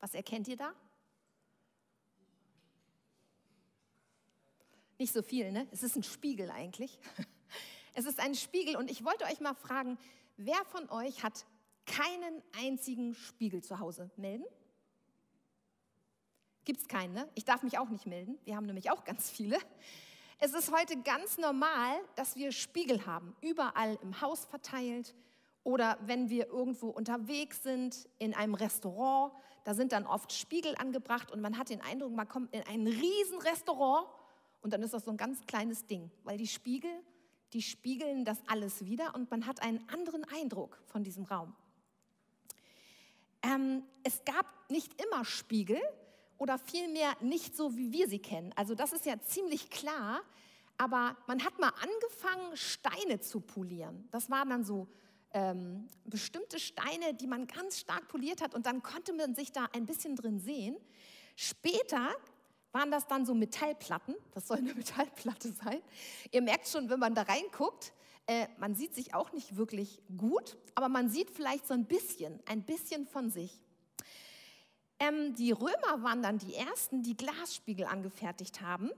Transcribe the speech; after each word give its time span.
Was 0.00 0.14
erkennt 0.14 0.48
ihr 0.48 0.56
da? 0.56 0.72
Nicht 4.98 5.12
so 5.12 5.22
viel, 5.22 5.52
ne? 5.52 5.66
Es 5.70 5.82
ist 5.82 5.96
ein 5.96 6.02
Spiegel 6.02 6.50
eigentlich. 6.50 6.98
Es 7.94 8.06
ist 8.06 8.20
ein 8.20 8.36
Spiegel 8.36 8.76
und 8.76 8.92
ich 8.92 9.04
wollte 9.04 9.24
euch 9.24 9.40
mal 9.40 9.54
fragen, 9.54 9.98
wer 10.36 10.64
von 10.66 10.88
euch 10.88 11.24
hat 11.24 11.46
keinen 11.84 12.42
einzigen 12.56 13.12
Spiegel 13.16 13.64
zu 13.64 13.80
Hause? 13.80 14.08
Melden? 14.16 14.44
Gibt 16.64 16.80
es 16.80 16.86
keinen, 16.86 17.12
ne? 17.12 17.28
Ich 17.34 17.44
darf 17.44 17.64
mich 17.64 17.76
auch 17.76 17.88
nicht 17.88 18.06
melden. 18.06 18.38
Wir 18.44 18.54
haben 18.54 18.66
nämlich 18.66 18.92
auch 18.92 19.02
ganz 19.02 19.30
viele. 19.30 19.58
Es 20.38 20.54
ist 20.54 20.70
heute 20.70 20.96
ganz 21.02 21.38
normal, 21.38 21.98
dass 22.14 22.36
wir 22.36 22.52
Spiegel 22.52 23.04
haben, 23.04 23.34
überall 23.40 23.98
im 24.02 24.20
Haus 24.20 24.44
verteilt 24.44 25.12
oder 25.64 25.98
wenn 26.02 26.30
wir 26.30 26.46
irgendwo 26.46 26.90
unterwegs 26.90 27.64
sind, 27.64 28.08
in 28.18 28.32
einem 28.32 28.54
Restaurant, 28.54 29.32
da 29.68 29.74
sind 29.74 29.92
dann 29.92 30.06
oft 30.06 30.32
Spiegel 30.32 30.74
angebracht 30.78 31.30
und 31.30 31.42
man 31.42 31.58
hat 31.58 31.68
den 31.68 31.82
Eindruck, 31.82 32.10
man 32.14 32.26
kommt 32.26 32.54
in 32.54 32.62
ein 32.62 32.86
Riesenrestaurant 32.86 34.08
und 34.62 34.72
dann 34.72 34.82
ist 34.82 34.94
das 34.94 35.04
so 35.04 35.10
ein 35.10 35.18
ganz 35.18 35.44
kleines 35.44 35.84
Ding, 35.84 36.10
weil 36.24 36.38
die 36.38 36.46
Spiegel, 36.46 36.90
die 37.52 37.60
spiegeln 37.60 38.24
das 38.24 38.38
alles 38.46 38.86
wieder 38.86 39.14
und 39.14 39.30
man 39.30 39.44
hat 39.44 39.60
einen 39.60 39.86
anderen 39.90 40.24
Eindruck 40.24 40.80
von 40.86 41.04
diesem 41.04 41.24
Raum. 41.24 41.54
Ähm, 43.42 43.82
es 44.04 44.24
gab 44.24 44.46
nicht 44.70 45.02
immer 45.02 45.26
Spiegel 45.26 45.82
oder 46.38 46.56
vielmehr 46.56 47.14
nicht 47.20 47.54
so, 47.54 47.76
wie 47.76 47.92
wir 47.92 48.08
sie 48.08 48.20
kennen. 48.20 48.54
Also 48.56 48.74
das 48.74 48.94
ist 48.94 49.04
ja 49.04 49.20
ziemlich 49.20 49.68
klar, 49.68 50.22
aber 50.78 51.14
man 51.26 51.44
hat 51.44 51.58
mal 51.58 51.74
angefangen, 51.82 52.56
Steine 52.56 53.20
zu 53.20 53.40
polieren. 53.40 54.08
Das 54.12 54.30
waren 54.30 54.48
dann 54.48 54.64
so 54.64 54.88
ähm, 55.32 55.88
bestimmte 56.04 56.58
Steine, 56.58 57.14
die 57.14 57.26
man 57.26 57.46
ganz 57.46 57.80
stark 57.80 58.08
poliert 58.08 58.40
hat 58.40 58.54
und 58.54 58.66
dann 58.66 58.82
konnte 58.82 59.12
man 59.12 59.34
sich 59.34 59.52
da 59.52 59.66
ein 59.72 59.86
bisschen 59.86 60.16
drin 60.16 60.40
sehen. 60.40 60.76
Später 61.36 62.10
waren 62.72 62.90
das 62.90 63.06
dann 63.06 63.26
so 63.26 63.34
Metallplatten. 63.34 64.14
Das 64.32 64.48
soll 64.48 64.58
eine 64.58 64.74
Metallplatte 64.74 65.52
sein. 65.52 65.80
Ihr 66.30 66.42
merkt 66.42 66.68
schon, 66.68 66.88
wenn 66.90 66.98
man 66.98 67.14
da 67.14 67.22
reinguckt, 67.22 67.92
äh, 68.26 68.46
man 68.58 68.74
sieht 68.74 68.94
sich 68.94 69.14
auch 69.14 69.32
nicht 69.32 69.56
wirklich 69.56 70.02
gut, 70.16 70.56
aber 70.74 70.88
man 70.88 71.08
sieht 71.08 71.30
vielleicht 71.30 71.66
so 71.66 71.74
ein 71.74 71.86
bisschen, 71.86 72.40
ein 72.46 72.62
bisschen 72.62 73.06
von 73.06 73.30
sich. 73.30 73.62
Ähm, 75.00 75.34
die 75.34 75.52
Römer 75.52 76.02
waren 76.02 76.22
dann 76.22 76.38
die 76.38 76.54
ersten, 76.54 77.02
die 77.02 77.16
Glasspiegel 77.16 77.86
angefertigt 77.86 78.60
haben. 78.60 78.90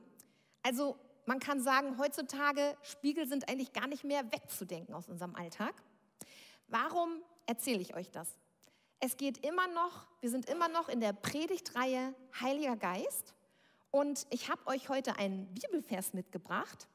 Also 0.62 0.96
man 1.26 1.38
kann 1.38 1.62
sagen, 1.62 1.98
heutzutage 1.98 2.76
Spiegel 2.82 3.28
sind 3.28 3.48
eigentlich 3.48 3.72
gar 3.72 3.86
nicht 3.86 4.04
mehr 4.04 4.32
wegzudenken 4.32 4.94
aus 4.94 5.08
unserem 5.08 5.36
Alltag. 5.36 5.74
Warum 6.70 7.20
erzähle 7.46 7.80
ich 7.80 7.96
euch 7.96 8.12
das? 8.12 8.38
Es 9.00 9.16
geht 9.16 9.44
immer 9.44 9.66
noch, 9.68 10.06
wir 10.20 10.30
sind 10.30 10.48
immer 10.48 10.68
noch 10.68 10.88
in 10.88 11.00
der 11.00 11.12
Predigtreihe 11.12 12.14
Heiliger 12.40 12.76
Geist 12.76 13.34
und 13.90 14.24
ich 14.30 14.48
habe 14.48 14.64
euch 14.68 14.88
heute 14.88 15.16
einen 15.16 15.52
Bibelvers 15.52 16.12
mitgebracht. 16.12 16.86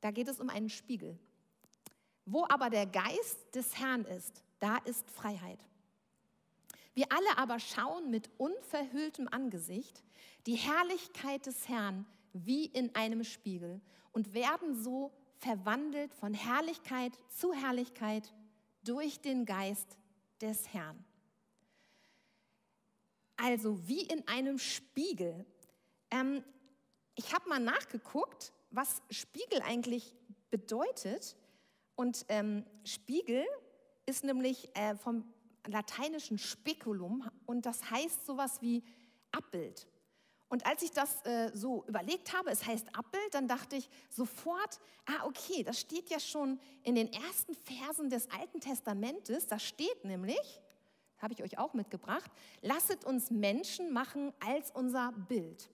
Da 0.00 0.10
geht 0.10 0.26
es 0.26 0.40
um 0.40 0.50
einen 0.50 0.70
Spiegel. 0.70 1.16
Wo 2.24 2.46
aber 2.48 2.68
der 2.68 2.86
Geist 2.86 3.54
des 3.54 3.78
Herrn 3.78 4.04
ist, 4.06 4.42
da 4.58 4.78
ist 4.78 5.08
Freiheit. 5.08 5.64
Wir 6.94 7.06
alle 7.12 7.38
aber 7.38 7.60
schauen 7.60 8.10
mit 8.10 8.28
unverhülltem 8.38 9.28
Angesicht 9.28 10.02
die 10.46 10.56
Herrlichkeit 10.56 11.46
des 11.46 11.68
Herrn 11.68 12.06
wie 12.32 12.66
in 12.66 12.92
einem 12.96 13.22
Spiegel 13.22 13.80
und 14.10 14.34
werden 14.34 14.74
so 14.74 15.12
verwandelt 15.40 16.14
von 16.14 16.34
Herrlichkeit 16.34 17.18
zu 17.28 17.52
Herrlichkeit 17.52 18.32
durch 18.84 19.20
den 19.20 19.46
Geist 19.46 19.98
des 20.40 20.72
Herrn. 20.72 21.04
Also 23.36 23.88
wie 23.88 24.02
in 24.02 24.26
einem 24.28 24.58
Spiegel. 24.58 25.46
Ähm, 26.10 26.44
ich 27.14 27.34
habe 27.34 27.48
mal 27.48 27.58
nachgeguckt, 27.58 28.52
was 28.70 29.02
Spiegel 29.10 29.62
eigentlich 29.62 30.14
bedeutet. 30.50 31.36
Und 31.94 32.26
ähm, 32.28 32.66
Spiegel 32.84 33.44
ist 34.06 34.24
nämlich 34.24 34.74
äh, 34.76 34.94
vom 34.96 35.24
lateinischen 35.66 36.38
Speculum 36.38 37.28
und 37.46 37.66
das 37.66 37.90
heißt 37.90 38.26
sowas 38.26 38.60
wie 38.62 38.82
Abbild. 39.32 39.86
Und 40.50 40.66
als 40.66 40.82
ich 40.82 40.90
das 40.90 41.24
äh, 41.24 41.52
so 41.54 41.84
überlegt 41.86 42.36
habe, 42.36 42.50
es 42.50 42.66
heißt 42.66 42.96
Abbild, 42.96 43.32
dann 43.32 43.46
dachte 43.46 43.76
ich 43.76 43.88
sofort, 44.10 44.80
ah 45.06 45.24
okay, 45.24 45.62
das 45.62 45.78
steht 45.78 46.10
ja 46.10 46.18
schon 46.18 46.58
in 46.82 46.96
den 46.96 47.10
ersten 47.12 47.54
Versen 47.54 48.10
des 48.10 48.28
Alten 48.32 48.60
Testamentes. 48.60 49.46
Da 49.46 49.60
steht 49.60 50.04
nämlich, 50.04 50.60
habe 51.18 51.34
ich 51.34 51.44
euch 51.44 51.56
auch 51.56 51.72
mitgebracht, 51.72 52.28
lasset 52.62 53.04
uns 53.04 53.30
Menschen 53.30 53.92
machen 53.92 54.32
als 54.44 54.72
unser 54.72 55.12
Bild. 55.12 55.70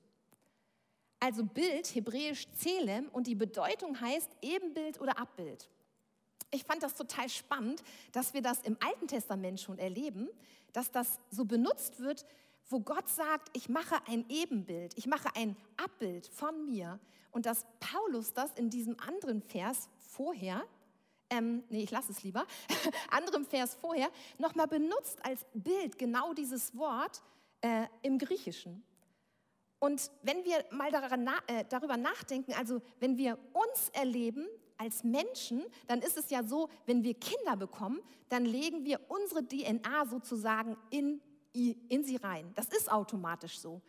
Also 1.21 1.45
Bild, 1.45 1.95
hebräisch 1.95 2.47
Zelem 2.53 3.09
und 3.09 3.27
die 3.27 3.35
Bedeutung 3.35 3.99
heißt 3.99 4.29
Ebenbild 4.43 5.01
oder 5.01 5.19
Abbild. 5.19 5.71
Ich 6.51 6.65
fand 6.65 6.83
das 6.83 6.95
total 6.95 7.31
spannend, 7.31 7.83
dass 8.13 8.35
wir 8.35 8.43
das 8.43 8.61
im 8.61 8.77
Alten 8.81 9.09
Testament 9.09 9.59
schon 9.59 9.79
erleben, 9.79 10.29
dass 10.75 10.91
das 10.91 11.19
so 11.31 11.47
benutzt 11.47 11.99
wird 12.01 12.27
wo 12.69 12.81
Gott 12.81 13.09
sagt, 13.09 13.51
ich 13.57 13.69
mache 13.69 13.97
ein 14.07 14.25
Ebenbild, 14.29 14.93
ich 14.97 15.07
mache 15.07 15.29
ein 15.35 15.57
Abbild 15.77 16.27
von 16.27 16.65
mir 16.65 16.99
und 17.31 17.47
dass 17.47 17.67
Paulus 17.81 18.33
das 18.33 18.53
in 18.55 18.71
diesem 18.71 18.99
anderen 19.01 19.43
Vers 19.43 19.89
vorher, 19.99 20.65
ähm, 21.31 21.65
nee, 21.69 21.83
ich 21.83 21.91
lasse 21.91 22.13
es 22.13 22.23
lieber, 22.23 22.47
anderem 23.11 23.45
Vers 23.45 23.75
vorher, 23.75 24.11
nochmal 24.39 24.69
benutzt 24.69 25.25
als 25.25 25.45
Bild 25.55 25.99
genau 25.99 26.35
dieses 26.35 26.77
Wort 26.77 27.23
äh, 27.61 27.87
im 28.03 28.19
Griechischen. 28.19 28.83
Und 29.79 30.11
wenn 30.23 30.45
wir 30.45 30.65
mal 30.71 30.91
daran, 30.91 31.29
äh, 31.47 31.65
darüber 31.69 31.97
nachdenken, 31.97 32.55
also 32.55 32.81
wenn 32.99 33.19
wir 33.19 33.39
uns 33.53 33.91
erleben 33.91 34.47
als 34.79 35.05
Menschen, 35.05 35.65
dann 35.87 36.01
ist 36.01 36.17
es 36.17 36.31
ja 36.31 36.43
so, 36.43 36.69
wenn 36.87 37.03
wir 37.03 37.15
Kinder 37.15 37.57
bekommen, 37.57 38.01
dann 38.29 38.45
legen 38.45 38.85
wir 38.85 39.01
unsere 39.09 39.47
DNA 39.47 40.07
sozusagen 40.07 40.77
in 40.91 41.21
in 41.89 42.05
sie 42.05 42.17
rein. 42.17 42.53
Das 42.55 42.69
ist 42.69 42.91
automatisch 42.91 43.59
so. 43.59 43.81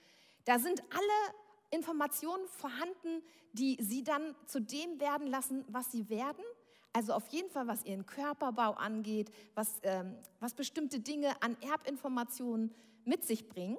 Da 0.45 0.59
sind 0.59 0.81
alle 0.89 1.35
Informationen 1.69 2.47
vorhanden, 2.47 3.21
die 3.53 3.77
sie 3.81 4.03
dann 4.03 4.35
zu 4.45 4.61
dem 4.61 4.99
werden 4.99 5.27
lassen, 5.27 5.65
was 5.67 5.91
sie 5.91 6.09
werden. 6.09 6.43
Also 6.93 7.13
auf 7.13 7.27
jeden 7.27 7.49
Fall, 7.49 7.67
was 7.67 7.85
ihren 7.85 8.05
Körperbau 8.05 8.73
angeht, 8.73 9.31
was, 9.55 9.79
ähm, 9.83 10.15
was 10.39 10.53
bestimmte 10.53 10.99
Dinge 10.99 11.41
an 11.41 11.57
Erbinformationen 11.61 12.73
mit 13.03 13.25
sich 13.25 13.49
bringen. 13.49 13.77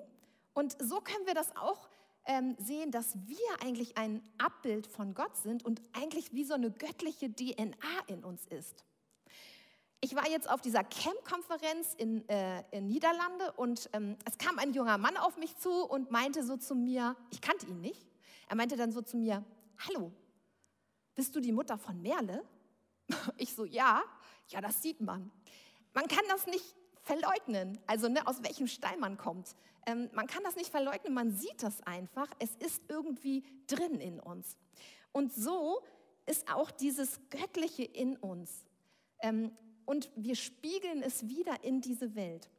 Und 0.52 0.76
so 0.80 1.00
können 1.00 1.26
wir 1.26 1.34
das 1.34 1.56
auch 1.56 1.88
ähm, 2.26 2.56
sehen, 2.58 2.90
dass 2.90 3.16
wir 3.26 3.62
eigentlich 3.64 3.96
ein 3.96 4.22
Abbild 4.36 4.86
von 4.86 5.14
Gott 5.14 5.36
sind 5.36 5.64
und 5.64 5.80
eigentlich 5.94 6.32
wie 6.32 6.44
so 6.44 6.54
eine 6.54 6.70
göttliche 6.70 7.34
DNA 7.34 7.76
in 8.06 8.24
uns 8.24 8.44
ist 8.46 8.84
ich 10.00 10.14
war 10.14 10.28
jetzt 10.28 10.48
auf 10.48 10.60
dieser 10.60 10.84
Camp-Konferenz 10.84 11.94
in, 11.94 12.28
äh, 12.28 12.62
in 12.70 12.86
Niederlande 12.86 13.52
und 13.56 13.90
ähm, 13.92 14.16
es 14.24 14.38
kam 14.38 14.58
ein 14.58 14.72
junger 14.72 14.96
Mann 14.96 15.16
auf 15.16 15.36
mich 15.36 15.56
zu 15.56 15.84
und 15.84 16.10
meinte 16.10 16.44
so 16.44 16.56
zu 16.56 16.74
mir, 16.74 17.16
ich 17.30 17.40
kannte 17.40 17.66
ihn 17.66 17.80
nicht, 17.80 18.06
er 18.48 18.56
meinte 18.56 18.76
dann 18.76 18.92
so 18.92 19.02
zu 19.02 19.16
mir, 19.16 19.44
hallo, 19.86 20.12
bist 21.14 21.34
du 21.34 21.40
die 21.40 21.52
Mutter 21.52 21.78
von 21.78 22.00
Merle? 22.00 22.44
Ich 23.38 23.54
so, 23.54 23.64
ja, 23.64 24.02
ja, 24.48 24.60
das 24.60 24.82
sieht 24.82 25.00
man. 25.00 25.30
Man 25.94 26.06
kann 26.08 26.24
das 26.28 26.46
nicht 26.46 26.76
verleugnen, 27.02 27.78
also 27.86 28.08
ne, 28.08 28.26
aus 28.26 28.42
welchem 28.42 28.66
Stein 28.66 29.00
man 29.00 29.16
kommt. 29.16 29.56
Ähm, 29.86 30.10
man 30.12 30.26
kann 30.26 30.44
das 30.44 30.56
nicht 30.56 30.70
verleugnen, 30.70 31.14
man 31.14 31.32
sieht 31.32 31.62
das 31.62 31.80
einfach, 31.82 32.28
es 32.38 32.54
ist 32.56 32.82
irgendwie 32.88 33.42
drin 33.66 33.98
in 34.00 34.20
uns. 34.20 34.56
Und 35.12 35.32
so 35.32 35.82
ist 36.26 36.52
auch 36.52 36.70
dieses 36.70 37.18
Göttliche 37.30 37.82
in 37.84 38.16
uns. 38.16 38.66
Ähm, 39.22 39.56
und 39.88 40.10
wir 40.16 40.36
spiegeln 40.36 41.02
es 41.02 41.28
wieder 41.28 41.64
in 41.64 41.80
diese 41.80 42.14
Welt. 42.14 42.50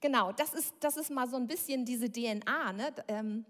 Genau, 0.00 0.32
das 0.32 0.54
ist, 0.54 0.74
das 0.80 0.96
ist 0.96 1.10
mal 1.10 1.28
so 1.28 1.36
ein 1.36 1.46
bisschen 1.46 1.84
diese 1.84 2.10
DNA. 2.10 2.72
Ne? 2.72 2.94
Ähm, 3.08 3.44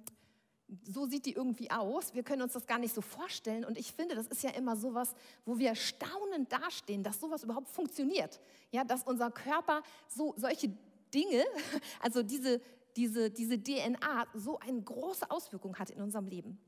so 0.83 1.07
sieht 1.07 1.27
die 1.27 1.35
irgendwie 1.35 1.71
aus. 1.71 2.15
Wir 2.15 2.25
können 2.25 2.43
uns 2.43 2.55
das 2.55 2.67
gar 2.67 2.81
nicht 2.81 2.93
so 2.93 3.01
vorstellen. 3.01 3.65
Und 3.65 3.79
ich 3.79 3.93
finde, 3.93 4.17
das 4.17 4.27
ist 4.27 4.43
ja 4.43 4.51
immer 4.51 4.75
sowas, 4.75 5.15
wo 5.47 5.57
wir 5.57 5.77
staunend 5.77 6.53
dastehen, 6.53 7.05
dass 7.05 7.21
sowas 7.21 7.45
überhaupt 7.45 7.69
funktioniert. 7.69 8.41
Ja, 8.73 8.83
dass 8.83 9.05
unser 9.05 9.31
Körper 9.31 9.85
so 10.09 10.35
solche 10.37 10.77
Dinge, 11.15 11.45
also 12.01 12.25
diese, 12.25 12.61
diese, 12.97 13.31
diese 13.31 13.63
DNA, 13.63 14.27
so 14.35 14.59
eine 14.59 14.83
große 14.83 15.31
Auswirkung 15.31 15.79
hat 15.79 15.91
in 15.91 16.03
unserem 16.03 16.27
Leben. 16.27 16.59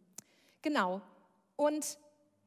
Genau. 0.63 1.03
Und 1.57 1.99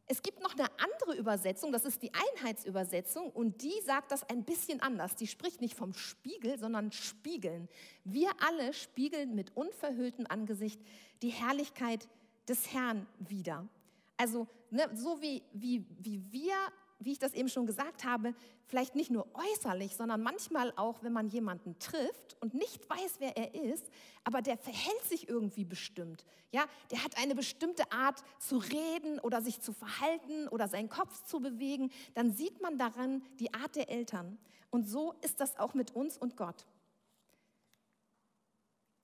es 0.09 0.21
gibt 0.21 0.41
noch 0.41 0.53
eine 0.53 0.67
andere 0.79 1.15
Übersetzung, 1.17 1.73
das 1.73 1.83
ist 1.83 2.01
die 2.01 2.11
Einheitsübersetzung 2.13 3.29
und 3.29 3.61
die 3.61 3.73
sagt 3.85 4.11
das 4.11 4.23
ein 4.29 4.45
bisschen 4.45 4.81
anders. 4.81 5.15
Die 5.15 5.27
spricht 5.27 5.59
nicht 5.59 5.75
vom 5.75 5.93
Spiegel, 5.93 6.57
sondern 6.57 6.93
spiegeln. 6.93 7.67
Wir 8.05 8.31
alle 8.39 8.73
spiegeln 8.73 9.35
mit 9.35 9.55
unverhülltem 9.55 10.25
Angesicht 10.29 10.79
die 11.21 11.29
Herrlichkeit 11.29 12.07
des 12.47 12.73
Herrn 12.73 13.05
wieder. 13.19 13.67
Also 14.15 14.47
ne, 14.69 14.89
so 14.93 15.21
wie, 15.21 15.43
wie, 15.51 15.85
wie 15.99 16.23
wir 16.31 16.55
wie 16.99 17.11
ich 17.11 17.19
das 17.19 17.33
eben 17.33 17.49
schon 17.49 17.65
gesagt 17.65 18.05
habe, 18.05 18.33
vielleicht 18.65 18.95
nicht 18.95 19.11
nur 19.11 19.27
äußerlich, 19.33 19.95
sondern 19.95 20.21
manchmal 20.21 20.73
auch, 20.75 21.03
wenn 21.03 21.13
man 21.13 21.27
jemanden 21.27 21.77
trifft 21.79 22.37
und 22.41 22.53
nicht 22.53 22.89
weiß, 22.89 23.15
wer 23.19 23.37
er 23.37 23.53
ist, 23.53 23.89
aber 24.23 24.41
der 24.41 24.57
verhält 24.57 25.03
sich 25.03 25.29
irgendwie 25.29 25.65
bestimmt. 25.65 26.25
Ja, 26.51 26.65
der 26.91 27.03
hat 27.03 27.17
eine 27.17 27.35
bestimmte 27.35 27.91
Art 27.91 28.23
zu 28.39 28.57
reden 28.57 29.19
oder 29.19 29.41
sich 29.41 29.61
zu 29.61 29.73
verhalten 29.73 30.47
oder 30.47 30.67
seinen 30.67 30.89
Kopf 30.89 31.23
zu 31.23 31.39
bewegen, 31.39 31.91
dann 32.15 32.31
sieht 32.31 32.61
man 32.61 32.77
daran 32.77 33.23
die 33.39 33.53
Art 33.53 33.75
der 33.75 33.89
Eltern. 33.89 34.37
Und 34.69 34.87
so 34.87 35.13
ist 35.21 35.39
das 35.39 35.57
auch 35.57 35.73
mit 35.73 35.91
uns 35.95 36.17
und 36.17 36.35
Gott. 36.35 36.65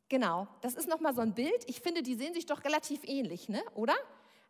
Genau, 0.10 0.48
das 0.62 0.76
ist 0.76 0.88
nochmal 0.88 1.16
so 1.16 1.22
ein 1.22 1.34
Bild. 1.34 1.64
Ich 1.68 1.82
finde, 1.82 2.04
die 2.04 2.16
sehen 2.16 2.34
sich 2.34 2.46
doch 2.46 2.64
relativ 2.64 3.02
ähnlich, 3.04 3.50
ne? 3.50 3.64
oder? 3.74 3.96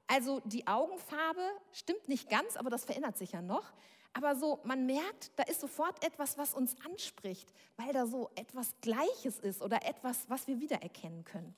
Also 0.07 0.41
die 0.45 0.67
Augenfarbe 0.67 1.47
stimmt 1.71 2.07
nicht 2.07 2.29
ganz, 2.29 2.57
aber 2.57 2.69
das 2.69 2.85
verändert 2.85 3.17
sich 3.17 3.31
ja 3.31 3.41
noch. 3.41 3.73
Aber 4.13 4.35
so, 4.35 4.59
man 4.63 4.85
merkt, 4.85 5.31
da 5.35 5.43
ist 5.43 5.61
sofort 5.61 6.03
etwas, 6.05 6.37
was 6.37 6.53
uns 6.53 6.75
anspricht, 6.85 7.51
weil 7.77 7.91
da 7.93 8.05
so 8.05 8.29
etwas 8.35 8.75
Gleiches 8.81 9.39
ist 9.39 9.61
oder 9.61 9.83
etwas, 9.85 10.29
was 10.29 10.47
wir 10.47 10.59
wiedererkennen 10.59 11.23
können. 11.23 11.55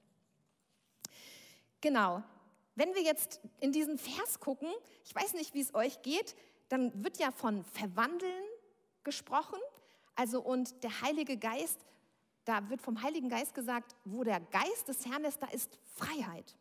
Genau. 1.81 2.24
Wenn 2.75 2.94
wir 2.94 3.03
jetzt 3.03 3.42
in 3.59 3.71
diesen 3.71 3.97
Vers 3.97 4.39
gucken, 4.39 4.69
ich 5.03 5.13
weiß 5.13 5.33
nicht, 5.33 5.53
wie 5.53 5.62
es 5.62 5.75
euch 5.75 6.01
geht, 6.01 6.36
dann 6.69 7.03
wird 7.03 7.18
ja 7.19 7.31
von 7.31 7.63
verwandeln 7.63 8.44
gesprochen. 9.03 9.59
Also 10.15 10.41
und 10.41 10.83
der 10.83 11.01
Heilige 11.01 11.38
Geist, 11.38 11.86
da 12.45 12.69
wird 12.69 12.81
vom 12.81 13.01
Heiligen 13.01 13.30
Geist 13.30 13.53
gesagt, 13.53 13.95
wo 14.06 14.24
der 14.24 14.39
Geist 14.39 14.88
des 14.88 15.06
Herrn 15.06 15.25
ist, 15.25 15.41
da 15.41 15.48
ist 15.48 15.77
Freiheit. 15.94 16.56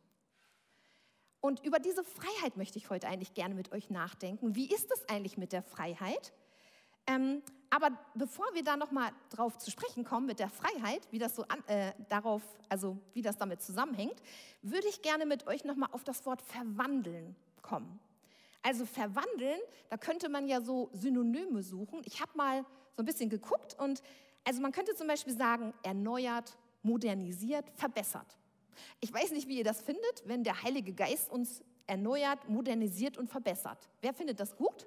Und 1.44 1.62
über 1.62 1.79
diese 1.79 2.02
Freiheit 2.02 2.56
möchte 2.56 2.79
ich 2.79 2.88
heute 2.88 3.06
eigentlich 3.06 3.35
gerne 3.35 3.55
mit 3.55 3.70
euch 3.70 3.91
nachdenken. 3.91 4.55
Wie 4.55 4.67
ist 4.67 4.91
es 4.91 5.06
eigentlich 5.11 5.37
mit 5.37 5.52
der 5.52 5.62
Freiheit? 5.62 6.32
Ähm, 7.06 7.43
aber 7.69 7.91
bevor 8.14 8.46
wir 8.55 8.64
da 8.64 8.79
nochmal 8.79 9.12
drauf 9.29 9.58
zu 9.58 9.70
sprechen 9.70 10.05
kommen 10.05 10.25
mit 10.25 10.38
der 10.38 10.49
Freiheit, 10.49 11.06
wie 11.11 11.19
das 11.19 11.37
so 11.37 11.43
an, 11.43 11.62
äh, 11.67 11.93
darauf, 12.08 12.41
also 12.70 12.96
wie 13.12 13.20
das 13.20 13.37
damit 13.37 13.61
zusammenhängt, 13.61 14.23
würde 14.62 14.88
ich 14.88 15.02
gerne 15.02 15.26
mit 15.26 15.46
euch 15.46 15.67
nochmal 15.67 15.91
auf 15.93 16.02
das 16.02 16.25
Wort 16.25 16.41
verwandeln 16.41 17.37
kommen. 17.61 18.00
Also 18.62 18.87
verwandeln, 18.87 19.61
da 19.90 19.99
könnte 19.99 20.31
man 20.31 20.49
ja 20.49 20.62
so 20.62 20.88
Synonyme 20.94 21.62
suchen. 21.62 22.00
Ich 22.06 22.23
habe 22.23 22.32
mal 22.37 22.64
so 22.97 23.02
ein 23.02 23.05
bisschen 23.05 23.29
geguckt 23.29 23.76
und 23.79 24.02
also 24.44 24.62
man 24.62 24.73
könnte 24.73 24.94
zum 24.94 25.08
Beispiel 25.08 25.37
sagen, 25.37 25.75
erneuert, 25.82 26.56
modernisiert, 26.82 27.67
verbessert. 27.75 28.38
Ich 29.00 29.12
weiß 29.12 29.31
nicht, 29.32 29.49
wie 29.49 29.59
ihr 29.59 29.65
das 29.65 29.81
findet, 29.81 30.23
wenn 30.26 30.44
der 30.44 30.62
Heilige 30.62 30.93
Geist 30.93 31.31
uns 31.31 31.62
erneuert, 31.87 32.49
modernisiert 32.49 33.19
und 33.19 33.29
verbessert. 33.29 33.88
Wer 34.00 34.15
findet 34.15 34.41
das 34.41 34.56
gut? 34.56 34.87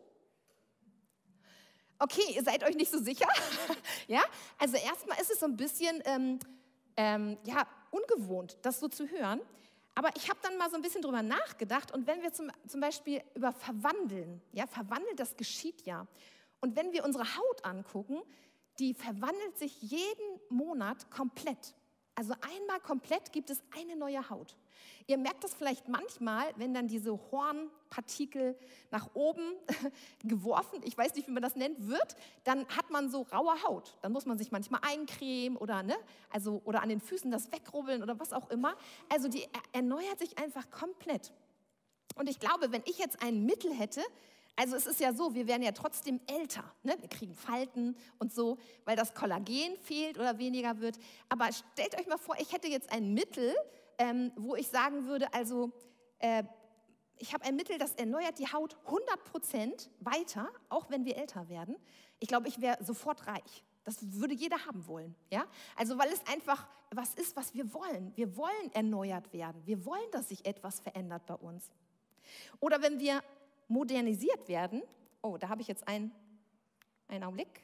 Okay, 2.00 2.34
ihr 2.36 2.44
seid 2.44 2.64
euch 2.64 2.76
nicht 2.76 2.92
so 2.92 3.00
sicher. 3.00 3.28
ja, 4.08 4.22
also 4.58 4.78
erstmal 4.78 5.20
ist 5.20 5.32
es 5.32 5.40
so 5.40 5.48
ein 5.48 5.58
bisschen 5.58 6.02
ähm, 6.06 6.40
ähm, 6.96 7.38
ja, 7.44 7.68
ungewohnt, 7.92 8.58
das 8.62 8.80
so 8.80 8.88
zu 8.88 9.08
hören. 9.08 9.42
Aber 9.96 10.10
ich 10.16 10.30
habe 10.30 10.40
dann 10.44 10.58
mal 10.58 10.70
so 10.70 10.76
ein 10.76 10.84
bisschen 10.84 11.02
drüber 11.02 11.24
nachgedacht 11.24 11.92
und 11.92 12.06
wenn 12.06 12.22
wir 12.22 12.32
zum, 12.32 12.52
zum 12.68 12.82
Beispiel 12.82 13.24
über 13.34 13.52
verwandeln, 13.52 14.42
ja, 14.52 14.68
verwandeln, 14.68 15.16
das 15.16 15.36
geschieht 15.38 15.88
ja. 15.88 16.06
Und 16.62 16.76
wenn 16.76 16.92
wir 16.94 17.04
unsere 17.04 17.36
Haut 17.36 17.66
angucken, 17.66 18.22
die 18.78 18.94
verwandelt 18.94 19.58
sich 19.58 19.82
jeden 19.82 20.40
Monat 20.50 21.10
komplett. 21.10 21.74
Also 22.18 22.34
einmal 22.42 22.80
komplett 22.80 23.32
gibt 23.32 23.52
es 23.52 23.62
eine 23.78 23.96
neue 23.96 24.28
Haut. 24.32 24.56
Ihr 25.06 25.20
merkt 25.20 25.44
das 25.44 25.54
vielleicht 25.54 25.88
manchmal, 25.88 26.52
wenn 26.56 26.74
dann 26.74 26.88
diese 26.88 27.12
Hornpartikel 27.32 28.58
nach 28.90 29.12
oben 29.14 29.54
geworfen, 30.24 30.82
ich 30.84 30.98
weiß 30.98 31.14
nicht, 31.14 31.28
wie 31.28 31.32
man 31.32 31.44
das 31.44 31.56
nennt, 31.56 31.88
wird, 31.88 32.16
dann 32.44 32.68
hat 32.70 32.90
man 32.90 33.12
so 33.12 33.22
raue 33.22 33.62
Haut. 33.62 34.00
Dann 34.02 34.14
muss 34.14 34.26
man 34.26 34.40
sich 34.40 34.52
manchmal 34.52 34.82
eincremen 34.84 35.60
oder, 35.60 35.84
ne, 35.84 35.96
also, 36.32 36.60
oder 36.66 36.82
an 36.82 36.90
den 36.90 37.02
Füßen 37.02 37.30
das 37.30 37.52
wegrubbeln 37.52 38.02
oder 38.02 38.20
was 38.20 38.34
auch 38.34 38.50
immer. 38.50 38.76
Also 39.10 39.28
die 39.28 39.48
erneuert 39.72 40.18
sich 40.18 40.40
einfach 40.40 40.72
komplett. 40.72 41.32
Und 42.16 42.28
ich 42.28 42.40
glaube, 42.40 42.72
wenn 42.72 42.82
ich 42.86 42.98
jetzt 42.98 43.22
ein 43.22 43.46
Mittel 43.46 43.72
hätte, 43.72 44.02
also 44.58 44.76
es 44.76 44.88
ist 44.88 45.00
ja 45.00 45.14
so, 45.14 45.36
wir 45.36 45.48
werden 45.48 45.62
ja 45.62 45.72
trotzdem 45.72 46.20
älter. 46.26 46.64
Ne? 46.82 46.98
Wir 47.00 47.08
kriegen 47.08 47.36
Falten 47.36 47.96
und 48.18 48.34
so, 48.34 48.58
weil 48.86 48.96
das 48.96 49.14
Kollagen 49.14 49.78
fehlt 49.84 50.18
oder 50.18 50.40
weniger 50.40 50.80
wird. 50.80 50.98
Aber 51.30 51.50
stellt 51.54 51.98
euch 51.98 52.08
mal 52.08 52.18
vor, 52.18 52.36
ich 52.40 52.52
hätte 52.52 52.68
jetzt 52.68 52.92
ein 52.92 53.14
Mittel, 53.14 53.56
ähm, 54.00 54.32
wo 54.36 54.56
ich 54.56 54.68
sagen 54.68 55.06
würde, 55.06 55.32
also 55.32 55.72
äh, 56.18 56.44
ich 57.20 57.34
habe 57.34 57.46
ein 57.46 57.56
Mittel, 57.56 57.78
das 57.78 57.94
erneuert 57.96 58.40
die 58.40 58.52
Haut 58.52 58.76
100% 58.88 59.90
weiter, 60.00 60.50
auch 60.70 60.90
wenn 60.90 61.06
wir 61.06 61.18
älter 61.18 61.50
werden. 61.50 61.76
Ich 62.20 62.28
glaube, 62.28 62.48
ich 62.48 62.60
wäre 62.60 62.84
sofort 62.84 63.28
reich. 63.28 63.64
Das 63.84 63.98
würde 64.02 64.34
jeder 64.34 64.66
haben 64.66 64.88
wollen. 64.88 65.16
Ja? 65.32 65.46
Also 65.76 66.00
weil 66.00 66.12
es 66.12 66.26
einfach 66.28 66.68
was 66.92 67.14
ist, 67.14 67.36
was 67.36 67.54
wir 67.54 67.74
wollen. 67.74 68.12
Wir 68.16 68.36
wollen 68.38 68.72
erneuert 68.74 69.32
werden. 69.34 69.62
Wir 69.66 69.86
wollen, 69.86 70.10
dass 70.12 70.30
sich 70.30 70.46
etwas 70.46 70.80
verändert 70.80 71.26
bei 71.28 71.36
uns. 71.36 71.70
Oder 72.60 72.82
wenn 72.82 73.00
wir 73.00 73.22
modernisiert 73.68 74.48
werden. 74.48 74.82
Oh, 75.22 75.38
da 75.38 75.50
habe 75.50 75.62
ich 75.62 75.68
jetzt 75.68 75.88
einen, 75.88 76.12
einen 77.08 77.24
Augenblick. 77.24 77.64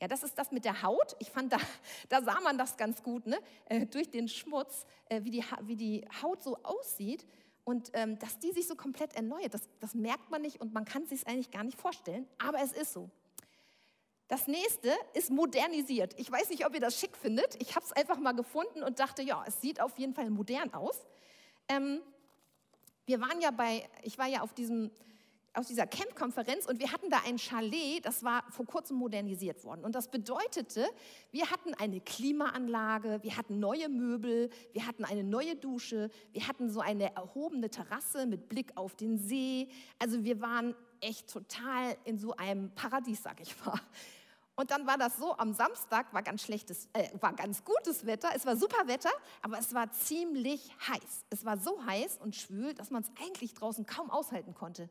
Ja, 0.00 0.08
das 0.08 0.22
ist 0.22 0.38
das 0.38 0.52
mit 0.52 0.64
der 0.64 0.82
Haut. 0.82 1.16
Ich 1.18 1.30
fand, 1.30 1.52
da, 1.52 1.58
da 2.08 2.22
sah 2.22 2.40
man 2.40 2.58
das 2.58 2.76
ganz 2.76 3.02
gut, 3.02 3.26
ne? 3.26 3.38
Äh, 3.66 3.86
durch 3.86 4.10
den 4.10 4.28
Schmutz, 4.28 4.86
äh, 5.08 5.22
wie, 5.24 5.30
die, 5.30 5.44
wie 5.62 5.76
die 5.76 6.06
Haut 6.22 6.42
so 6.42 6.56
aussieht. 6.62 7.26
Und 7.64 7.90
ähm, 7.94 8.18
dass 8.18 8.38
die 8.38 8.52
sich 8.52 8.68
so 8.68 8.76
komplett 8.76 9.14
erneuert, 9.16 9.52
das, 9.54 9.68
das 9.80 9.94
merkt 9.94 10.30
man 10.30 10.42
nicht 10.42 10.60
und 10.60 10.72
man 10.72 10.84
kann 10.84 11.02
es 11.02 11.08
sich 11.08 11.26
eigentlich 11.26 11.50
gar 11.50 11.64
nicht 11.64 11.76
vorstellen, 11.76 12.28
aber 12.38 12.60
es 12.60 12.70
ist 12.70 12.92
so. 12.92 13.10
Das 14.28 14.46
nächste 14.46 14.92
ist 15.14 15.30
modernisiert. 15.30 16.14
Ich 16.16 16.30
weiß 16.30 16.50
nicht, 16.50 16.64
ob 16.64 16.74
ihr 16.74 16.80
das 16.80 16.98
schick 16.98 17.16
findet. 17.16 17.60
Ich 17.60 17.74
habe 17.74 17.84
es 17.84 17.92
einfach 17.92 18.18
mal 18.18 18.32
gefunden 18.32 18.84
und 18.84 19.00
dachte, 19.00 19.22
ja, 19.22 19.44
es 19.46 19.60
sieht 19.60 19.80
auf 19.80 19.98
jeden 19.98 20.14
Fall 20.14 20.30
modern 20.30 20.74
aus. 20.74 21.06
Ähm, 21.68 22.00
wir 23.06 23.20
waren 23.20 23.40
ja 23.40 23.50
bei, 23.50 23.88
ich 24.02 24.18
war 24.18 24.26
ja 24.26 24.42
auf 24.42 24.52
diesem 24.52 24.90
aus 25.56 25.68
dieser 25.68 25.86
Camp-Konferenz 25.86 26.66
und 26.66 26.80
wir 26.80 26.92
hatten 26.92 27.08
da 27.08 27.22
ein 27.26 27.38
Chalet, 27.38 28.04
das 28.04 28.22
war 28.22 28.44
vor 28.50 28.66
kurzem 28.66 28.98
modernisiert 28.98 29.64
worden. 29.64 29.84
Und 29.84 29.94
das 29.94 30.10
bedeutete, 30.10 30.86
wir 31.30 31.50
hatten 31.50 31.72
eine 31.74 32.00
Klimaanlage, 32.00 33.20
wir 33.22 33.36
hatten 33.36 33.58
neue 33.58 33.88
Möbel, 33.88 34.50
wir 34.72 34.86
hatten 34.86 35.04
eine 35.04 35.24
neue 35.24 35.56
Dusche, 35.56 36.10
wir 36.32 36.46
hatten 36.46 36.68
so 36.68 36.80
eine 36.80 37.14
erhobene 37.16 37.70
Terrasse 37.70 38.26
mit 38.26 38.50
Blick 38.50 38.72
auf 38.76 38.96
den 38.96 39.18
See. 39.18 39.68
Also 39.98 40.24
wir 40.24 40.42
waren 40.42 40.74
echt 41.00 41.30
total 41.30 41.96
in 42.04 42.18
so 42.18 42.36
einem 42.36 42.70
Paradies, 42.74 43.22
sag 43.22 43.40
ich 43.40 43.54
mal. 43.64 43.80
Und 44.56 44.70
dann 44.70 44.86
war 44.86 44.96
das 44.96 45.18
so, 45.18 45.36
am 45.36 45.52
Samstag 45.52 46.12
war 46.14 46.22
ganz 46.22 46.42
schlechtes, 46.42 46.88
äh, 46.94 47.10
war 47.20 47.34
ganz 47.34 47.62
gutes 47.62 48.06
Wetter, 48.06 48.30
es 48.34 48.46
war 48.46 48.56
super 48.56 48.88
Wetter, 48.88 49.10
aber 49.42 49.58
es 49.58 49.74
war 49.74 49.92
ziemlich 49.92 50.74
heiß. 50.88 51.26
Es 51.28 51.44
war 51.44 51.58
so 51.58 51.84
heiß 51.84 52.18
und 52.22 52.34
schwül, 52.34 52.72
dass 52.72 52.90
man 52.90 53.02
es 53.02 53.10
eigentlich 53.22 53.52
draußen 53.52 53.84
kaum 53.84 54.10
aushalten 54.10 54.54
konnte. 54.54 54.88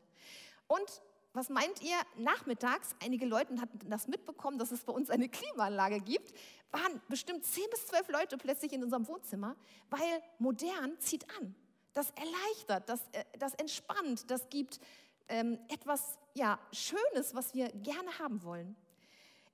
Und 0.68 1.02
was 1.32 1.48
meint 1.48 1.82
ihr? 1.82 1.96
Nachmittags, 2.16 2.94
einige 3.02 3.26
Leute 3.26 3.60
hatten 3.60 3.90
das 3.90 4.06
mitbekommen, 4.06 4.56
dass 4.56 4.70
es 4.70 4.84
bei 4.84 4.92
uns 4.92 5.10
eine 5.10 5.28
Klimaanlage 5.28 6.00
gibt, 6.00 6.32
waren 6.70 7.02
bestimmt 7.08 7.44
zehn 7.44 7.68
bis 7.70 7.86
zwölf 7.86 8.08
Leute 8.08 8.38
plötzlich 8.38 8.72
in 8.72 8.84
unserem 8.84 9.06
Wohnzimmer, 9.08 9.56
weil 9.90 10.22
modern 10.38 10.98
zieht 11.00 11.26
an. 11.38 11.54
Das 11.92 12.10
erleichtert, 12.10 12.88
das, 12.88 13.00
äh, 13.12 13.24
das 13.38 13.54
entspannt, 13.54 14.30
das 14.30 14.48
gibt 14.48 14.80
ähm, 15.28 15.58
etwas 15.68 16.18
ja, 16.34 16.58
Schönes, 16.72 17.34
was 17.34 17.52
wir 17.52 17.68
gerne 17.70 18.18
haben 18.18 18.42
wollen. 18.44 18.76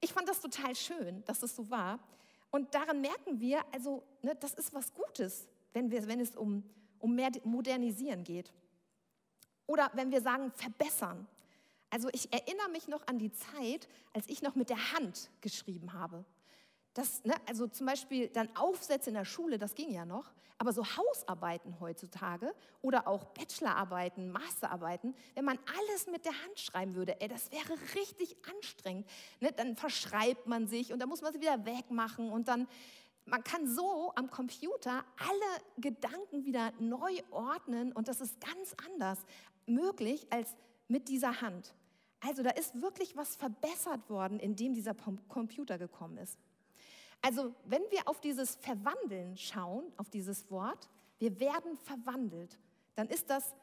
Ich 0.02 0.12
fand 0.12 0.28
das 0.28 0.40
total 0.40 0.75
schön, 0.75 1.25
dass 1.25 1.42
es 1.42 1.54
so 1.56 1.71
war. 1.71 2.00
Und 2.50 2.75
daran 2.75 3.00
merken 3.00 3.40
wir, 3.40 3.64
also, 3.73 4.02
ne, 4.21 4.35
das 4.35 4.52
ist 4.54 4.75
was 4.75 4.92
Gutes, 4.92 5.49
wenn, 5.73 5.90
wir, 5.90 6.06
wenn 6.09 6.21
es 6.21 6.37
um, 6.37 6.62
um 6.99 7.14
mehr 7.14 7.30
Modernisieren 7.44 8.25
geht. 8.25 8.52
Oder 9.66 9.90
wenn 9.94 10.11
wir 10.11 10.21
sagen, 10.21 10.50
verbessern. 10.52 11.26
Also 11.88 12.09
ich 12.12 12.32
erinnere 12.32 12.68
mich 12.71 12.88
noch 12.88 13.06
an 13.06 13.18
die 13.18 13.32
Zeit, 13.32 13.88
als 14.12 14.28
ich 14.28 14.42
noch 14.42 14.56
mit 14.56 14.71
der 14.71 14.92
Hand 14.92 15.30
geschrieben 15.40 15.92
habe. 15.92 16.25
Das, 16.94 17.25
ne, 17.25 17.34
also 17.49 17.66
zum 17.66 17.87
Beispiel 17.87 18.28
dann 18.28 18.54
Aufsätze 18.56 19.11
in 19.11 19.14
der 19.14 19.25
Schule, 19.25 19.58
das 19.58 19.75
ging 19.75 19.90
ja 19.90 20.04
noch, 20.04 20.30
aber 20.58 20.72
so 20.72 20.84
Hausarbeiten 20.84 21.80
heutzutage 21.80 22.54
oder 22.82 23.08
auch 23.08 23.25
Bachelorarbeiten, 23.25 24.30
Masterarbeiten, 24.30 25.14
wenn 25.34 25.44
man 25.44 25.58
alles 25.78 26.06
mit 26.06 26.25
der 26.25 26.32
Hand 26.44 26.61
schreiben 26.61 26.94
würde, 26.94 27.20
ey, 27.20 27.28
das 27.28 27.50
wäre 27.50 27.76
richtig 27.94 28.37
anstrengend. 28.54 29.08
Ne, 29.40 29.50
dann 29.52 29.75
verschreibt 29.76 30.46
man 30.46 30.66
sich 30.66 30.92
und 30.92 31.00
dann 31.00 31.08
muss 31.08 31.22
man 31.22 31.32
sie 31.32 31.40
wieder 31.40 31.64
wegmachen 31.64 32.30
und 32.30 32.46
dann, 32.46 32.68
man 33.25 33.42
kann 33.42 33.66
so 33.66 34.12
am 34.14 34.30
Computer 34.30 35.04
alle 35.16 35.62
Gedanken 35.78 36.44
wieder 36.44 36.72
neu 36.78 37.20
ordnen 37.30 37.92
und 37.92 38.06
das 38.08 38.20
ist 38.20 38.40
ganz 38.40 38.76
anders 38.87 39.18
möglich 39.66 40.26
als 40.30 40.54
mit 40.88 41.08
dieser 41.08 41.40
Hand. 41.40 41.75
Also 42.20 42.42
da 42.42 42.50
ist 42.50 42.80
wirklich 42.80 43.16
was 43.16 43.34
verbessert 43.34 44.08
worden, 44.08 44.38
indem 44.38 44.75
dieser 44.75 44.94
Computer 44.94 45.76
gekommen 45.78 46.18
ist. 46.18 46.38
Also 47.23 47.55
wenn 47.64 47.83
wir 47.91 48.07
auf 48.09 48.21
dieses 48.21 48.57
Verwandeln 48.57 49.37
schauen, 49.37 49.85
auf 49.97 50.11
dieses 50.11 50.50
Wort, 50.50 50.88
wir 51.19 51.38
werden 51.38 51.76
verwandelt, 51.76 52.59
dann 52.97 53.09
ist 53.09 53.31
das 53.31 53.55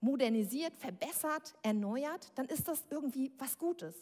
modernisiert, 0.00 0.74
verbessert, 0.76 1.54
erneuert, 1.62 2.32
dann 2.34 2.46
ist 2.46 2.66
das 2.66 2.82
irgendwie 2.90 3.32
was 3.38 3.58
Gutes. 3.58 3.94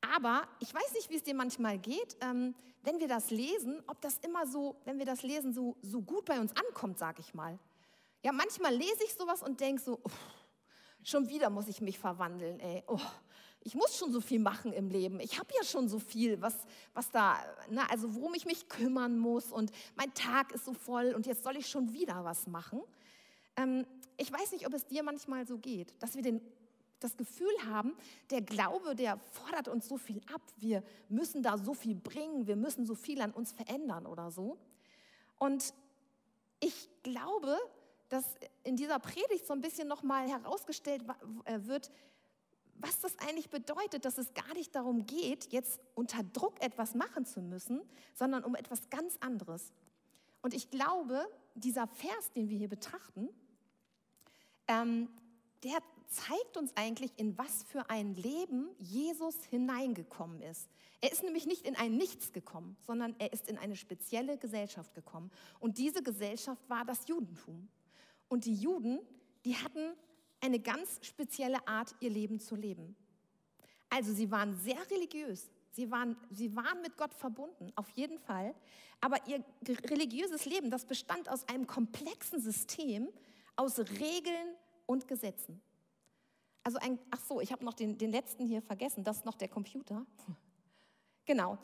Aber 0.00 0.46
ich 0.60 0.74
weiß 0.74 0.92
nicht, 0.94 1.08
wie 1.10 1.16
es 1.16 1.22
dir 1.22 1.34
manchmal 1.34 1.78
geht, 1.78 2.16
ähm, 2.20 2.54
wenn 2.82 2.98
wir 2.98 3.08
das 3.08 3.30
lesen, 3.30 3.82
ob 3.86 4.00
das 4.00 4.18
immer 4.18 4.46
so, 4.46 4.76
wenn 4.84 4.98
wir 4.98 5.06
das 5.06 5.22
lesen, 5.22 5.54
so, 5.54 5.76
so 5.82 6.02
gut 6.02 6.26
bei 6.26 6.38
uns 6.38 6.52
ankommt, 6.56 6.98
sag 6.98 7.18
ich 7.18 7.32
mal. 7.32 7.58
Ja, 8.22 8.32
manchmal 8.32 8.74
lese 8.74 9.04
ich 9.04 9.14
sowas 9.14 9.42
und 9.42 9.60
denke 9.60 9.80
so, 9.80 10.00
oh, 10.02 10.10
schon 11.02 11.28
wieder 11.28 11.48
muss 11.48 11.68
ich 11.68 11.80
mich 11.80 11.98
verwandeln, 11.98 12.60
ey. 12.60 12.82
Oh, 12.86 13.00
ich 13.64 13.74
muss 13.74 13.96
schon 13.96 14.12
so 14.12 14.20
viel 14.20 14.38
machen 14.38 14.72
im 14.74 14.90
Leben. 14.90 15.18
Ich 15.20 15.38
habe 15.38 15.48
ja 15.56 15.64
schon 15.64 15.88
so 15.88 15.98
viel, 15.98 16.40
was, 16.42 16.54
was 16.92 17.10
da, 17.10 17.38
ne, 17.70 17.88
also 17.90 18.14
worum 18.14 18.34
ich 18.34 18.44
mich 18.44 18.68
kümmern 18.68 19.18
muss 19.18 19.50
und 19.50 19.72
mein 19.96 20.12
Tag 20.12 20.52
ist 20.52 20.66
so 20.66 20.74
voll 20.74 21.14
und 21.14 21.26
jetzt 21.26 21.42
soll 21.42 21.56
ich 21.56 21.66
schon 21.66 21.92
wieder 21.94 22.24
was 22.24 22.46
machen. 22.46 22.82
Ähm, 23.56 23.86
ich 24.18 24.30
weiß 24.30 24.52
nicht, 24.52 24.66
ob 24.66 24.74
es 24.74 24.86
dir 24.86 25.02
manchmal 25.02 25.46
so 25.46 25.56
geht, 25.56 25.94
dass 26.02 26.14
wir 26.14 26.22
den, 26.22 26.42
das 27.00 27.16
Gefühl 27.16 27.54
haben, 27.64 27.96
der 28.30 28.42
Glaube, 28.42 28.94
der 28.94 29.18
fordert 29.32 29.68
uns 29.68 29.88
so 29.88 29.96
viel 29.96 30.20
ab. 30.32 30.42
Wir 30.58 30.82
müssen 31.08 31.42
da 31.42 31.56
so 31.56 31.72
viel 31.72 31.94
bringen, 31.94 32.46
wir 32.46 32.56
müssen 32.56 32.84
so 32.84 32.94
viel 32.94 33.22
an 33.22 33.32
uns 33.32 33.52
verändern 33.52 34.06
oder 34.06 34.30
so. 34.30 34.58
Und 35.38 35.72
ich 36.60 36.90
glaube, 37.02 37.58
dass 38.10 38.24
in 38.62 38.76
dieser 38.76 38.98
Predigt 38.98 39.46
so 39.46 39.54
ein 39.54 39.62
bisschen 39.62 39.88
nochmal 39.88 40.28
herausgestellt 40.28 41.02
äh, 41.46 41.60
wird, 41.62 41.90
eigentlich 43.24 43.50
bedeutet, 43.50 44.04
dass 44.04 44.18
es 44.18 44.32
gar 44.34 44.52
nicht 44.54 44.74
darum 44.74 45.06
geht, 45.06 45.52
jetzt 45.52 45.80
unter 45.94 46.22
Druck 46.22 46.60
etwas 46.62 46.94
machen 46.94 47.24
zu 47.24 47.40
müssen, 47.40 47.82
sondern 48.14 48.44
um 48.44 48.54
etwas 48.54 48.88
ganz 48.90 49.16
anderes. 49.20 49.72
Und 50.42 50.54
ich 50.54 50.70
glaube, 50.70 51.26
dieser 51.54 51.86
Vers, 51.86 52.32
den 52.32 52.48
wir 52.48 52.58
hier 52.58 52.68
betrachten, 52.68 53.28
ähm, 54.68 55.08
der 55.62 55.78
zeigt 56.08 56.56
uns 56.56 56.76
eigentlich, 56.76 57.12
in 57.16 57.36
was 57.38 57.64
für 57.64 57.88
ein 57.90 58.14
Leben 58.14 58.68
Jesus 58.78 59.44
hineingekommen 59.46 60.40
ist. 60.42 60.68
Er 61.00 61.12
ist 61.12 61.22
nämlich 61.22 61.46
nicht 61.46 61.66
in 61.66 61.76
ein 61.76 61.96
Nichts 61.96 62.32
gekommen, 62.32 62.76
sondern 62.80 63.14
er 63.18 63.32
ist 63.32 63.48
in 63.48 63.58
eine 63.58 63.76
spezielle 63.76 64.38
Gesellschaft 64.38 64.94
gekommen. 64.94 65.30
Und 65.60 65.78
diese 65.78 66.02
Gesellschaft 66.02 66.68
war 66.68 66.84
das 66.84 67.08
Judentum. 67.08 67.68
Und 68.28 68.44
die 68.44 68.54
Juden, 68.54 69.00
die 69.44 69.56
hatten 69.56 69.94
eine 70.40 70.60
ganz 70.60 71.00
spezielle 71.02 71.66
Art, 71.66 71.94
ihr 72.00 72.10
Leben 72.10 72.38
zu 72.38 72.54
leben. 72.54 72.96
Also 73.94 74.12
sie 74.12 74.28
waren 74.28 74.56
sehr 74.56 74.90
religiös, 74.90 75.48
sie 75.70 75.88
waren, 75.88 76.16
sie 76.32 76.56
waren 76.56 76.82
mit 76.82 76.96
Gott 76.96 77.14
verbunden, 77.14 77.72
auf 77.76 77.88
jeden 77.90 78.18
Fall. 78.18 78.52
Aber 79.00 79.24
ihr 79.28 79.44
religiöses 79.88 80.46
Leben, 80.46 80.68
das 80.68 80.84
bestand 80.84 81.28
aus 81.28 81.48
einem 81.48 81.68
komplexen 81.68 82.40
System 82.40 83.08
aus 83.54 83.78
Regeln 83.78 84.56
und 84.86 85.06
Gesetzen. 85.06 85.62
Also 86.64 86.78
ein, 86.78 86.98
ach 87.12 87.20
so, 87.20 87.40
ich 87.40 87.52
habe 87.52 87.64
noch 87.64 87.74
den, 87.74 87.96
den 87.96 88.10
letzten 88.10 88.46
hier 88.46 88.62
vergessen, 88.62 89.04
das 89.04 89.18
ist 89.18 89.26
noch 89.26 89.36
der 89.36 89.48
Computer. 89.48 90.04
Genau. 91.26 91.56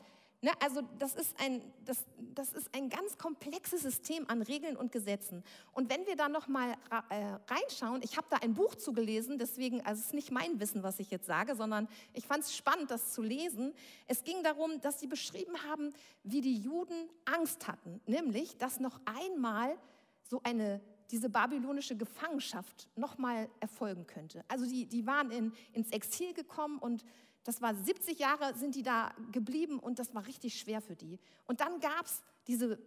Ne, 0.43 0.53
also 0.59 0.81
das 0.99 1.15
ist, 1.17 1.39
ein, 1.39 1.61
das, 1.85 2.07
das 2.35 2.55
ist 2.55 2.75
ein 2.75 2.89
ganz 2.89 3.19
komplexes 3.19 3.83
System 3.83 4.25
an 4.29 4.41
Regeln 4.41 4.75
und 4.75 4.91
Gesetzen. 4.91 5.45
Und 5.73 5.91
wenn 5.91 6.07
wir 6.07 6.17
da 6.17 6.31
noch 6.31 6.49
mal 6.49 6.73
äh, 7.11 7.37
reinschauen, 7.47 8.01
ich 8.03 8.17
habe 8.17 8.27
da 8.31 8.39
ein 8.39 8.55
Buch 8.55 8.75
zugelesen, 8.75 9.37
deswegen, 9.39 9.85
also 9.85 10.01
es 10.01 10.07
ist 10.07 10.15
nicht 10.15 10.31
mein 10.31 10.59
Wissen, 10.59 10.83
was 10.83 10.99
ich 10.99 11.11
jetzt 11.11 11.27
sage, 11.27 11.55
sondern 11.57 11.89
ich 12.15 12.27
fand 12.27 12.45
es 12.45 12.57
spannend, 12.57 12.91
das 12.91 13.13
zu 13.13 13.21
lesen. 13.21 13.75
Es 14.07 14.25
ging 14.25 14.43
darum, 14.43 14.81
dass 14.81 14.99
sie 14.99 15.09
beschrieben 15.09 15.63
haben, 15.69 15.93
wie 16.23 16.41
die 16.41 16.57
Juden 16.57 17.11
Angst 17.27 17.69
hatten, 17.69 18.01
nämlich, 18.07 18.57
dass 18.57 18.81
noch 18.81 18.99
einmal 19.05 19.77
so 20.23 20.41
eine 20.43 20.81
diese 21.11 21.29
babylonische 21.29 21.97
Gefangenschaft 21.97 22.89
noch 22.97 23.19
mal 23.19 23.51
erfolgen 23.59 24.07
könnte. 24.07 24.45
Also 24.49 24.65
die, 24.65 24.87
die 24.87 25.07
waren 25.07 25.31
in, 25.31 25.53
ins 25.73 25.91
Exil 25.91 26.33
gekommen 26.33 26.79
und 26.79 27.05
das 27.45 27.63
war 27.63 27.75
70 27.75 28.19
Jahre 28.19 28.55
sind 28.55 28.75
die 28.75 28.83
da 28.83 29.13
geblieben 29.33 29.79
und 29.79 29.99
das 29.99 30.15
war 30.15 30.27
richtig 30.27 30.59
schwer 30.59 30.81
für 30.81 30.97
die. 30.97 31.19
Und 31.47 31.61
dann 31.61 31.81
gab 31.81 32.05
es 32.05 32.23
diese 32.47 32.79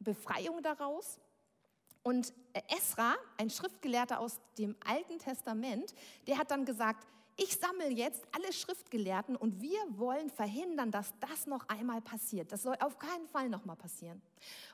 Befreiung 0.00 0.62
daraus. 0.62 1.18
Und 2.02 2.32
Esra, 2.68 3.16
ein 3.36 3.50
Schriftgelehrter 3.50 4.20
aus 4.20 4.40
dem 4.56 4.76
Alten 4.84 5.18
Testament, 5.18 5.94
der 6.26 6.38
hat 6.38 6.50
dann 6.50 6.64
gesagt, 6.64 7.06
ich 7.40 7.56
sammle 7.56 7.88
jetzt 7.90 8.24
alle 8.32 8.52
Schriftgelehrten 8.52 9.36
und 9.36 9.60
wir 9.60 9.78
wollen 9.90 10.28
verhindern, 10.28 10.90
dass 10.90 11.14
das 11.20 11.46
noch 11.46 11.68
einmal 11.68 12.00
passiert. 12.00 12.50
Das 12.50 12.64
soll 12.64 12.74
auf 12.80 12.98
keinen 12.98 13.28
Fall 13.28 13.48
noch 13.48 13.64
mal 13.64 13.76
passieren. 13.76 14.20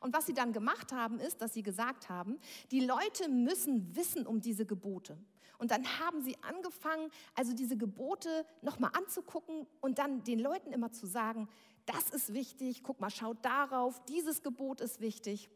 Und 0.00 0.14
was 0.14 0.24
sie 0.24 0.32
dann 0.32 0.54
gemacht 0.54 0.90
haben, 0.90 1.18
ist, 1.18 1.42
dass 1.42 1.52
sie 1.52 1.62
gesagt 1.62 2.08
haben, 2.08 2.38
die 2.70 2.80
Leute 2.80 3.28
müssen 3.28 3.94
wissen 3.94 4.26
um 4.26 4.40
diese 4.40 4.64
Gebote. 4.64 5.18
Und 5.58 5.70
dann 5.70 5.84
haben 5.98 6.20
sie 6.22 6.36
angefangen, 6.42 7.10
also 7.34 7.54
diese 7.54 7.76
Gebote 7.76 8.46
nochmal 8.62 8.90
anzugucken 8.94 9.66
und 9.80 9.98
dann 9.98 10.24
den 10.24 10.38
Leuten 10.38 10.72
immer 10.72 10.92
zu 10.92 11.06
sagen, 11.06 11.48
das 11.86 12.10
ist 12.10 12.32
wichtig, 12.32 12.82
guck 12.82 13.00
mal, 13.00 13.10
schaut 13.10 13.44
darauf, 13.44 14.02
dieses 14.06 14.42
Gebot 14.42 14.80
ist 14.80 15.00
wichtig. 15.00 15.50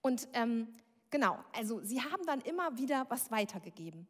Und 0.00 0.28
ähm, 0.32 0.74
genau, 1.10 1.38
also 1.52 1.80
sie 1.80 2.00
haben 2.00 2.24
dann 2.24 2.40
immer 2.42 2.78
wieder 2.78 3.06
was 3.08 3.30
weitergegeben. 3.30 4.06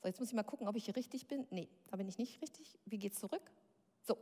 So, 0.00 0.08
jetzt 0.08 0.20
muss 0.20 0.28
ich 0.28 0.34
mal 0.34 0.44
gucken, 0.44 0.68
ob 0.68 0.76
ich 0.76 0.84
hier 0.84 0.96
richtig 0.96 1.26
bin. 1.26 1.46
Nee, 1.50 1.68
da 1.90 1.96
bin 1.96 2.08
ich 2.08 2.18
nicht 2.18 2.40
richtig. 2.40 2.78
Wie 2.86 2.98
geht's 2.98 3.18
zurück? 3.18 3.42
So. 4.06 4.16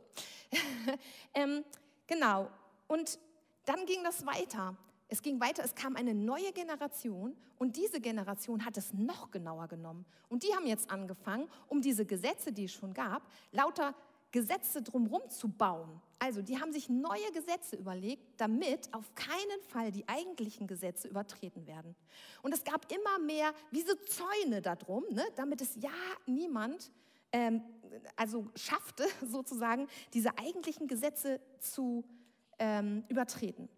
ähm, 1.33 1.63
genau. 2.07 2.49
Und 2.87 3.19
dann 3.65 3.85
ging 3.85 4.03
das 4.03 4.25
weiter. 4.25 4.75
Es 5.09 5.21
ging 5.21 5.39
weiter, 5.39 5.63
es 5.63 5.73
kam 5.73 5.95
eine 5.95 6.13
neue 6.13 6.51
Generation 6.51 7.35
und 7.57 7.77
diese 7.77 8.01
Generation 8.01 8.65
hat 8.65 8.77
es 8.77 8.93
noch 8.93 9.31
genauer 9.31 9.67
genommen. 9.67 10.05
Und 10.27 10.43
die 10.43 10.53
haben 10.53 10.65
jetzt 10.65 10.91
angefangen, 10.91 11.47
um 11.67 11.81
diese 11.81 12.05
Gesetze, 12.05 12.51
die 12.51 12.65
es 12.65 12.73
schon 12.73 12.93
gab, 12.93 13.21
lauter 13.51 13.95
Gesetze 14.31 14.81
drumherum 14.81 15.29
zu 15.29 15.47
bauen. 15.47 16.01
Also 16.19 16.41
die 16.41 16.59
haben 16.59 16.73
sich 16.73 16.89
neue 16.89 17.31
Gesetze 17.33 17.77
überlegt, 17.77 18.23
damit 18.41 18.93
auf 18.93 19.15
keinen 19.15 19.61
Fall 19.69 19.91
die 19.91 20.07
eigentlichen 20.09 20.67
Gesetze 20.67 21.07
übertreten 21.07 21.65
werden. 21.67 21.95
Und 22.41 22.53
es 22.53 22.63
gab 22.63 22.91
immer 22.91 23.19
mehr 23.19 23.53
wie 23.71 23.81
so 23.81 23.93
Zäune 23.95 24.61
darum, 24.61 25.05
ne, 25.11 25.23
damit 25.35 25.61
es 25.61 25.75
ja 25.75 25.91
niemand 26.25 26.91
ähm, 27.31 27.61
also 28.15 28.49
schaffte, 28.55 29.05
sozusagen 29.25 29.87
diese 30.13 30.37
eigentlichen 30.37 30.87
Gesetze 30.87 31.39
zu 31.59 32.03
ähm, 32.59 33.05
übertreten. 33.07 33.69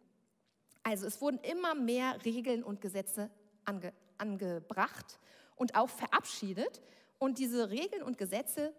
Also 0.84 1.08
es 1.08 1.22
wurden 1.22 1.40
immer 1.40 1.76
mehr 1.76 2.24
Regeln 2.26 2.64
und 2.64 2.82
Gesetze 2.82 3.30
ange, 3.66 3.94
angebracht 4.18 5.20
und 5.56 5.76
auch 5.76 5.90
verabschiedet. 5.90 6.82
Und 7.18 7.38
diese 7.38 7.70
Regeln 7.70 8.04
und 8.04 8.18
Gesetze, 8.18 8.74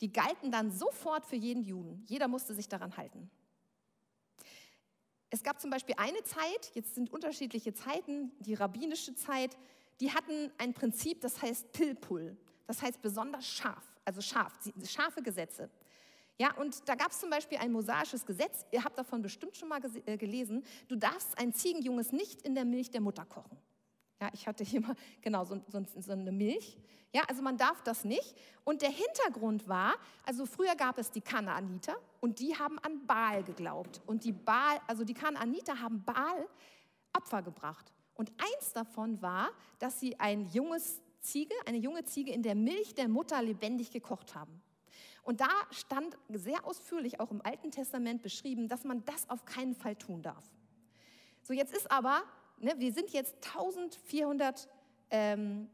die 0.00 0.12
galten 0.12 0.50
dann 0.50 0.70
sofort 0.70 1.26
für 1.26 1.36
jeden 1.36 1.62
Juden. 1.62 2.04
Jeder 2.06 2.28
musste 2.28 2.54
sich 2.54 2.68
daran 2.68 2.96
halten. 2.96 3.30
Es 5.30 5.42
gab 5.42 5.60
zum 5.60 5.70
Beispiel 5.70 5.94
eine 5.98 6.22
Zeit, 6.24 6.72
jetzt 6.74 6.94
sind 6.94 7.12
unterschiedliche 7.12 7.72
Zeiten, 7.72 8.32
die 8.40 8.54
rabbinische 8.54 9.14
Zeit, 9.14 9.56
die 10.00 10.12
hatten 10.12 10.50
ein 10.58 10.74
Prinzip, 10.74 11.20
das 11.20 11.40
heißt 11.40 11.72
Pilpul. 11.72 12.36
Das 12.66 12.82
heißt 12.82 13.02
besonders 13.02 13.46
scharf, 13.46 13.84
also 14.04 14.20
scharf, 14.20 14.52
scharfe 14.84 15.22
Gesetze. 15.22 15.70
Ja, 16.40 16.54
und 16.54 16.88
da 16.88 16.94
gab 16.94 17.10
es 17.10 17.20
zum 17.20 17.28
Beispiel 17.28 17.58
ein 17.58 17.70
mosaisches 17.70 18.24
Gesetz, 18.24 18.64
ihr 18.70 18.82
habt 18.82 18.96
davon 18.96 19.20
bestimmt 19.20 19.58
schon 19.58 19.68
mal 19.68 19.78
äh, 20.06 20.16
gelesen, 20.16 20.64
du 20.88 20.96
darfst 20.96 21.36
ein 21.36 21.52
Ziegenjunges 21.52 22.12
nicht 22.12 22.40
in 22.40 22.54
der 22.54 22.64
Milch 22.64 22.90
der 22.90 23.02
Mutter 23.02 23.26
kochen. 23.26 23.58
Ja, 24.22 24.30
ich 24.32 24.46
hatte 24.46 24.64
hier 24.64 24.80
mal, 24.80 24.94
genau, 25.20 25.44
so, 25.44 25.60
so, 25.68 25.84
so 26.00 26.12
eine 26.12 26.32
Milch. 26.32 26.78
Ja, 27.12 27.24
also 27.28 27.42
man 27.42 27.58
darf 27.58 27.82
das 27.82 28.06
nicht. 28.06 28.34
Und 28.64 28.80
der 28.80 28.88
Hintergrund 28.88 29.68
war, 29.68 29.96
also 30.24 30.46
früher 30.46 30.74
gab 30.76 30.96
es 30.96 31.10
die 31.10 31.20
Kanaaniter 31.20 31.94
und 32.20 32.40
die 32.40 32.56
haben 32.56 32.78
an 32.78 33.06
Baal 33.06 33.44
geglaubt. 33.44 34.00
Und 34.06 34.24
die 34.24 34.32
Baal, 34.32 34.80
also 34.86 35.04
die 35.04 35.12
Kanaaniter 35.12 35.78
haben 35.78 36.02
Baal 36.06 36.48
Opfer 37.14 37.42
gebracht. 37.42 37.92
Und 38.14 38.32
eins 38.38 38.72
davon 38.72 39.20
war, 39.20 39.50
dass 39.78 40.00
sie 40.00 40.18
ein 40.18 40.46
junges 40.46 41.02
Ziege, 41.20 41.54
eine 41.66 41.76
junge 41.76 42.04
Ziege 42.06 42.32
in 42.32 42.42
der 42.42 42.54
Milch 42.54 42.94
der 42.94 43.08
Mutter 43.08 43.42
lebendig 43.42 43.90
gekocht 43.90 44.34
haben. 44.34 44.62
Und 45.22 45.40
da 45.40 45.48
stand 45.70 46.16
sehr 46.28 46.64
ausführlich 46.64 47.20
auch 47.20 47.30
im 47.30 47.40
Alten 47.44 47.70
Testament 47.70 48.22
beschrieben, 48.22 48.68
dass 48.68 48.84
man 48.84 49.04
das 49.04 49.28
auf 49.28 49.44
keinen 49.44 49.74
Fall 49.74 49.96
tun 49.96 50.22
darf. 50.22 50.44
So, 51.42 51.52
jetzt 51.52 51.74
ist 51.74 51.90
aber, 51.90 52.22
ne, 52.58 52.74
wir 52.78 52.92
sind 52.92 53.10
jetzt 53.10 53.34
1400, 53.46 54.68
ähm, 55.10 55.68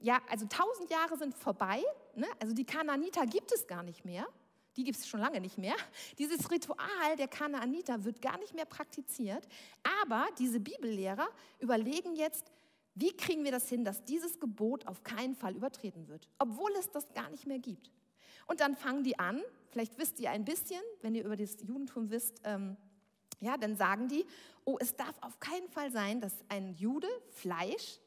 ja, 0.00 0.20
also 0.28 0.44
1000 0.44 0.90
Jahre 0.90 1.16
sind 1.16 1.34
vorbei, 1.34 1.82
ne? 2.14 2.26
also 2.40 2.54
die 2.54 2.64
Kanaaniter 2.64 3.26
gibt 3.26 3.52
es 3.52 3.66
gar 3.66 3.82
nicht 3.82 4.04
mehr. 4.04 4.26
Die 4.76 4.84
gibt 4.84 4.98
es 4.98 5.08
schon 5.08 5.20
lange 5.20 5.40
nicht 5.40 5.56
mehr. 5.56 5.74
Dieses 6.18 6.50
Ritual 6.50 7.16
der 7.16 7.28
Kanaaniter 7.28 8.04
wird 8.04 8.20
gar 8.20 8.38
nicht 8.38 8.54
mehr 8.54 8.66
praktiziert. 8.66 9.46
Aber 10.02 10.26
diese 10.38 10.60
Bibellehrer 10.60 11.28
überlegen 11.60 12.14
jetzt, 12.14 12.52
wie 12.94 13.16
kriegen 13.16 13.44
wir 13.44 13.52
das 13.52 13.68
hin, 13.68 13.84
dass 13.84 14.04
dieses 14.04 14.40
Gebot 14.40 14.86
auf 14.86 15.02
keinen 15.02 15.34
Fall 15.34 15.54
übertreten 15.54 16.08
wird, 16.08 16.28
obwohl 16.38 16.70
es 16.78 16.90
das 16.90 17.12
gar 17.12 17.28
nicht 17.28 17.46
mehr 17.46 17.58
gibt. 17.58 17.90
Und 18.46 18.60
dann 18.60 18.76
fangen 18.76 19.02
die 19.02 19.18
an, 19.18 19.42
vielleicht 19.70 19.98
wisst 19.98 20.20
ihr 20.20 20.30
ein 20.30 20.44
bisschen, 20.44 20.80
wenn 21.02 21.14
ihr 21.14 21.24
über 21.24 21.36
das 21.36 21.56
Judentum 21.62 22.10
wisst, 22.10 22.40
ähm, 22.44 22.76
ja, 23.40 23.56
dann 23.56 23.76
sagen 23.76 24.08
die, 24.08 24.24
oh, 24.64 24.78
es 24.80 24.96
darf 24.96 25.14
auf 25.20 25.38
keinen 25.40 25.68
Fall 25.68 25.90
sein, 25.90 26.20
dass 26.20 26.32
ein 26.48 26.74
Jude 26.74 27.08
Fleisch 27.30 28.00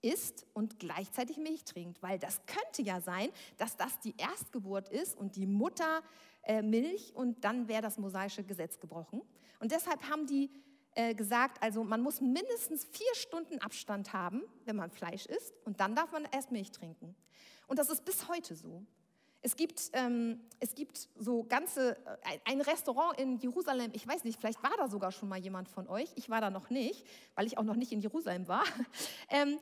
isst 0.00 0.46
und 0.52 0.78
gleichzeitig 0.78 1.38
Milch 1.38 1.64
trinkt, 1.64 2.02
weil 2.02 2.18
das 2.18 2.40
könnte 2.46 2.82
ja 2.82 3.00
sein, 3.00 3.30
dass 3.56 3.76
das 3.76 3.98
die 4.00 4.14
Erstgeburt 4.16 4.88
ist 4.88 5.16
und 5.16 5.36
die 5.36 5.46
Mutter 5.46 6.02
äh, 6.42 6.62
Milch 6.62 7.14
und 7.14 7.44
dann 7.44 7.68
wäre 7.68 7.82
das 7.82 7.98
mosaische 7.98 8.44
Gesetz 8.44 8.78
gebrochen. 8.78 9.22
Und 9.60 9.72
deshalb 9.72 10.08
haben 10.08 10.26
die 10.26 10.50
äh, 10.94 11.14
gesagt, 11.14 11.62
also 11.62 11.82
man 11.82 12.00
muss 12.00 12.20
mindestens 12.20 12.84
vier 12.84 13.14
Stunden 13.14 13.60
Abstand 13.60 14.12
haben, 14.12 14.42
wenn 14.64 14.76
man 14.76 14.90
Fleisch 14.90 15.26
isst 15.26 15.54
und 15.64 15.80
dann 15.80 15.94
darf 15.94 16.12
man 16.12 16.26
erst 16.30 16.52
Milch 16.52 16.70
trinken. 16.70 17.16
Und 17.66 17.78
das 17.78 17.90
ist 17.90 18.04
bis 18.04 18.28
heute 18.28 18.54
so. 18.54 18.84
Es 19.40 19.54
gibt, 19.54 19.90
ähm, 19.92 20.40
es 20.58 20.74
gibt 20.74 21.08
so 21.16 21.44
ganze, 21.44 21.96
äh, 22.24 22.38
ein 22.44 22.60
Restaurant 22.60 23.18
in 23.20 23.38
Jerusalem, 23.38 23.92
ich 23.94 24.06
weiß 24.06 24.24
nicht, 24.24 24.40
vielleicht 24.40 24.62
war 24.62 24.76
da 24.76 24.88
sogar 24.88 25.12
schon 25.12 25.28
mal 25.28 25.38
jemand 25.38 25.68
von 25.68 25.86
euch, 25.88 26.08
ich 26.16 26.28
war 26.28 26.40
da 26.40 26.50
noch 26.50 26.70
nicht, 26.70 27.06
weil 27.36 27.46
ich 27.46 27.56
auch 27.56 27.62
noch 27.62 27.76
nicht 27.76 27.92
in 27.92 28.00
Jerusalem 28.00 28.48
war. 28.48 28.64
Ähm, 29.30 29.58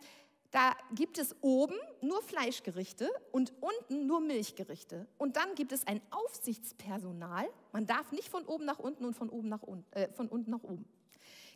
da 0.52 0.74
gibt 0.94 1.18
es 1.18 1.34
oben 1.40 1.74
nur 2.00 2.22
Fleischgerichte 2.22 3.10
und 3.32 3.52
unten 3.60 4.06
nur 4.06 4.20
Milchgerichte. 4.20 5.06
Und 5.18 5.36
dann 5.36 5.54
gibt 5.54 5.72
es 5.72 5.86
ein 5.86 6.00
Aufsichtspersonal. 6.10 7.46
Man 7.72 7.84
darf 7.84 8.12
nicht 8.12 8.28
von 8.28 8.44
oben 8.44 8.64
nach 8.64 8.78
unten 8.78 9.04
und 9.04 9.14
von, 9.14 9.28
oben 9.28 9.48
nach 9.48 9.62
un 9.62 9.84
äh, 9.90 10.08
von 10.12 10.28
unten 10.28 10.50
nach 10.52 10.62
oben. 10.62 10.86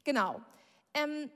Genau. 0.05 0.43
Ähm, 0.93 1.31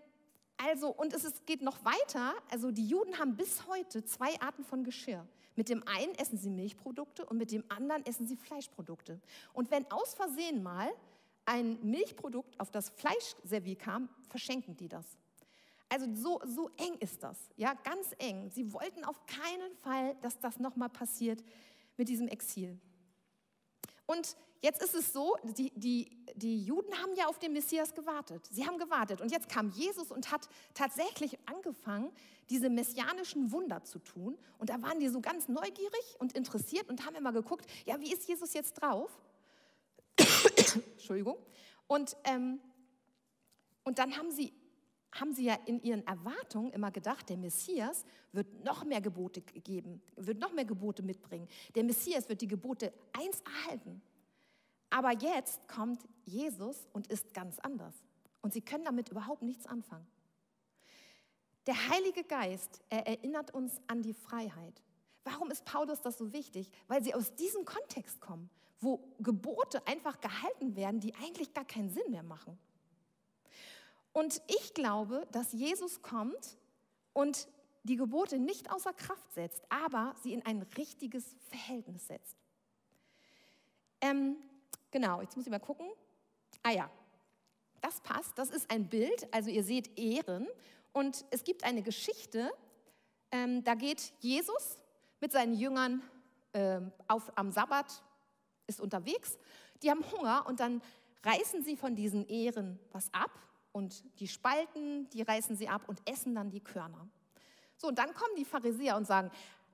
also, 0.57 0.89
und 0.89 1.13
es 1.15 1.25
ist, 1.25 1.47
geht 1.47 1.63
noch 1.63 1.85
weiter. 1.85 2.35
Also, 2.51 2.71
die 2.71 2.87
Juden 2.87 3.19
haben 3.19 3.37
bis 3.37 3.67
heute 3.67 4.05
zwei 4.05 4.39
Arten 4.41 4.65
von 4.65 4.85
Geschirr. 4.85 5.27
Mit 5.57 5.69
dem 5.69 5.87
einen 5.87 6.15
essen 6.17 6.39
sie 6.39 6.51
Milchprodukte 6.51 7.25
und 7.27 7.39
mit 7.39 7.53
dem 7.53 7.65
anderen 7.69 8.05
essen 8.07 8.27
sie 8.27 8.37
Fleischprodukte. 8.37 9.21
Und 9.53 9.71
wenn 9.71 9.91
aus 9.91 10.15
Versehen 10.15 10.63
mal 10.63 10.91
ein 11.45 11.79
Milchprodukt 11.83 12.59
auf 12.59 12.71
das 12.71 12.91
Fleischservier 12.91 13.77
kam, 13.77 14.09
verschenken 14.29 14.77
die 14.77 14.89
das. 14.89 15.17
Also 15.89 16.07
so, 16.15 16.41
so 16.45 16.71
eng 16.77 16.97
ist 16.99 17.23
das, 17.23 17.39
ja, 17.57 17.75
ganz 17.75 18.15
eng. 18.19 18.51
Sie 18.51 18.73
wollten 18.73 19.05
auf 19.05 19.27
keinen 19.27 19.77
Fall, 19.77 20.17
dass 20.23 20.41
das 20.41 20.59
nochmal 20.59 20.89
passiert 20.89 21.45
mit 21.97 22.09
diesem 22.09 22.27
Exil. 22.27 22.81
Und 24.07 24.37
jetzt 24.65 24.83
ist 24.83 24.95
es 24.95 25.13
so, 25.13 25.37
die, 25.43 25.71
die, 25.77 26.09
die 26.35 26.65
Juden 26.65 26.91
haben 26.95 27.15
ja 27.17 27.27
auf 27.27 27.39
den 27.39 27.53
Messias 27.53 27.95
gewartet. 27.95 28.49
Sie 28.51 28.67
haben 28.67 28.79
gewartet. 28.79 29.21
Und 29.21 29.31
jetzt 29.31 29.51
kam 29.51 29.69
Jesus 29.69 30.11
und 30.11 30.33
hat 30.33 30.49
tatsächlich 30.73 31.39
angefangen, 31.45 32.11
diese 32.49 32.71
messianischen 32.71 33.53
Wunder 33.53 33.85
zu 33.85 33.99
tun. 33.99 34.39
Und 34.59 34.71
da 34.71 34.81
waren 34.81 34.99
die 35.01 35.09
so 35.09 35.21
ganz 35.21 35.49
neugierig 35.49 36.17
und 36.19 36.33
interessiert 36.33 36.89
und 36.89 37.05
haben 37.05 37.15
immer 37.15 37.33
geguckt, 37.33 37.67
ja, 37.85 38.01
wie 38.01 38.11
ist 38.11 38.27
Jesus 38.27 38.55
jetzt 38.55 38.73
drauf? 38.81 39.11
Entschuldigung. 40.93 41.37
Und, 41.87 42.17
ähm, 42.25 42.59
und 43.85 43.99
dann 43.99 44.17
haben 44.17 44.31
sie 44.31 44.55
haben 45.13 45.33
sie 45.33 45.45
ja 45.45 45.57
in 45.67 45.81
ihren 45.81 46.05
Erwartungen 46.09 46.73
immer 46.73 46.91
gedacht, 46.91 47.29
der 47.29 47.37
Messias 47.37 48.05
wird 48.33 48.65
noch 48.65 48.83
mehr 48.83 49.01
Gebote 49.01 49.43
geben, 49.43 50.03
wird 50.17 50.41
noch 50.41 50.53
mehr 50.53 50.65
Gebote 50.65 51.05
mitbringen. 51.05 51.47
Der 51.77 51.85
Messias 51.85 52.29
wird 52.29 52.41
die 52.41 52.49
Gebote 52.49 52.93
eins 53.13 53.41
erhalten. 53.43 54.03
Aber 54.95 55.11
jetzt 55.11 55.67
kommt 55.67 56.07
Jesus 56.23 56.87
und 56.93 57.09
ist 57.09 57.35
ganz 57.35 57.59
anders. 57.59 57.97
Und 58.43 58.53
sie 58.53 58.61
können 58.61 58.85
damit 58.85 59.09
überhaupt 59.09 59.43
nichts 59.43 59.67
anfangen. 59.67 60.07
Der 61.67 61.89
Heilige 61.89 62.23
Geist, 62.23 62.81
er 62.91 63.05
erinnert 63.05 63.53
uns 63.53 63.81
an 63.89 64.03
die 64.03 64.15
Freiheit. 64.15 64.81
Warum 65.25 65.51
ist 65.51 65.65
Paulus 65.65 66.01
das 66.01 66.17
so 66.17 66.33
wichtig? 66.33 66.71
Weil 66.87 67.03
sie 67.03 67.13
aus 67.13 67.35
diesem 67.35 67.65
Kontext 67.65 68.21
kommen, 68.21 68.49
wo 68.79 69.01
Gebote 69.19 69.85
einfach 69.89 70.21
gehalten 70.21 70.77
werden, 70.77 71.01
die 71.01 71.13
eigentlich 71.17 71.53
gar 71.53 71.65
keinen 71.65 71.91
Sinn 71.91 72.13
mehr 72.13 72.23
machen. 72.23 72.57
Und 74.13 74.43
ich 74.47 74.75
glaube, 74.75 75.27
dass 75.33 75.51
Jesus 75.51 76.03
kommt 76.03 76.57
und 77.15 77.49
die 77.83 77.97
Gebote 77.97 78.39
nicht 78.39 78.71
außer 78.71 78.93
Kraft 78.93 79.33
setzt, 79.33 79.65
aber 79.71 80.15
sie 80.23 80.35
in 80.35 80.47
ein 80.47 80.63
richtiges 80.79 81.35
Verhältnis 81.49 82.07
setzt. 82.07 82.37
Ähm, 84.01 84.37
genau, 84.95 85.21
jetzt 85.21 85.37
muss 85.37 85.45
ich 85.45 85.51
mal 85.51 85.59
gucken. 85.59 85.89
Ah 86.63 86.71
ja, 86.71 86.89
das 87.83 88.01
passt. 88.01 88.39
Das 88.39 88.51
ist 88.51 88.71
ein 88.71 88.89
Bild. 88.89 89.27
Also 89.35 89.51
ihr 89.51 89.65
seht 89.65 89.99
Ehren. 89.99 90.47
Und 90.93 91.25
es 91.33 91.43
gibt 91.43 91.65
eine 91.65 91.83
Geschichte, 91.83 92.53
ähm, 93.33 93.65
da 93.65 93.75
geht 93.75 94.13
Jesus 94.21 94.79
mit 95.21 95.33
seinen 95.33 95.55
Jüngern 95.55 96.01
ähm, 96.53 96.93
auf, 97.09 97.33
am 97.35 97.51
Sabbat, 97.51 98.05
ist 98.69 98.81
unterwegs. 98.81 99.37
Die 99.83 99.91
haben 99.91 100.05
Hunger 100.13 100.47
und 100.47 100.61
dann 100.61 100.81
reißen 101.25 101.65
sie 101.65 101.77
von 101.77 101.97
diesen 101.97 102.29
Ehren 102.29 102.79
was 102.93 103.13
ab 103.13 103.33
und 103.73 104.05
die 104.21 104.29
Spalten, 104.29 105.09
die 105.11 105.23
reißen 105.23 105.57
sie 105.57 105.69
ab 105.69 105.89
und 105.89 106.01
essen 106.09 106.37
dann 106.37 106.51
die 106.51 106.61
Körner. 106.61 107.09
So, 107.77 107.89
und 107.89 107.99
dann 107.99 108.15
kommen 108.15 108.37
die 108.37 108.45
Pharisäer 108.45 108.97
und 108.97 109.09
sagen, 109.09 109.33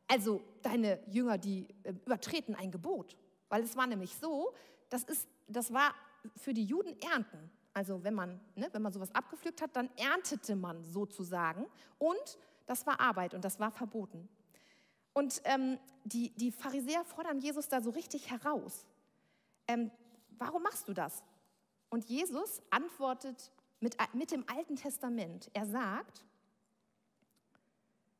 also 0.08 0.40
deine 0.62 0.98
Jünger, 1.08 1.36
die 1.36 1.68
äh, 1.82 1.90
übertreten 1.90 2.54
ein 2.54 2.70
Gebot. 2.70 3.18
Weil 3.50 3.64
es 3.64 3.76
war 3.76 3.86
nämlich 3.86 4.16
so, 4.16 4.54
das, 4.90 5.04
ist, 5.04 5.28
das 5.48 5.72
war 5.72 5.94
für 6.36 6.52
die 6.52 6.64
Juden 6.64 7.00
Ernten. 7.00 7.50
Also 7.72 8.02
wenn 8.04 8.14
man, 8.14 8.40
ne, 8.56 8.68
wenn 8.72 8.82
man 8.82 8.92
sowas 8.92 9.14
abgepflückt 9.14 9.62
hat, 9.62 9.74
dann 9.74 9.88
erntete 9.96 10.56
man 10.56 10.84
sozusagen. 10.84 11.66
Und 11.98 12.38
das 12.66 12.86
war 12.86 13.00
Arbeit 13.00 13.34
und 13.34 13.44
das 13.44 13.58
war 13.58 13.70
verboten. 13.70 14.28
Und 15.12 15.40
ähm, 15.44 15.78
die, 16.04 16.30
die 16.30 16.52
Pharisäer 16.52 17.04
fordern 17.04 17.38
Jesus 17.38 17.68
da 17.68 17.80
so 17.80 17.90
richtig 17.90 18.30
heraus. 18.30 18.86
Ähm, 19.66 19.90
warum 20.38 20.62
machst 20.62 20.88
du 20.88 20.92
das? 20.92 21.22
Und 21.88 22.04
Jesus 22.04 22.62
antwortet 22.70 23.50
mit, 23.80 23.96
mit 24.12 24.30
dem 24.30 24.44
Alten 24.48 24.76
Testament. 24.76 25.50
Er 25.52 25.66
sagt, 25.66 26.24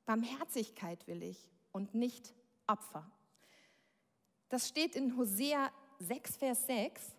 Barmherzigkeit 0.07 1.07
will 1.07 1.23
ich 1.23 1.49
und 1.73 1.95
nicht 1.95 2.35
Opfer. 2.67 3.11
Das 4.49 4.69
steht 4.69 4.97
in 4.97 5.17
Hosea 5.17 5.71
6, 6.01 6.37
Vers 6.37 6.67
6, 6.67 7.15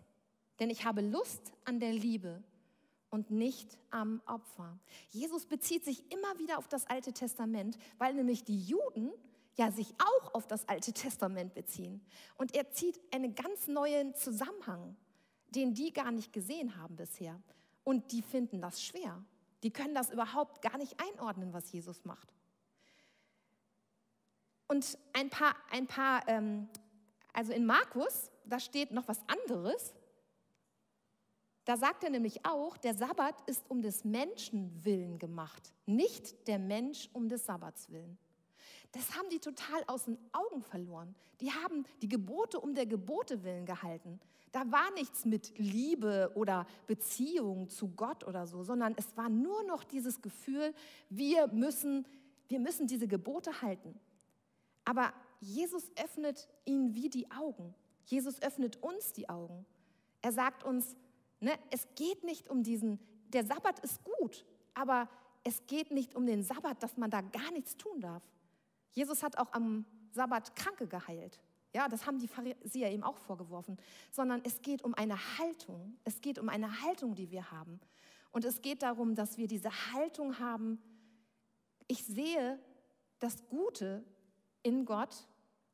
denn 0.58 0.70
ich 0.70 0.84
habe 0.84 1.00
Lust 1.00 1.52
an 1.64 1.80
der 1.80 1.92
Liebe 1.92 2.42
und 3.10 3.30
nicht 3.30 3.78
am 3.90 4.20
Opfer. 4.26 4.78
Jesus 5.10 5.46
bezieht 5.46 5.84
sich 5.84 6.10
immer 6.12 6.38
wieder 6.38 6.58
auf 6.58 6.68
das 6.68 6.86
Alte 6.86 7.12
Testament, 7.12 7.78
weil 7.98 8.14
nämlich 8.14 8.44
die 8.44 8.60
Juden 8.60 9.12
ja 9.56 9.70
sich 9.70 9.94
auch 9.98 10.34
auf 10.34 10.46
das 10.46 10.68
Alte 10.68 10.92
Testament 10.92 11.54
beziehen. 11.54 12.00
Und 12.36 12.54
er 12.54 12.70
zieht 12.72 13.00
einen 13.12 13.34
ganz 13.34 13.68
neuen 13.68 14.14
Zusammenhang, 14.14 14.96
den 15.50 15.74
die 15.74 15.92
gar 15.92 16.10
nicht 16.10 16.32
gesehen 16.32 16.76
haben 16.76 16.96
bisher. 16.96 17.40
Und 17.84 18.12
die 18.12 18.22
finden 18.22 18.60
das 18.60 18.82
schwer. 18.82 19.22
Die 19.62 19.70
können 19.70 19.94
das 19.94 20.10
überhaupt 20.10 20.62
gar 20.62 20.78
nicht 20.78 20.96
einordnen, 21.00 21.52
was 21.52 21.70
Jesus 21.70 22.04
macht. 22.04 22.32
Und 24.68 24.98
ein 25.12 25.28
paar, 25.28 25.54
ein 25.70 25.86
paar 25.86 26.26
ähm, 26.28 26.68
also 27.32 27.52
in 27.52 27.64
Markus, 27.64 28.30
da 28.44 28.60
steht 28.60 28.92
noch 28.92 29.08
was 29.08 29.20
anderes. 29.26 29.94
Da 31.64 31.76
sagt 31.76 32.02
er 32.02 32.10
nämlich 32.10 32.44
auch, 32.44 32.76
der 32.76 32.94
Sabbat 32.94 33.48
ist 33.48 33.64
um 33.68 33.82
des 33.82 34.04
Menschen 34.04 34.84
willen 34.84 35.18
gemacht, 35.18 35.72
nicht 35.86 36.48
der 36.48 36.58
Mensch 36.58 37.08
um 37.12 37.28
des 37.28 37.46
Sabbats 37.46 37.90
willen. 37.90 38.18
Das 38.90 39.16
haben 39.16 39.28
die 39.30 39.38
total 39.38 39.82
aus 39.86 40.04
den 40.04 40.18
Augen 40.32 40.62
verloren. 40.62 41.14
Die 41.40 41.50
haben 41.50 41.84
die 42.02 42.08
Gebote 42.08 42.60
um 42.60 42.74
der 42.74 42.86
Gebote 42.86 43.42
willen 43.42 43.64
gehalten. 43.64 44.20
Da 44.50 44.70
war 44.70 44.92
nichts 44.92 45.24
mit 45.24 45.56
Liebe 45.56 46.30
oder 46.34 46.66
Beziehung 46.86 47.70
zu 47.70 47.88
Gott 47.88 48.22
oder 48.24 48.46
so, 48.46 48.62
sondern 48.62 48.94
es 48.98 49.16
war 49.16 49.30
nur 49.30 49.62
noch 49.64 49.82
dieses 49.82 50.20
Gefühl, 50.20 50.74
wir 51.08 51.46
müssen, 51.46 52.06
wir 52.48 52.60
müssen 52.60 52.86
diese 52.86 53.08
Gebote 53.08 53.62
halten. 53.62 53.98
Aber 54.84 55.14
Jesus 55.40 55.90
öffnet 55.96 56.48
ihnen 56.66 56.94
wie 56.94 57.08
die 57.08 57.30
Augen. 57.30 57.74
Jesus 58.04 58.40
öffnet 58.42 58.82
uns 58.82 59.12
die 59.12 59.28
Augen. 59.28 59.64
Er 60.20 60.32
sagt 60.32 60.64
uns, 60.64 60.96
ne, 61.40 61.52
es 61.70 61.86
geht 61.94 62.24
nicht 62.24 62.48
um 62.48 62.62
diesen, 62.62 62.98
der 63.28 63.44
Sabbat 63.44 63.80
ist 63.80 64.02
gut, 64.04 64.44
aber 64.74 65.08
es 65.44 65.66
geht 65.66 65.90
nicht 65.90 66.14
um 66.14 66.26
den 66.26 66.42
Sabbat, 66.42 66.82
dass 66.82 66.96
man 66.96 67.10
da 67.10 67.20
gar 67.20 67.50
nichts 67.52 67.76
tun 67.76 68.00
darf. 68.00 68.22
Jesus 68.92 69.22
hat 69.22 69.38
auch 69.38 69.52
am 69.52 69.84
Sabbat 70.12 70.54
Kranke 70.54 70.86
geheilt. 70.86 71.40
Ja, 71.74 71.88
das 71.88 72.06
haben 72.06 72.18
die 72.18 72.28
Pharisäer 72.28 72.92
ihm 72.92 73.02
auch 73.02 73.16
vorgeworfen. 73.16 73.78
Sondern 74.10 74.42
es 74.44 74.60
geht 74.60 74.84
um 74.84 74.94
eine 74.94 75.16
Haltung. 75.38 75.96
Es 76.04 76.20
geht 76.20 76.38
um 76.38 76.48
eine 76.48 76.82
Haltung, 76.82 77.14
die 77.14 77.30
wir 77.30 77.50
haben. 77.50 77.80
Und 78.30 78.44
es 78.44 78.60
geht 78.60 78.82
darum, 78.82 79.14
dass 79.14 79.38
wir 79.38 79.46
diese 79.46 79.70
Haltung 79.92 80.38
haben. 80.38 80.80
Ich 81.88 82.04
sehe 82.04 82.58
das 83.18 83.46
Gute 83.48 84.04
in 84.62 84.84
Gott 84.84 85.26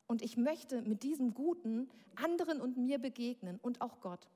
und 0.09 0.23
ich 0.23 0.37
möchte 0.37 0.81
mit 0.81 1.03
diesem 1.03 1.35
Guten 1.35 1.87
anderen 2.15 2.61
und 2.61 2.77
mir 2.77 2.97
begegnen 2.97 3.59
und 3.61 3.79
auch 3.79 4.01
Gott. 4.01 4.27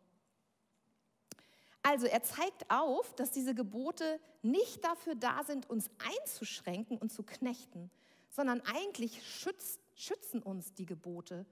Also 1.82 2.06
er 2.06 2.22
zeigt 2.22 2.70
auf, 2.70 3.14
dass 3.16 3.32
diese 3.32 3.56
Gebote 3.56 4.20
nicht 4.44 4.86
dafür 4.86 5.16
da 5.16 5.44
sind, 5.44 5.70
uns 5.70 5.90
einzuschränken 6.22 6.98
und 7.00 7.12
zu 7.12 7.24
knechten, 7.24 7.90
sondern 8.30 8.62
eigentlich 8.62 9.28
schützt, 9.28 9.82
schützen 9.96 10.44
uns 10.44 10.76
die 10.76 10.86
Gebote, 10.86 11.46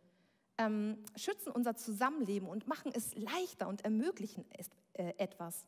ähm, 0.60 1.04
schützen 1.16 1.52
unser 1.52 1.76
Zusammenleben 1.76 2.48
und 2.48 2.68
machen 2.68 2.92
es 2.94 3.16
leichter 3.16 3.68
und 3.68 3.84
ermöglichen 3.84 4.46
es, 4.56 4.70
äh, 4.94 5.14
etwas. 5.18 5.66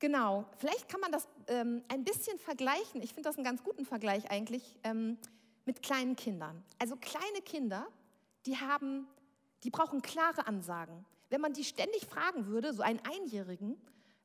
Genau, 0.00 0.44
vielleicht 0.58 0.88
kann 0.88 1.00
man 1.00 1.12
das 1.12 1.28
ähm, 1.46 1.84
ein 1.86 2.02
bisschen 2.02 2.38
vergleichen. 2.40 3.00
Ich 3.00 3.14
finde 3.14 3.28
das 3.28 3.36
einen 3.36 3.44
ganz 3.44 3.62
guten 3.62 3.86
Vergleich 3.86 4.30
eigentlich 4.30 4.76
ähm, 4.82 5.18
mit 5.64 5.82
kleinen 5.82 6.16
Kindern. 6.16 6.62
Also 6.78 6.96
kleine 6.96 7.40
Kinder, 7.44 7.86
die 8.46 8.56
haben, 8.56 9.06
die 9.62 9.70
brauchen 9.70 10.02
klare 10.02 10.46
Ansagen. 10.46 11.04
Wenn 11.30 11.40
man 11.40 11.52
die 11.52 11.64
ständig 11.64 12.06
fragen 12.06 12.46
würde, 12.46 12.72
so 12.72 12.82
einen 12.82 13.00
Einjährigen, 13.00 13.76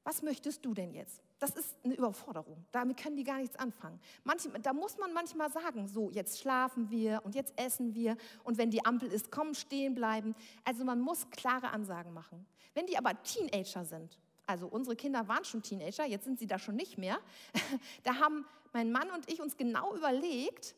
was 0.04 0.22
möchtest 0.22 0.66
du 0.66 0.74
denn 0.74 0.94
jetzt? 0.94 1.22
Das 1.40 1.52
ist 1.56 1.76
eine 1.84 1.94
Überforderung. 1.94 2.66
Damit 2.72 2.98
können 2.98 3.16
die 3.16 3.24
gar 3.24 3.38
nichts 3.38 3.56
anfangen. 3.58 4.00
Manchmal, 4.24 4.62
da 4.62 4.74
muss 4.74 4.98
man 4.98 5.14
manchmal 5.14 5.52
sagen, 5.52 5.88
so, 5.88 6.10
jetzt 6.10 6.40
schlafen 6.40 6.90
wir 6.90 7.22
und 7.24 7.36
jetzt 7.36 7.54
essen 7.58 7.94
wir 7.94 8.18
und 8.44 8.58
wenn 8.58 8.72
die 8.72 8.84
Ampel 8.86 9.12
ist, 9.12 9.32
komm, 9.32 9.54
stehen 9.54 9.96
bleiben. 9.96 10.36
Also 10.66 10.84
man 10.84 11.00
muss 11.00 11.30
klare 11.30 11.70
Ansagen 11.70 12.14
machen. 12.14 12.46
Wenn 12.74 12.86
die 12.86 12.98
aber 12.98 13.22
Teenager 13.24 13.86
sind, 13.86 14.20
also 14.46 14.68
unsere 14.68 14.96
Kinder 14.96 15.28
waren 15.28 15.46
schon 15.46 15.62
Teenager, 15.62 16.06
jetzt 16.06 16.26
sind 16.26 16.40
sie 16.40 16.48
da 16.48 16.58
schon 16.60 16.76
nicht 16.76 16.98
mehr, 16.98 17.20
da 18.04 18.16
haben 18.16 18.46
mein 18.74 18.92
Mann 18.92 19.10
und 19.12 19.32
ich 19.32 19.42
uns 19.42 19.58
genau 19.58 19.96
überlegt, 19.96 20.76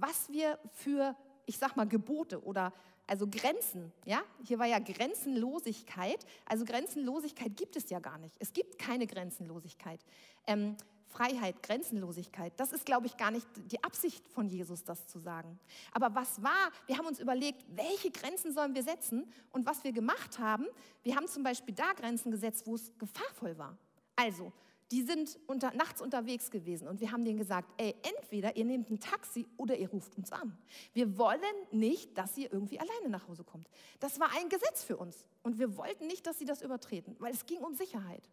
was 0.00 0.30
wir 0.30 0.58
für, 0.72 1.16
ich 1.46 1.58
sag 1.58 1.76
mal, 1.76 1.86
Gebote 1.86 2.42
oder 2.42 2.72
also 3.06 3.26
Grenzen, 3.26 3.90
ja, 4.04 4.22
hier 4.44 4.58
war 4.58 4.66
ja 4.66 4.78
Grenzenlosigkeit. 4.78 6.26
Also 6.44 6.66
Grenzenlosigkeit 6.66 7.56
gibt 7.56 7.74
es 7.76 7.88
ja 7.88 8.00
gar 8.00 8.18
nicht. 8.18 8.36
Es 8.38 8.52
gibt 8.52 8.78
keine 8.78 9.06
Grenzenlosigkeit. 9.06 10.00
Ähm, 10.46 10.76
Freiheit, 11.08 11.62
Grenzenlosigkeit, 11.62 12.52
das 12.58 12.72
ist, 12.72 12.84
glaube 12.84 13.06
ich, 13.06 13.16
gar 13.16 13.30
nicht 13.30 13.46
die 13.72 13.82
Absicht 13.82 14.28
von 14.28 14.46
Jesus, 14.46 14.84
das 14.84 15.06
zu 15.06 15.18
sagen. 15.18 15.58
Aber 15.92 16.14
was 16.14 16.42
war, 16.42 16.70
wir 16.86 16.98
haben 16.98 17.06
uns 17.06 17.18
überlegt, 17.18 17.64
welche 17.74 18.10
Grenzen 18.10 18.52
sollen 18.52 18.74
wir 18.74 18.82
setzen 18.82 19.26
und 19.50 19.64
was 19.64 19.84
wir 19.84 19.92
gemacht 19.92 20.38
haben, 20.38 20.66
wir 21.02 21.16
haben 21.16 21.26
zum 21.26 21.42
Beispiel 21.42 21.74
da 21.74 21.92
Grenzen 21.94 22.30
gesetzt, 22.30 22.66
wo 22.66 22.74
es 22.74 22.92
gefahrvoll 22.98 23.56
war. 23.56 23.78
Also, 24.16 24.52
die 24.90 25.02
sind 25.02 25.38
unter, 25.46 25.72
nachts 25.74 26.00
unterwegs 26.00 26.50
gewesen 26.50 26.88
und 26.88 27.00
wir 27.00 27.12
haben 27.12 27.24
denen 27.24 27.38
gesagt, 27.38 27.68
ey, 27.76 27.94
entweder 28.02 28.56
ihr 28.56 28.64
nehmt 28.64 28.90
ein 28.90 29.00
Taxi 29.00 29.46
oder 29.56 29.76
ihr 29.76 29.90
ruft 29.90 30.16
uns 30.16 30.32
an. 30.32 30.56
Wir 30.94 31.18
wollen 31.18 31.40
nicht, 31.70 32.16
dass 32.16 32.36
ihr 32.38 32.52
irgendwie 32.52 32.80
alleine 32.80 33.10
nach 33.10 33.28
Hause 33.28 33.44
kommt. 33.44 33.68
Das 34.00 34.18
war 34.18 34.30
ein 34.36 34.48
Gesetz 34.48 34.82
für 34.82 34.96
uns 34.96 35.26
und 35.42 35.58
wir 35.58 35.76
wollten 35.76 36.06
nicht, 36.06 36.26
dass 36.26 36.38
sie 36.38 36.46
das 36.46 36.62
übertreten, 36.62 37.16
weil 37.18 37.32
es 37.32 37.44
ging 37.44 37.58
um 37.58 37.74
Sicherheit. 37.74 38.28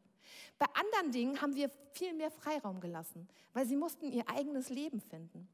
Bei 0.57 0.67
anderen 0.73 1.11
Dingen 1.11 1.41
haben 1.41 1.55
wir 1.55 1.69
viel 1.91 2.13
mehr 2.13 2.31
Freiraum 2.31 2.79
gelassen, 2.79 3.27
weil 3.53 3.65
sie 3.65 3.75
mussten 3.75 4.11
ihr 4.11 4.27
eigenes 4.29 4.69
Leben 4.69 5.01
finden. 5.01 5.47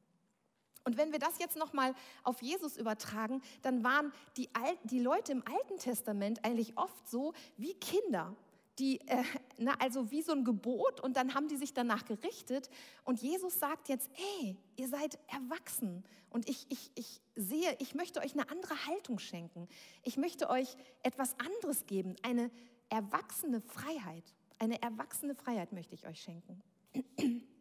Und 0.84 0.98
wenn 0.98 1.12
wir 1.12 1.20
das 1.20 1.38
jetzt 1.40 1.58
nochmal 1.58 1.94
auf 2.24 2.42
Jesus 2.42 2.78
übertragen, 2.78 3.42
dann 3.62 3.84
waren 3.84 4.12
die, 4.38 4.50
Al 4.54 4.78
die 4.84 5.00
Leute 5.00 5.32
im 5.32 5.44
Alten 5.46 5.78
Testament 5.78 6.44
eigentlich 6.44 6.78
oft 6.78 7.08
so 7.08 7.34
wie 7.58 7.74
Kinder 7.76 8.36
die, 8.80 9.00
äh, 9.08 9.24
na, 9.58 9.74
also 9.80 10.12
wie 10.12 10.22
so 10.22 10.32
ein 10.32 10.44
Gebot 10.44 11.02
und 11.02 11.18
dann 11.18 11.34
haben 11.34 11.48
die 11.48 11.58
sich 11.58 11.74
danach 11.74 12.06
gerichtet. 12.06 12.70
Und 13.04 13.22
Jesus 13.22 13.60
sagt 13.60 13.90
jetzt, 13.90 14.10
ey, 14.42 14.58
ihr 14.76 14.88
seid 14.88 15.20
erwachsen 15.28 16.04
und 16.30 16.50
ich, 16.50 16.66
ich, 16.70 16.92
ich 16.96 17.22
sehe, 17.36 17.76
ich 17.80 17.94
möchte 17.94 18.22
euch 18.22 18.34
eine 18.34 18.50
andere 18.50 18.88
Haltung 18.88 19.20
schenken. 19.20 19.68
Ich 20.04 20.18
möchte 20.18 20.50
euch 20.50 20.76
etwas 21.04 21.36
anderes 21.40 21.86
geben, 21.86 22.16
eine 22.24 22.50
erwachsene 22.90 23.62
Freiheit. 23.62 24.34
Eine 24.60 24.82
erwachsene 24.82 25.36
Freiheit 25.36 25.74
möchte 25.74 25.96
ich 25.96 26.08
euch 26.08 26.22
schenken. 26.22 26.62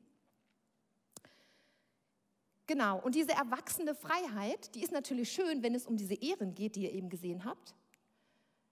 Genau, 2.66 3.00
und 3.00 3.16
diese 3.16 3.32
erwachsene 3.32 3.96
Freiheit, 3.96 4.76
die 4.76 4.84
ist 4.84 4.92
natürlich 4.92 5.32
schön, 5.32 5.60
wenn 5.64 5.74
es 5.74 5.88
um 5.88 5.96
diese 5.96 6.14
Ehren 6.14 6.54
geht, 6.54 6.76
die 6.76 6.84
ihr 6.84 6.92
eben 6.92 7.08
gesehen 7.08 7.44
habt. 7.44 7.74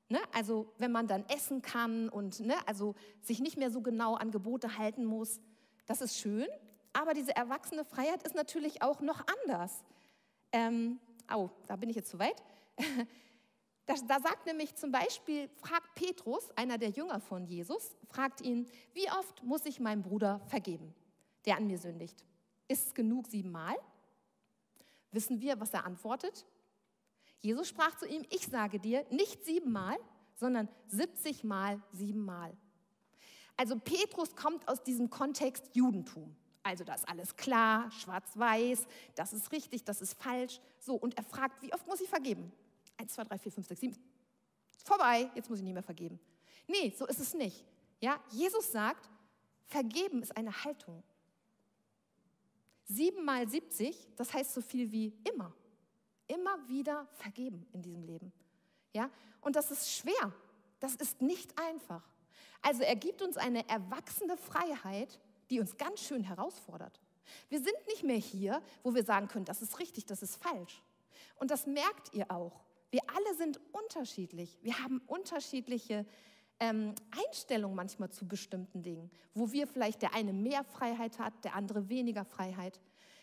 Ne? 0.08 0.18
Also 0.32 0.72
wenn 0.78 0.92
man 0.92 1.06
dann 1.06 1.24
essen 1.28 1.60
kann 1.60 2.08
und 2.08 2.40
ne? 2.40 2.54
also 2.66 2.94
sich 3.20 3.40
nicht 3.40 3.58
mehr 3.58 3.70
so 3.70 3.82
genau 3.82 4.14
an 4.14 4.30
Gebote 4.30 4.78
halten 4.78 5.04
muss, 5.04 5.40
das 5.86 6.00
ist 6.00 6.16
schön. 6.16 6.46
Aber 6.92 7.14
diese 7.14 7.36
erwachsene 7.36 7.84
Freiheit 7.84 8.22
ist 8.22 8.34
natürlich 8.34 8.82
auch 8.82 9.00
noch 9.00 9.22
anders. 9.44 9.84
Ähm, 10.52 10.98
oh, 11.32 11.50
da 11.66 11.76
bin 11.76 11.90
ich 11.90 11.96
jetzt 11.96 12.10
zu 12.10 12.18
weit. 12.18 12.42
Da, 13.86 13.94
da, 14.06 14.20
sagt 14.20 14.44
nämlich 14.44 14.74
zum 14.74 14.92
Beispiel, 14.92 15.48
fragt 15.62 15.94
Petrus, 15.94 16.50
einer 16.56 16.76
der 16.76 16.90
Jünger 16.90 17.20
von 17.20 17.46
Jesus, 17.46 17.96
fragt 18.10 18.42
ihn, 18.42 18.68
wie 18.92 19.10
oft 19.10 19.42
muss 19.42 19.64
ich 19.64 19.80
meinem 19.80 20.02
Bruder 20.02 20.40
vergeben, 20.40 20.94
der 21.46 21.56
an 21.56 21.66
mir 21.66 21.78
sündigt? 21.78 22.22
Ist 22.68 22.88
es 22.88 22.94
genug 22.94 23.28
siebenmal? 23.28 23.74
Wissen 25.10 25.40
wir, 25.40 25.58
was 25.58 25.72
er 25.72 25.86
antwortet? 25.86 26.44
Jesus 27.40 27.68
sprach 27.68 27.96
zu 27.96 28.06
ihm, 28.06 28.24
ich 28.30 28.46
sage 28.46 28.80
dir, 28.80 29.06
nicht 29.10 29.44
siebenmal, 29.44 29.96
sondern 30.34 30.68
70 30.88 31.44
mal 31.44 31.80
siebenmal. 31.92 32.56
Also 33.56 33.78
Petrus 33.78 34.34
kommt 34.34 34.66
aus 34.68 34.82
diesem 34.82 35.10
Kontext 35.10 35.74
Judentum. 35.74 36.34
Also 36.62 36.84
da 36.84 36.94
ist 36.94 37.08
alles 37.08 37.36
klar, 37.36 37.90
schwarz-weiß, 37.90 38.86
das 39.14 39.32
ist 39.32 39.52
richtig, 39.52 39.84
das 39.84 40.00
ist 40.02 40.14
falsch. 40.14 40.60
So, 40.78 40.94
und 40.94 41.16
er 41.16 41.24
fragt, 41.24 41.62
wie 41.62 41.72
oft 41.72 41.86
muss 41.86 42.00
ich 42.00 42.08
vergeben? 42.08 42.52
Eins, 42.96 43.14
zwei, 43.14 43.24
drei, 43.24 43.38
vier, 43.38 43.52
fünf, 43.52 43.66
sechs, 43.66 43.80
sieben. 43.80 43.96
Vorbei, 44.84 45.30
jetzt 45.34 45.48
muss 45.48 45.58
ich 45.58 45.64
nicht 45.64 45.74
mehr 45.74 45.82
vergeben. 45.82 46.20
Nee, 46.66 46.94
so 46.96 47.06
ist 47.06 47.20
es 47.20 47.34
nicht. 47.34 47.64
Ja, 48.00 48.20
Jesus 48.30 48.70
sagt, 48.70 49.08
vergeben 49.66 50.22
ist 50.22 50.36
eine 50.36 50.64
Haltung. 50.64 51.02
Sieben 52.84 53.24
mal 53.24 53.48
70, 53.48 54.08
das 54.16 54.32
heißt 54.32 54.54
so 54.54 54.60
viel 54.60 54.90
wie 54.92 55.14
immer 55.24 55.54
immer 56.28 56.68
wieder 56.68 57.06
vergeben 57.12 57.66
in 57.72 57.82
diesem 57.82 58.04
Leben. 58.04 58.32
Ja? 58.92 59.10
Und 59.40 59.56
das 59.56 59.70
ist 59.70 59.92
schwer. 59.92 60.32
Das 60.80 60.94
ist 60.94 61.20
nicht 61.20 61.58
einfach. 61.58 62.02
Also 62.62 62.82
er 62.82 62.96
gibt 62.96 63.22
uns 63.22 63.36
eine 63.36 63.68
erwachsene 63.68 64.36
Freiheit, 64.36 65.18
die 65.50 65.60
uns 65.60 65.76
ganz 65.76 66.00
schön 66.00 66.22
herausfordert. 66.22 67.00
Wir 67.48 67.58
sind 67.58 67.76
nicht 67.88 68.04
mehr 68.04 68.16
hier, 68.16 68.62
wo 68.82 68.94
wir 68.94 69.04
sagen 69.04 69.28
können, 69.28 69.44
das 69.44 69.62
ist 69.62 69.78
richtig, 69.78 70.06
das 70.06 70.22
ist 70.22 70.36
falsch. 70.36 70.82
Und 71.36 71.50
das 71.50 71.66
merkt 71.66 72.14
ihr 72.14 72.30
auch. 72.30 72.64
Wir 72.90 73.00
alle 73.14 73.36
sind 73.36 73.60
unterschiedlich. 73.72 74.58
Wir 74.62 74.78
haben 74.82 75.00
unterschiedliche 75.06 76.06
ähm, 76.60 76.94
Einstellungen 77.10 77.76
manchmal 77.76 78.10
zu 78.10 78.26
bestimmten 78.26 78.82
Dingen, 78.82 79.10
wo 79.34 79.52
wir 79.52 79.66
vielleicht 79.66 80.02
der 80.02 80.14
eine 80.14 80.32
mehr 80.32 80.64
Freiheit 80.64 81.18
hat, 81.18 81.32
der 81.44 81.54
andere 81.54 81.88
weniger 81.88 82.24
Freiheit. 82.24 82.80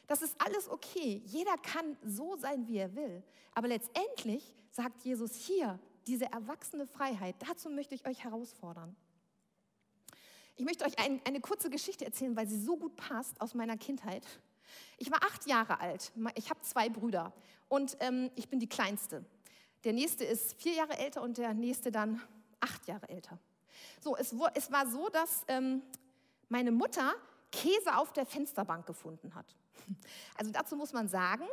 Das 0.07 0.21
ist 0.21 0.35
alles 0.39 0.69
okay. 0.69 1.21
Jeder 1.25 1.57
kann 1.57 1.97
so 2.03 2.35
sein, 2.35 2.67
wie 2.67 2.77
er 2.77 2.95
will. 2.95 3.23
Aber 3.53 3.67
letztendlich 3.67 4.53
sagt 4.69 5.03
Jesus 5.03 5.35
hier, 5.35 5.79
diese 6.07 6.25
erwachsene 6.31 6.85
Freiheit, 6.85 7.35
dazu 7.39 7.69
möchte 7.69 7.95
ich 7.95 8.05
euch 8.07 8.23
herausfordern. 8.23 8.95
Ich 10.57 10.65
möchte 10.65 10.85
euch 10.85 10.97
ein, 10.99 11.21
eine 11.25 11.41
kurze 11.41 11.69
Geschichte 11.69 12.05
erzählen, 12.05 12.35
weil 12.35 12.47
sie 12.47 12.61
so 12.61 12.77
gut 12.77 12.95
passt 12.95 13.41
aus 13.41 13.53
meiner 13.53 13.77
Kindheit. 13.77 14.25
Ich 14.97 15.11
war 15.11 15.21
acht 15.23 15.47
Jahre 15.47 15.79
alt. 15.79 16.11
Ich 16.35 16.49
habe 16.49 16.61
zwei 16.61 16.89
Brüder 16.89 17.33
und 17.67 17.97
ähm, 17.99 18.31
ich 18.35 18.47
bin 18.47 18.59
die 18.59 18.69
Kleinste. 18.69 19.25
Der 19.83 19.93
nächste 19.93 20.23
ist 20.23 20.59
vier 20.61 20.73
Jahre 20.73 20.97
älter 20.97 21.21
und 21.21 21.37
der 21.37 21.53
nächste 21.53 21.91
dann 21.91 22.21
acht 22.59 22.87
Jahre 22.87 23.09
älter. 23.09 23.37
So, 24.01 24.15
es, 24.15 24.33
es 24.53 24.71
war 24.71 24.87
so, 24.87 25.09
dass 25.09 25.43
ähm, 25.47 25.81
meine 26.49 26.71
Mutter 26.71 27.13
Käse 27.51 27.97
auf 27.97 28.13
der 28.13 28.25
Fensterbank 28.25 28.85
gefunden 28.85 29.35
hat. 29.35 29.55
Also 30.37 30.51
dazu 30.51 30.75
muss 30.75 30.93
man 30.93 31.07
sagen, 31.07 31.45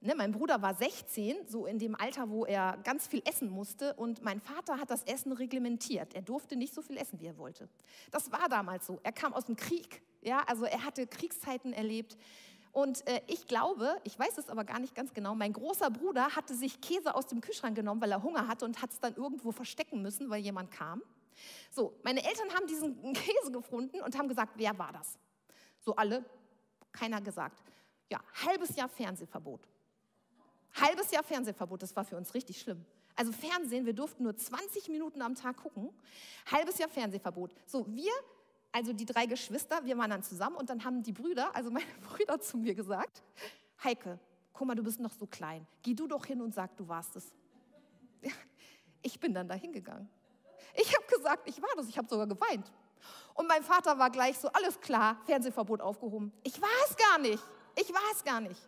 ne, 0.00 0.14
mein 0.14 0.32
Bruder 0.32 0.62
war 0.62 0.74
16, 0.74 1.48
so 1.48 1.66
in 1.66 1.78
dem 1.78 1.94
Alter, 1.94 2.30
wo 2.30 2.44
er 2.44 2.78
ganz 2.84 3.06
viel 3.06 3.22
essen 3.24 3.50
musste 3.50 3.94
und 3.94 4.22
mein 4.22 4.40
Vater 4.40 4.78
hat 4.78 4.90
das 4.90 5.02
Essen 5.04 5.32
reglementiert. 5.32 6.14
Er 6.14 6.22
durfte 6.22 6.56
nicht 6.56 6.74
so 6.74 6.82
viel 6.82 6.96
essen, 6.96 7.20
wie 7.20 7.26
er 7.26 7.38
wollte. 7.38 7.68
Das 8.10 8.30
war 8.32 8.48
damals 8.48 8.86
so. 8.86 9.00
Er 9.02 9.12
kam 9.12 9.34
aus 9.34 9.46
dem 9.46 9.56
Krieg, 9.56 10.02
ja, 10.22 10.42
also 10.46 10.64
er 10.64 10.84
hatte 10.84 11.06
Kriegszeiten 11.06 11.72
erlebt. 11.72 12.16
Und 12.72 13.06
äh, 13.08 13.22
ich 13.26 13.46
glaube, 13.46 13.96
ich 14.04 14.18
weiß 14.18 14.38
es 14.38 14.50
aber 14.50 14.64
gar 14.64 14.78
nicht 14.78 14.94
ganz 14.94 15.12
genau, 15.14 15.34
mein 15.34 15.52
großer 15.52 15.90
Bruder 15.90 16.36
hatte 16.36 16.54
sich 16.54 16.80
Käse 16.80 17.14
aus 17.14 17.26
dem 17.26 17.40
Kühlschrank 17.40 17.74
genommen, 17.74 18.00
weil 18.00 18.12
er 18.12 18.22
Hunger 18.22 18.46
hatte 18.46 18.64
und 18.64 18.80
hat 18.82 18.90
es 18.90 19.00
dann 19.00 19.16
irgendwo 19.16 19.52
verstecken 19.52 20.02
müssen, 20.02 20.30
weil 20.30 20.40
jemand 20.40 20.70
kam. 20.70 21.02
So, 21.70 21.98
meine 22.02 22.24
Eltern 22.24 22.52
haben 22.54 22.66
diesen 22.66 23.12
Käse 23.14 23.50
gefunden 23.50 24.00
und 24.00 24.16
haben 24.16 24.28
gesagt, 24.28 24.52
wer 24.56 24.78
war 24.78 24.92
das? 24.92 25.18
So 25.80 25.96
alle, 25.96 26.24
keiner 26.98 27.20
gesagt. 27.20 27.62
Ja, 28.10 28.20
halbes 28.46 28.74
Jahr 28.76 28.88
Fernsehverbot. 28.88 29.60
Halbes 30.74 31.10
Jahr 31.10 31.22
Fernsehverbot, 31.22 31.82
das 31.82 31.94
war 31.94 32.04
für 32.04 32.16
uns 32.16 32.34
richtig 32.34 32.60
schlimm. 32.60 32.84
Also 33.16 33.32
Fernsehen, 33.32 33.84
wir 33.84 33.94
durften 33.94 34.22
nur 34.22 34.36
20 34.36 34.88
Minuten 34.88 35.22
am 35.22 35.34
Tag 35.34 35.56
gucken. 35.56 35.90
Halbes 36.50 36.78
Jahr 36.78 36.88
Fernsehverbot. 36.88 37.52
So, 37.66 37.86
wir, 37.88 38.12
also 38.70 38.92
die 38.92 39.04
drei 39.04 39.26
Geschwister, 39.26 39.84
wir 39.84 39.98
waren 39.98 40.10
dann 40.10 40.22
zusammen 40.22 40.56
und 40.56 40.70
dann 40.70 40.84
haben 40.84 41.02
die 41.02 41.12
Brüder, 41.12 41.54
also 41.54 41.70
meine 41.70 41.86
Brüder 42.08 42.40
zu 42.40 42.56
mir 42.56 42.74
gesagt, 42.74 43.22
Heike, 43.82 44.18
guck 44.52 44.66
mal, 44.66 44.74
du 44.74 44.82
bist 44.82 45.00
noch 45.00 45.12
so 45.12 45.26
klein. 45.26 45.66
Geh 45.82 45.94
du 45.94 46.06
doch 46.06 46.24
hin 46.26 46.40
und 46.40 46.54
sag, 46.54 46.76
du 46.76 46.86
warst 46.88 47.16
es. 47.16 47.32
Ich 49.00 49.20
bin 49.20 49.32
dann 49.32 49.46
da 49.46 49.54
hingegangen. 49.54 50.08
Ich 50.74 50.92
habe 50.92 51.06
gesagt, 51.06 51.48
ich 51.48 51.62
war 51.62 51.68
das, 51.76 51.88
ich 51.88 51.96
habe 51.96 52.08
sogar 52.08 52.26
geweint. 52.26 52.68
Und 53.34 53.46
mein 53.46 53.62
Vater 53.62 53.98
war 53.98 54.10
gleich 54.10 54.38
so, 54.38 54.48
alles 54.48 54.80
klar, 54.80 55.18
Fernsehverbot 55.26 55.80
aufgehoben. 55.80 56.32
Ich 56.42 56.60
war 56.60 56.68
es 56.88 56.96
gar 56.96 57.18
nicht. 57.18 57.42
Ich 57.76 57.92
war 57.92 58.12
es 58.12 58.24
gar 58.24 58.40
nicht. 58.40 58.60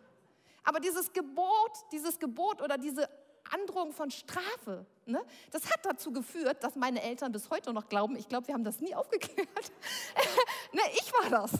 Aber 0.63 0.79
dieses 0.79 1.11
Gebot, 1.11 1.71
dieses 1.91 2.19
Gebot 2.19 2.61
oder 2.61 2.77
diese 2.77 3.09
Androhung 3.49 3.91
von 3.91 4.09
Strafe. 4.11 4.85
Ne? 5.05 5.21
Das 5.51 5.69
hat 5.69 5.85
dazu 5.85 6.11
geführt, 6.11 6.63
dass 6.63 6.75
meine 6.75 7.01
Eltern 7.01 7.31
bis 7.31 7.49
heute 7.49 7.73
noch 7.73 7.89
glauben, 7.89 8.15
ich 8.15 8.27
glaube, 8.27 8.47
wir 8.47 8.53
haben 8.53 8.63
das 8.63 8.79
nie 8.79 8.95
aufgeklärt. 8.95 9.49
ne, 10.71 10.81
ich 10.93 11.11
war 11.13 11.29
das. 11.29 11.51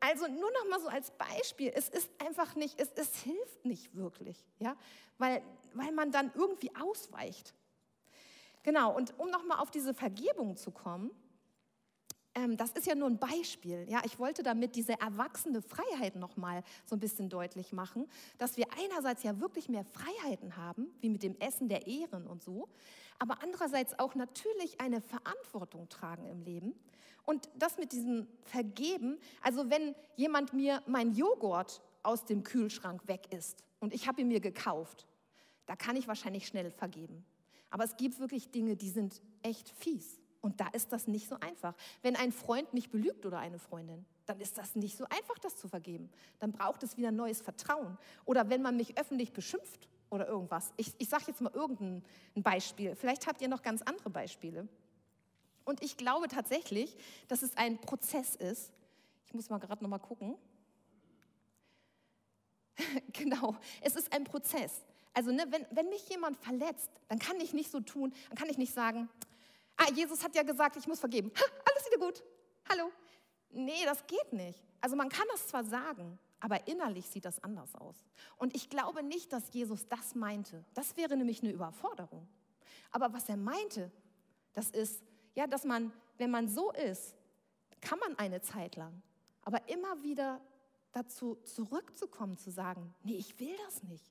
Also 0.00 0.26
nur 0.26 0.50
noch 0.52 0.68
mal 0.70 0.80
so 0.80 0.88
als 0.88 1.10
Beispiel, 1.10 1.72
es 1.74 1.88
ist 1.88 2.10
einfach 2.24 2.54
nicht, 2.54 2.78
es, 2.78 2.90
es 2.94 3.16
hilft 3.22 3.64
nicht 3.64 3.94
wirklich, 3.94 4.44
ja? 4.58 4.76
weil, 5.18 5.42
weil 5.74 5.90
man 5.92 6.12
dann 6.12 6.30
irgendwie 6.34 6.70
ausweicht. 6.76 7.54
Genau, 8.62 8.94
und 8.94 9.18
um 9.18 9.30
noch 9.30 9.44
mal 9.44 9.58
auf 9.58 9.70
diese 9.70 9.94
Vergebung 9.94 10.56
zu 10.56 10.70
kommen, 10.70 11.10
ähm, 12.36 12.56
das 12.56 12.70
ist 12.72 12.86
ja 12.86 12.94
nur 12.94 13.08
ein 13.08 13.18
Beispiel. 13.18 13.86
Ja, 13.88 14.02
ich 14.04 14.18
wollte 14.18 14.42
damit 14.42 14.76
diese 14.76 15.00
erwachsene 15.00 15.62
Freiheit 15.62 16.14
noch 16.16 16.36
mal 16.36 16.62
so 16.84 16.94
ein 16.94 17.00
bisschen 17.00 17.28
deutlich 17.28 17.72
machen, 17.72 18.06
dass 18.38 18.56
wir 18.56 18.66
einerseits 18.78 19.22
ja 19.22 19.40
wirklich 19.40 19.68
mehr 19.68 19.84
Freiheiten 19.84 20.56
haben, 20.56 20.86
wie 21.00 21.08
mit 21.08 21.22
dem 21.22 21.36
Essen 21.40 21.68
der 21.68 21.86
Ehren 21.86 22.26
und 22.26 22.42
so, 22.42 22.68
aber 23.18 23.42
andererseits 23.42 23.98
auch 23.98 24.14
natürlich 24.14 24.80
eine 24.80 25.00
Verantwortung 25.00 25.88
tragen 25.88 26.26
im 26.26 26.42
Leben. 26.42 26.74
Und 27.24 27.48
das 27.58 27.78
mit 27.78 27.90
diesem 27.90 28.28
Vergeben, 28.44 29.18
also 29.42 29.68
wenn 29.70 29.96
jemand 30.14 30.52
mir 30.52 30.82
mein 30.86 31.12
Joghurt 31.12 31.82
aus 32.02 32.24
dem 32.24 32.44
Kühlschrank 32.44 33.08
weg 33.08 33.32
isst 33.32 33.64
und 33.80 33.92
ich 33.92 34.06
habe 34.06 34.20
ihn 34.20 34.28
mir 34.28 34.40
gekauft, 34.40 35.06
da 35.64 35.74
kann 35.74 35.96
ich 35.96 36.06
wahrscheinlich 36.06 36.46
schnell 36.46 36.70
vergeben. 36.70 37.24
Aber 37.70 37.82
es 37.82 37.96
gibt 37.96 38.20
wirklich 38.20 38.50
Dinge, 38.52 38.76
die 38.76 38.90
sind 38.90 39.20
echt 39.42 39.70
fies. 39.70 40.20
Und 40.46 40.60
da 40.60 40.68
ist 40.68 40.92
das 40.92 41.08
nicht 41.08 41.28
so 41.28 41.34
einfach. 41.40 41.74
Wenn 42.02 42.14
ein 42.14 42.30
Freund 42.30 42.72
mich 42.72 42.88
belügt 42.88 43.26
oder 43.26 43.40
eine 43.40 43.58
Freundin, 43.58 44.06
dann 44.26 44.38
ist 44.38 44.56
das 44.56 44.76
nicht 44.76 44.96
so 44.96 45.04
einfach, 45.06 45.36
das 45.40 45.56
zu 45.56 45.66
vergeben. 45.66 46.08
Dann 46.38 46.52
braucht 46.52 46.84
es 46.84 46.96
wieder 46.96 47.10
neues 47.10 47.40
Vertrauen. 47.40 47.98
Oder 48.26 48.48
wenn 48.48 48.62
man 48.62 48.76
mich 48.76 48.96
öffentlich 48.96 49.32
beschimpft 49.32 49.88
oder 50.08 50.28
irgendwas. 50.28 50.72
Ich, 50.76 50.94
ich 50.98 51.08
sage 51.08 51.24
jetzt 51.26 51.40
mal 51.40 51.52
irgendein 51.52 52.04
Beispiel. 52.36 52.94
Vielleicht 52.94 53.26
habt 53.26 53.42
ihr 53.42 53.48
noch 53.48 53.60
ganz 53.62 53.82
andere 53.82 54.08
Beispiele. 54.08 54.68
Und 55.64 55.82
ich 55.82 55.96
glaube 55.96 56.28
tatsächlich, 56.28 56.96
dass 57.26 57.42
es 57.42 57.56
ein 57.56 57.80
Prozess 57.80 58.36
ist. 58.36 58.70
Ich 59.26 59.34
muss 59.34 59.50
mal 59.50 59.58
gerade 59.58 59.82
noch 59.82 59.90
mal 59.90 59.98
gucken. 59.98 60.36
genau, 63.12 63.56
es 63.80 63.96
ist 63.96 64.12
ein 64.12 64.22
Prozess. 64.22 64.84
Also 65.12 65.32
ne, 65.32 65.44
wenn, 65.50 65.66
wenn 65.72 65.88
mich 65.88 66.08
jemand 66.08 66.36
verletzt, 66.36 66.92
dann 67.08 67.18
kann 67.18 67.40
ich 67.40 67.52
nicht 67.52 67.72
so 67.72 67.80
tun, 67.80 68.12
dann 68.28 68.38
kann 68.38 68.48
ich 68.48 68.58
nicht 68.58 68.72
sagen, 68.72 69.08
ah, 69.76 69.90
Jesus 69.92 70.22
hat 70.22 70.34
ja 70.34 70.42
gesagt, 70.42 70.76
ich 70.76 70.86
muss 70.86 71.00
vergeben. 71.00 71.30
Ha, 71.36 71.44
alles 71.70 71.86
wieder 71.86 72.06
gut. 72.06 72.22
Hallo. 72.68 72.90
Nee, 73.50 73.84
das 73.84 74.06
geht 74.06 74.32
nicht. 74.32 74.62
Also 74.80 74.96
man 74.96 75.08
kann 75.08 75.26
das 75.30 75.48
zwar 75.48 75.64
sagen, 75.64 76.18
aber 76.40 76.66
innerlich 76.68 77.08
sieht 77.08 77.24
das 77.24 77.42
anders 77.42 77.74
aus. 77.74 77.96
Und 78.36 78.54
ich 78.54 78.68
glaube 78.68 79.02
nicht, 79.02 79.32
dass 79.32 79.52
Jesus 79.52 79.86
das 79.88 80.14
meinte. 80.14 80.64
Das 80.74 80.96
wäre 80.96 81.16
nämlich 81.16 81.42
eine 81.42 81.52
Überforderung. 81.52 82.28
Aber 82.90 83.12
was 83.12 83.28
er 83.28 83.36
meinte, 83.36 83.90
das 84.52 84.70
ist, 84.70 85.02
ja, 85.34 85.46
dass 85.46 85.64
man, 85.64 85.92
wenn 86.18 86.30
man 86.30 86.48
so 86.48 86.72
ist, 86.72 87.14
kann 87.80 87.98
man 87.98 88.18
eine 88.18 88.40
Zeit 88.40 88.76
lang, 88.76 89.02
aber 89.42 89.68
immer 89.68 90.02
wieder 90.02 90.40
dazu 90.92 91.36
zurückzukommen, 91.44 92.36
zu 92.36 92.50
sagen, 92.50 92.94
nee, 93.02 93.16
ich 93.16 93.38
will 93.38 93.54
das 93.66 93.82
nicht. 93.82 94.04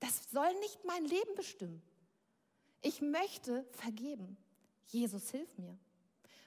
Das 0.00 0.30
soll 0.30 0.52
nicht 0.60 0.84
mein 0.84 1.04
Leben 1.04 1.34
bestimmen. 1.36 1.82
Ich 2.82 3.00
möchte 3.00 3.64
vergeben. 3.72 4.36
Jesus, 4.86 5.30
hilf 5.30 5.56
mir. 5.58 5.76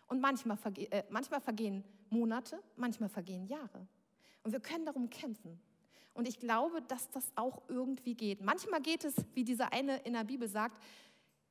Und 0.08 0.21
manchmal, 0.21 0.58
verge 0.58 0.91
äh, 0.91 1.04
manchmal 1.10 1.41
vergehen 1.41 1.84
Monate, 2.10 2.62
manchmal 2.76 3.10
vergehen 3.10 3.45
Jahre. 3.45 3.88
Und 4.43 4.52
wir 4.52 4.60
können 4.60 4.86
darum 4.86 5.10
kämpfen. 5.10 5.60
Und 6.13 6.28
ich 6.28 6.39
glaube, 6.39 6.82
dass 6.82 7.10
das 7.12 7.32
auch 7.36 7.62
irgendwie 7.67 8.15
geht. 8.15 8.41
Manchmal 8.41 8.82
geht 8.82 9.04
es, 9.04 9.15
wie 9.34 9.43
dieser 9.43 9.71
eine 9.71 9.97
in 9.97 10.13
der 10.13 10.23
Bibel 10.23 10.47
sagt, 10.47 10.82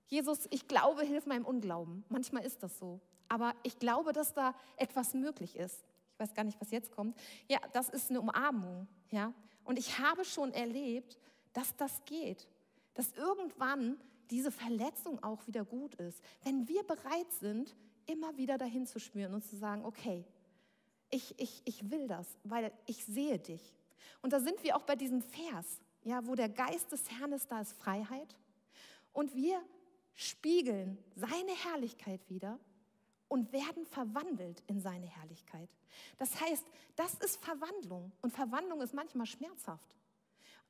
Jesus, 0.09 0.47
ich 0.51 0.67
glaube, 0.67 1.03
hilf 1.05 1.27
meinem 1.27 1.45
Unglauben. 1.45 2.05
Manchmal 2.09 2.45
ist 2.45 2.63
das 2.63 2.79
so. 2.79 3.01
Aber 3.29 3.55
ich 3.63 3.79
glaube, 3.79 4.13
dass 4.13 4.33
da 4.33 4.55
etwas 4.77 5.15
möglich 5.15 5.57
ist. 5.57 5.85
Ich 6.13 6.21
weiß 6.21 6.35
gar 6.35 6.45
nicht, 6.45 6.61
was 6.61 6.71
jetzt 6.71 6.91
kommt. 6.91 7.17
Ja, 7.49 7.59
das 7.73 7.89
ist 7.89 8.11
eine 8.11 8.21
Umarmung. 8.21 8.89
Ja? 9.11 9.33
Und 9.65 9.79
ich 9.79 9.99
habe 9.99 10.25
schon 10.25 10.53
erlebt, 10.53 11.19
dass 11.53 11.77
das 11.77 12.05
geht. 12.05 12.49
Dass 12.95 13.13
irgendwann 13.13 13.99
diese 14.31 14.51
Verletzung 14.51 15.23
auch 15.23 15.47
wieder 15.47 15.65
gut 15.65 15.95
ist. 15.97 16.23
Wenn 16.43 16.69
wir 16.69 16.83
bereit 16.83 17.33
sind, 17.41 17.75
immer 18.07 18.37
wieder 18.37 18.59
dahin 18.59 18.87
zu 18.87 18.99
spüren 18.99 19.35
und 19.35 19.45
zu 19.45 19.57
sagen, 19.57 19.85
okay, 19.85 20.25
ich, 21.11 21.39
ich, 21.39 21.63
ich 21.65 21.91
will 21.91 22.07
das, 22.09 22.27
weil 22.45 22.73
ich 22.87 23.05
sehe 23.05 23.39
dich. 23.39 23.75
Und 24.23 24.33
da 24.33 24.41
sind 24.41 24.63
wir 24.63 24.77
auch 24.77 24.83
bei 24.83 24.97
diesem 24.97 25.23
Vers, 25.23 25.81
ja, 26.03 26.27
wo 26.27 26.35
der 26.35 26.49
Geist 26.49 26.91
des 26.93 27.11
Herrn 27.11 27.33
ist, 27.33 27.51
da 27.51 27.61
ist 27.61 27.73
Freiheit. 27.75 28.37
Und 29.13 29.35
wir 29.35 29.61
spiegeln 30.15 30.99
seine 31.15 31.53
Herrlichkeit 31.53 32.29
wieder 32.29 32.59
und 33.29 33.53
werden 33.53 33.85
verwandelt 33.87 34.63
in 34.67 34.81
seine 34.81 35.07
Herrlichkeit. 35.07 35.69
Das 36.19 36.41
heißt, 36.41 36.65
das 36.95 37.15
ist 37.15 37.43
Verwandlung 37.45 38.13
und 38.23 38.33
Verwandlung 38.33 38.81
ist 38.81 38.95
manchmal 38.95 39.27
schmerzhaft. 39.27 39.97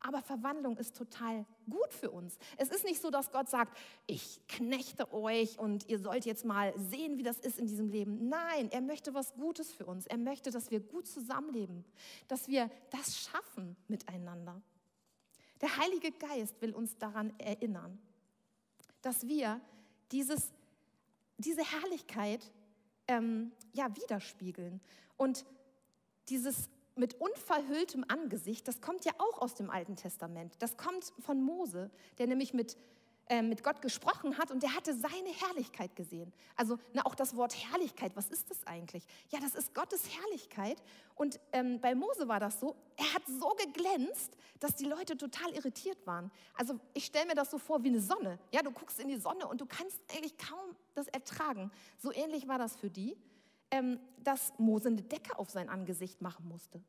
Aber 0.00 0.22
Verwandlung 0.22 0.76
ist 0.76 0.96
total 0.96 1.46
gut 1.68 1.92
für 1.92 2.10
uns. 2.10 2.38
Es 2.56 2.68
ist 2.68 2.84
nicht 2.84 3.00
so, 3.00 3.10
dass 3.10 3.32
Gott 3.32 3.48
sagt, 3.48 3.76
ich 4.06 4.40
knechte 4.46 5.12
euch 5.12 5.58
und 5.58 5.88
ihr 5.88 5.98
sollt 5.98 6.26
jetzt 6.26 6.44
mal 6.44 6.72
sehen, 6.78 7.18
wie 7.18 7.22
das 7.22 7.38
ist 7.38 7.58
in 7.58 7.66
diesem 7.66 7.88
Leben. 7.88 8.28
Nein, 8.28 8.70
er 8.70 8.82
möchte 8.82 9.14
was 9.14 9.34
Gutes 9.34 9.72
für 9.72 9.86
uns. 9.86 10.06
Er 10.06 10.18
möchte, 10.18 10.50
dass 10.50 10.70
wir 10.70 10.80
gut 10.80 11.06
zusammenleben, 11.06 11.84
dass 12.28 12.46
wir 12.46 12.70
das 12.90 13.16
schaffen 13.16 13.76
miteinander. 13.88 14.60
Der 15.60 15.76
Heilige 15.76 16.12
Geist 16.12 16.60
will 16.60 16.74
uns 16.74 16.96
daran 16.98 17.32
erinnern 17.38 17.98
dass 19.06 19.28
wir 19.28 19.60
dieses, 20.10 20.52
diese 21.38 21.62
Herrlichkeit 21.62 22.52
ähm, 23.06 23.52
ja, 23.72 23.94
widerspiegeln. 23.94 24.80
Und 25.16 25.46
dieses 26.28 26.68
mit 26.96 27.20
unverhülltem 27.20 28.04
Angesicht, 28.08 28.66
das 28.66 28.80
kommt 28.80 29.04
ja 29.04 29.12
auch 29.18 29.40
aus 29.40 29.54
dem 29.54 29.70
Alten 29.70 29.96
Testament. 29.96 30.54
Das 30.60 30.76
kommt 30.76 31.12
von 31.18 31.42
Mose, 31.42 31.90
der 32.18 32.26
nämlich 32.26 32.54
mit 32.54 32.76
äh, 33.28 33.42
mit 33.42 33.64
Gott 33.64 33.82
gesprochen 33.82 34.38
hat 34.38 34.52
und 34.52 34.62
der 34.62 34.76
hatte 34.76 34.94
seine 34.94 35.30
Herrlichkeit 35.30 35.96
gesehen. 35.96 36.32
Also 36.54 36.78
na, 36.92 37.04
auch 37.04 37.16
das 37.16 37.34
Wort 37.34 37.56
Herrlichkeit, 37.56 38.12
was 38.14 38.28
ist 38.28 38.48
das 38.50 38.64
eigentlich? 38.68 39.04
Ja, 39.30 39.40
das 39.40 39.56
ist 39.56 39.74
Gottes 39.74 40.08
Herrlichkeit. 40.16 40.80
Und 41.16 41.40
ähm, 41.52 41.80
bei 41.80 41.96
Mose 41.96 42.28
war 42.28 42.38
das 42.38 42.60
so, 42.60 42.76
er 42.96 43.14
hat 43.14 43.22
so 43.26 43.48
geglänzt, 43.64 44.36
dass 44.60 44.76
die 44.76 44.84
Leute 44.84 45.16
total 45.16 45.50
irritiert 45.54 46.06
waren. 46.06 46.30
Also 46.54 46.78
ich 46.94 47.06
stelle 47.06 47.26
mir 47.26 47.34
das 47.34 47.50
so 47.50 47.58
vor 47.58 47.82
wie 47.82 47.88
eine 47.88 48.00
Sonne. 48.00 48.38
Ja, 48.52 48.62
du 48.62 48.70
guckst 48.70 49.00
in 49.00 49.08
die 49.08 49.16
Sonne 49.16 49.48
und 49.48 49.60
du 49.60 49.66
kannst 49.66 50.00
eigentlich 50.14 50.38
kaum 50.38 50.76
das 50.94 51.08
ertragen. 51.08 51.72
So 51.98 52.12
ähnlich 52.12 52.46
war 52.46 52.58
das 52.58 52.76
für 52.76 52.90
die, 52.90 53.16
ähm, 53.70 54.00
dass 54.18 54.52
Mose 54.58 54.88
eine 54.88 55.02
Decke 55.02 55.38
auf 55.38 55.50
sein 55.50 55.68
Angesicht 55.68 56.20
machen 56.22 56.48
musste. 56.48 56.82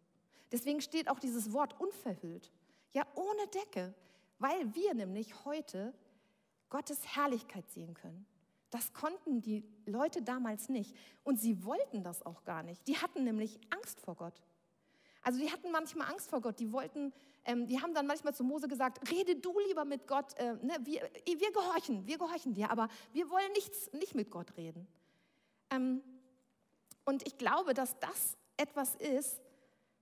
Deswegen 0.52 0.82
steht 0.82 1.10
auch 1.10 1.20
dieses 1.20 1.54
Wort 1.54 1.80
unverhüllt. 1.80 2.52
Ja, 2.94 3.06
ohne 3.16 3.48
Decke. 3.48 3.94
Weil 4.40 4.74
wir 4.76 4.94
nämlich 4.94 5.46
heute 5.46 5.94
Gottes 6.70 7.16
Herrlichkeit 7.16 7.70
sehen 7.72 7.94
können. 7.94 8.26
Das 8.70 8.94
konnten 8.94 9.42
die 9.42 9.64
Leute 9.86 10.22
damals 10.22 10.70
nicht. 10.70 10.96
Und 11.24 11.40
sie 11.40 11.64
wollten 11.64 12.04
das 12.04 12.26
auch 12.26 12.44
gar 12.44 12.64
nicht. 12.64 12.88
Die 12.88 12.98
hatten 12.98 13.24
nämlich 13.24 13.60
Angst 13.70 14.00
vor 14.02 14.16
Gott. 14.16 14.42
Also 15.22 15.40
die 15.40 15.52
hatten 15.52 15.72
manchmal 15.72 16.10
Angst 16.10 16.30
vor 16.30 16.42
Gott. 16.42 16.60
Die 16.60 16.72
wollten, 16.72 17.14
ähm, 17.46 17.66
die 17.66 17.82
haben 17.82 17.94
dann 17.94 18.08
manchmal 18.08 18.34
zu 18.36 18.44
Mose 18.44 18.68
gesagt, 18.68 19.10
rede 19.12 19.36
du 19.36 19.58
lieber 19.68 19.86
mit 19.86 20.08
Gott. 20.08 20.34
Äh, 20.38 20.54
ne, 20.54 20.78
wir, 20.84 21.10
wir 21.26 21.52
gehorchen, 21.52 22.06
wir 22.06 22.18
gehorchen 22.18 22.54
dir, 22.54 22.70
aber 22.70 22.90
wir 23.14 23.30
wollen 23.30 23.52
nichts, 23.54 23.92
nicht 23.94 24.16
mit 24.16 24.30
Gott 24.30 24.56
reden. 24.58 24.88
Ähm, 25.70 26.02
und 27.08 27.26
ich 27.26 27.38
glaube, 27.38 27.74
dass 27.74 27.98
das 28.00 28.38
etwas 28.58 28.96
ist, 28.96 29.42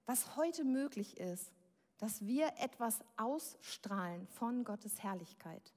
was 0.05 0.35
heute 0.35 0.63
möglich 0.63 1.17
ist, 1.17 1.51
dass 1.97 2.25
wir 2.25 2.47
etwas 2.59 2.99
ausstrahlen 3.15 4.27
von 4.27 4.65
Gottes 4.65 5.01
Herrlichkeit 5.01 5.73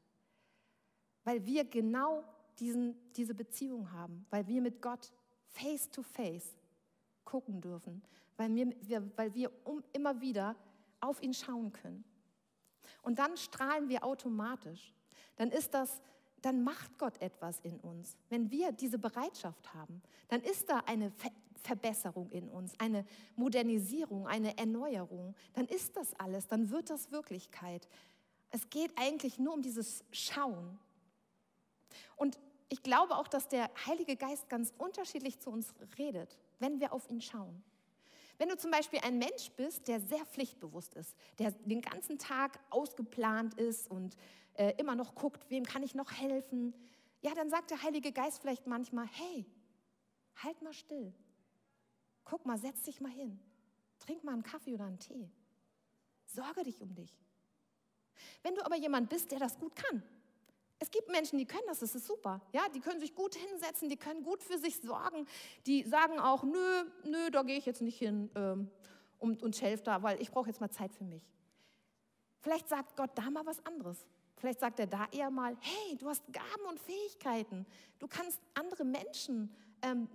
weil 1.28 1.44
wir 1.44 1.66
genau 1.66 2.24
diesen, 2.58 2.96
diese 3.12 3.34
Beziehung 3.34 3.92
haben, 3.92 4.24
weil 4.30 4.46
wir 4.46 4.62
mit 4.62 4.80
Gott 4.80 5.12
face 5.44 5.90
to 5.90 6.02
face 6.02 6.56
gucken 7.26 7.60
dürfen, 7.60 8.02
weil 8.38 8.54
wir, 8.54 9.12
weil 9.14 9.34
wir 9.34 9.52
um, 9.64 9.84
immer 9.92 10.22
wieder 10.22 10.56
auf 11.00 11.22
ihn 11.22 11.34
schauen 11.34 11.70
können. 11.70 12.02
Und 13.02 13.18
dann 13.18 13.36
strahlen 13.36 13.90
wir 13.90 14.04
automatisch. 14.04 14.94
Dann 15.36 15.50
ist 15.50 15.74
das, 15.74 16.00
dann 16.42 16.62
macht 16.62 16.98
Gott 16.98 17.20
etwas 17.20 17.60
in 17.60 17.78
uns. 17.80 18.16
Wenn 18.28 18.50
wir 18.50 18.72
diese 18.72 18.98
Bereitschaft 18.98 19.74
haben, 19.74 20.02
dann 20.28 20.40
ist 20.42 20.68
da 20.68 20.82
eine 20.86 21.10
Ver 21.10 21.30
Verbesserung 21.64 22.30
in 22.30 22.48
uns, 22.48 22.72
eine 22.78 23.04
Modernisierung, 23.34 24.28
eine 24.28 24.56
Erneuerung. 24.56 25.34
Dann 25.54 25.66
ist 25.66 25.96
das 25.96 26.14
alles, 26.14 26.46
dann 26.46 26.70
wird 26.70 26.88
das 26.88 27.10
Wirklichkeit. 27.10 27.88
Es 28.50 28.70
geht 28.70 28.92
eigentlich 28.96 29.40
nur 29.40 29.54
um 29.54 29.60
dieses 29.60 30.04
Schauen, 30.12 30.78
und 32.16 32.38
ich 32.68 32.82
glaube 32.82 33.16
auch, 33.16 33.28
dass 33.28 33.48
der 33.48 33.70
Heilige 33.86 34.16
Geist 34.16 34.48
ganz 34.48 34.72
unterschiedlich 34.76 35.40
zu 35.40 35.50
uns 35.50 35.72
redet, 35.98 36.38
wenn 36.58 36.80
wir 36.80 36.92
auf 36.92 37.08
ihn 37.08 37.20
schauen. 37.20 37.62
Wenn 38.36 38.48
du 38.48 38.56
zum 38.56 38.70
Beispiel 38.70 39.00
ein 39.02 39.18
Mensch 39.18 39.50
bist, 39.56 39.88
der 39.88 40.00
sehr 40.00 40.24
pflichtbewusst 40.26 40.94
ist, 40.94 41.16
der 41.38 41.52
den 41.52 41.80
ganzen 41.80 42.18
Tag 42.18 42.60
ausgeplant 42.70 43.54
ist 43.54 43.90
und 43.90 44.16
äh, 44.58 44.74
immer 44.76 44.94
noch 44.94 45.14
guckt, 45.14 45.48
wem 45.50 45.64
kann 45.64 45.82
ich 45.82 45.94
noch 45.94 46.12
helfen, 46.12 46.74
ja, 47.20 47.34
dann 47.34 47.48
sagt 47.48 47.70
der 47.70 47.82
Heilige 47.82 48.12
Geist 48.12 48.40
vielleicht 48.40 48.66
manchmal, 48.66 49.06
hey, 49.06 49.46
halt 50.36 50.60
mal 50.62 50.72
still. 50.72 51.12
Guck 52.24 52.44
mal, 52.44 52.58
setz 52.58 52.82
dich 52.82 53.00
mal 53.00 53.10
hin. 53.10 53.40
Trink 53.98 54.22
mal 54.22 54.32
einen 54.32 54.42
Kaffee 54.42 54.74
oder 54.74 54.84
einen 54.84 54.98
Tee. 54.98 55.30
Sorge 56.26 56.62
dich 56.64 56.80
um 56.80 56.94
dich. 56.94 57.16
Wenn 58.42 58.54
du 58.54 58.64
aber 58.64 58.76
jemand 58.76 59.08
bist, 59.08 59.30
der 59.30 59.38
das 59.38 59.58
gut 59.58 59.74
kann, 59.74 60.02
es 60.80 60.90
gibt 60.90 61.08
Menschen, 61.08 61.38
die 61.38 61.46
können 61.46 61.64
das, 61.66 61.80
das 61.80 61.94
ist 61.94 62.06
super. 62.06 62.40
Ja, 62.52 62.68
die 62.68 62.80
können 62.80 63.00
sich 63.00 63.14
gut 63.14 63.34
hinsetzen, 63.34 63.88
die 63.88 63.96
können 63.96 64.22
gut 64.22 64.42
für 64.42 64.58
sich 64.58 64.80
sorgen. 64.80 65.26
Die 65.66 65.82
sagen 65.82 66.20
auch, 66.20 66.44
nö, 66.44 66.84
nö, 67.04 67.30
da 67.30 67.42
gehe 67.42 67.58
ich 67.58 67.66
jetzt 67.66 67.82
nicht 67.82 67.98
hin 67.98 68.30
ähm, 68.36 68.70
und, 69.18 69.42
und 69.42 69.60
helfe 69.60 69.82
da, 69.84 70.02
weil 70.02 70.20
ich 70.20 70.30
brauche 70.30 70.48
jetzt 70.48 70.60
mal 70.60 70.70
Zeit 70.70 70.92
für 70.94 71.04
mich. 71.04 71.28
Vielleicht 72.40 72.68
sagt 72.68 72.96
Gott 72.96 73.10
da 73.16 73.28
mal 73.30 73.44
was 73.44 73.64
anderes. 73.66 74.06
Vielleicht 74.38 74.60
sagt 74.60 74.78
er 74.80 74.86
da 74.86 75.06
eher 75.10 75.30
mal, 75.30 75.56
hey, 75.60 75.96
du 75.96 76.08
hast 76.08 76.22
Gaben 76.32 76.64
und 76.68 76.78
Fähigkeiten. 76.78 77.66
Du 77.98 78.06
kannst 78.06 78.40
andere 78.54 78.84
Menschen 78.84 79.54
ähm, 79.82 80.08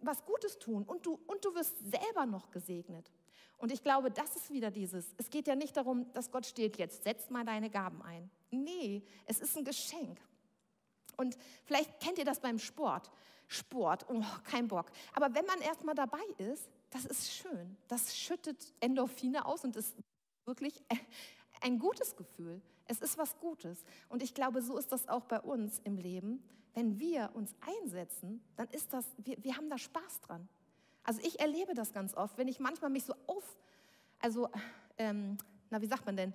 was 0.00 0.24
Gutes 0.24 0.58
tun 0.58 0.84
und 0.84 1.06
du, 1.06 1.18
und 1.26 1.44
du 1.44 1.54
wirst 1.54 1.76
selber 1.90 2.26
noch 2.26 2.50
gesegnet. 2.50 3.10
Und 3.58 3.72
ich 3.72 3.82
glaube, 3.82 4.10
das 4.10 4.36
ist 4.36 4.50
wieder 4.50 4.70
dieses. 4.70 5.14
Es 5.16 5.30
geht 5.30 5.46
ja 5.46 5.54
nicht 5.54 5.76
darum, 5.76 6.12
dass 6.12 6.30
Gott 6.30 6.44
steht 6.44 6.76
jetzt, 6.76 7.04
setz 7.04 7.30
mal 7.30 7.44
deine 7.44 7.70
Gaben 7.70 8.02
ein. 8.02 8.30
Nee, 8.50 9.02
es 9.24 9.40
ist 9.40 9.56
ein 9.56 9.64
Geschenk. 9.64 10.20
Und 11.16 11.38
vielleicht 11.64 11.98
kennt 12.00 12.18
ihr 12.18 12.26
das 12.26 12.40
beim 12.40 12.58
Sport. 12.58 13.10
Sport, 13.48 14.04
oh, 14.10 14.22
kein 14.44 14.68
Bock. 14.68 14.90
Aber 15.14 15.34
wenn 15.34 15.46
man 15.46 15.60
erstmal 15.60 15.94
dabei 15.94 16.22
ist, 16.36 16.68
das 16.90 17.06
ist 17.06 17.32
schön. 17.32 17.76
Das 17.88 18.14
schüttet 18.16 18.74
Endorphine 18.80 19.46
aus 19.46 19.64
und 19.64 19.76
ist 19.76 19.96
wirklich 20.44 20.82
ein 21.62 21.78
gutes 21.78 22.16
Gefühl. 22.16 22.60
Es 22.86 23.00
ist 23.00 23.18
was 23.18 23.38
Gutes. 23.38 23.84
Und 24.08 24.22
ich 24.22 24.34
glaube, 24.34 24.62
so 24.62 24.76
ist 24.76 24.92
das 24.92 25.08
auch 25.08 25.24
bei 25.24 25.40
uns 25.40 25.80
im 25.84 25.96
Leben. 25.96 26.42
Wenn 26.74 26.98
wir 26.98 27.30
uns 27.34 27.54
einsetzen, 27.82 28.42
dann 28.56 28.68
ist 28.68 28.92
das, 28.92 29.04
wir, 29.18 29.42
wir 29.42 29.56
haben 29.56 29.70
da 29.70 29.78
Spaß 29.78 30.20
dran. 30.22 30.48
Also 31.02 31.20
ich 31.22 31.40
erlebe 31.40 31.74
das 31.74 31.92
ganz 31.92 32.14
oft, 32.14 32.36
wenn 32.38 32.48
ich 32.48 32.60
manchmal 32.60 32.90
mich 32.90 33.04
so 33.04 33.14
auf, 33.26 33.56
also, 34.20 34.48
ähm, 34.98 35.38
na, 35.70 35.80
wie 35.80 35.86
sagt 35.86 36.04
man 36.04 36.16
denn, 36.16 36.32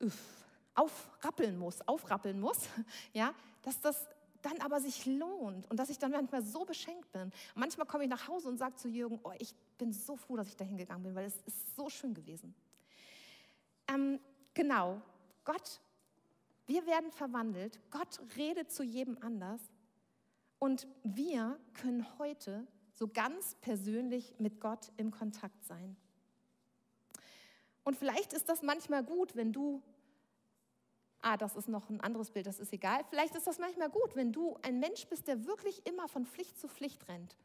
Uff, 0.00 0.40
aufrappeln 0.74 1.58
muss, 1.58 1.80
aufrappeln 1.86 2.40
muss, 2.40 2.58
ja, 3.12 3.34
dass 3.62 3.80
das 3.80 4.08
dann 4.42 4.58
aber 4.60 4.80
sich 4.80 5.04
lohnt 5.04 5.70
und 5.70 5.76
dass 5.76 5.90
ich 5.90 5.98
dann 5.98 6.12
manchmal 6.12 6.42
so 6.42 6.64
beschenkt 6.64 7.12
bin. 7.12 7.30
Manchmal 7.54 7.86
komme 7.86 8.04
ich 8.04 8.10
nach 8.10 8.26
Hause 8.26 8.48
und 8.48 8.56
sage 8.56 8.74
zu 8.76 8.88
Jürgen, 8.88 9.20
oh, 9.22 9.32
ich 9.38 9.54
bin 9.76 9.92
so 9.92 10.16
froh, 10.16 10.36
dass 10.36 10.48
ich 10.48 10.56
da 10.56 10.64
hingegangen 10.64 11.02
bin, 11.02 11.14
weil 11.14 11.26
es 11.26 11.36
ist 11.46 11.76
so 11.76 11.90
schön 11.90 12.14
gewesen. 12.14 12.54
Ähm, 13.88 14.18
genau, 14.54 15.02
Gott, 15.50 15.80
wir 16.66 16.86
werden 16.86 17.10
verwandelt, 17.10 17.80
Gott 17.90 18.20
redet 18.36 18.70
zu 18.70 18.84
jedem 18.84 19.18
anders. 19.20 19.60
Und 20.60 20.86
wir 21.02 21.58
können 21.74 22.06
heute 22.20 22.68
so 22.92 23.08
ganz 23.08 23.56
persönlich 23.56 24.32
mit 24.38 24.60
Gott 24.60 24.92
im 24.96 25.10
Kontakt 25.10 25.64
sein. 25.64 25.96
Und 27.82 27.96
vielleicht 27.96 28.32
ist 28.32 28.48
das 28.48 28.62
manchmal 28.62 29.02
gut, 29.02 29.34
wenn 29.34 29.52
du, 29.52 29.82
ah, 31.20 31.36
das 31.36 31.56
ist 31.56 31.66
noch 31.66 31.90
ein 31.90 32.00
anderes 32.00 32.30
Bild, 32.30 32.46
das 32.46 32.60
ist 32.60 32.72
egal, 32.72 33.02
vielleicht 33.08 33.34
ist 33.34 33.48
das 33.48 33.58
manchmal 33.58 33.90
gut, 33.90 34.14
wenn 34.14 34.32
du 34.32 34.56
ein 34.62 34.78
Mensch 34.78 35.08
bist, 35.08 35.26
der 35.26 35.46
wirklich 35.46 35.84
immer 35.84 36.06
von 36.06 36.26
Pflicht 36.26 36.60
zu 36.60 36.68
Pflicht 36.68 37.08
rennt, 37.08 37.36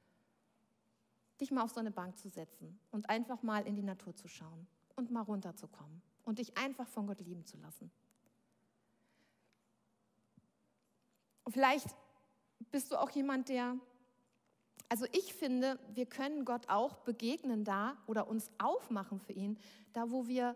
dich 1.41 1.50
mal 1.50 1.63
auf 1.63 1.72
so 1.72 1.80
eine 1.80 1.89
Bank 1.89 2.20
zu 2.20 2.30
setzen 2.30 2.80
und 2.91 3.10
einfach 3.10 3.41
mal 3.41 3.65
in 3.65 3.76
die 3.76 3.82
Natur 3.82 4.13
zu 4.13 4.28
schauen 4.28 4.68
und 4.96 5.10
mal 5.10 5.24
runterzukommen 5.24 6.04
und 6.26 6.40
dich 6.40 6.58
einfach 6.58 6.88
von 6.88 7.08
Gott 7.08 7.22
lieben 7.22 7.46
zu 7.46 7.58
lassen. 7.58 7.92
Vielleicht 11.48 11.88
bist 12.72 12.92
du 12.92 13.00
auch 13.00 13.12
jemand, 13.12 13.50
der, 13.50 13.78
also 14.90 15.06
ich 15.12 15.34
finde, 15.34 15.80
wir 15.94 16.08
können 16.08 16.44
Gott 16.44 16.68
auch 16.70 16.98
begegnen 16.98 17.64
da 17.64 17.96
oder 18.08 18.28
uns 18.28 18.50
aufmachen 18.58 19.20
für 19.20 19.34
ihn, 19.34 19.58
da 19.94 20.10
wo 20.10 20.28
wir, 20.28 20.56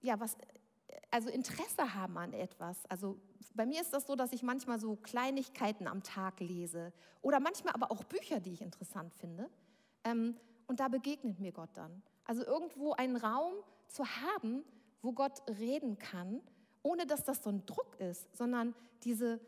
ja, 0.00 0.18
was, 0.18 0.36
also 1.10 1.28
Interesse 1.28 1.94
haben 1.94 2.16
an 2.16 2.32
etwas. 2.32 2.84
Also 2.86 3.20
bei 3.54 3.66
mir 3.66 3.80
ist 3.80 3.92
das 3.92 4.06
so, 4.06 4.16
dass 4.16 4.32
ich 4.32 4.42
manchmal 4.42 4.80
so 4.80 4.96
Kleinigkeiten 4.96 5.86
am 5.86 6.02
Tag 6.02 6.40
lese 6.40 6.92
oder 7.20 7.38
manchmal 7.38 7.74
aber 7.74 7.90
auch 7.92 8.04
Bücher, 8.04 8.40
die 8.40 8.52
ich 8.52 8.62
interessant 8.62 9.14
finde. 9.14 9.50
Ähm, 10.04 10.36
und 10.66 10.80
da 10.80 10.88
begegnet 10.88 11.38
mir 11.38 11.52
Gott 11.52 11.70
dann. 11.74 12.02
Also 12.24 12.44
irgendwo 12.44 12.92
einen 12.92 13.16
Raum, 13.16 13.54
zu 13.90 14.04
haben, 14.06 14.64
wo 15.02 15.12
Gott 15.12 15.42
reden 15.58 15.98
kann, 15.98 16.40
ohne 16.82 17.06
dass 17.06 17.24
das 17.24 17.42
so 17.42 17.50
ein 17.50 17.66
Druck 17.66 17.98
ist, 17.98 18.34
sondern 18.36 18.74
diese, 19.02 19.40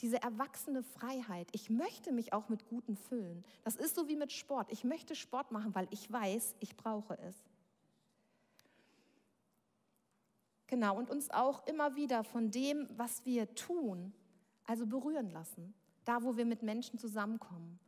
diese 0.00 0.22
erwachsene 0.22 0.82
Freiheit. 0.82 1.48
Ich 1.52 1.70
möchte 1.70 2.12
mich 2.12 2.32
auch 2.32 2.48
mit 2.48 2.66
Guten 2.68 2.96
füllen. 2.96 3.44
Das 3.64 3.76
ist 3.76 3.94
so 3.94 4.08
wie 4.08 4.16
mit 4.16 4.32
Sport. 4.32 4.70
Ich 4.72 4.84
möchte 4.84 5.14
Sport 5.14 5.52
machen, 5.52 5.74
weil 5.74 5.88
ich 5.90 6.10
weiß, 6.10 6.56
ich 6.60 6.76
brauche 6.76 7.18
es. 7.18 7.36
Genau, 10.66 10.96
und 10.96 11.10
uns 11.10 11.30
auch 11.30 11.66
immer 11.66 11.96
wieder 11.96 12.22
von 12.22 12.50
dem, 12.50 12.88
was 12.96 13.24
wir 13.24 13.52
tun, 13.54 14.14
also 14.66 14.86
berühren 14.86 15.30
lassen. 15.30 15.74
Da, 16.04 16.22
wo 16.22 16.36
wir 16.36 16.46
mit 16.46 16.62
Menschen 16.62 16.98
zusammenkommen. 16.98 17.78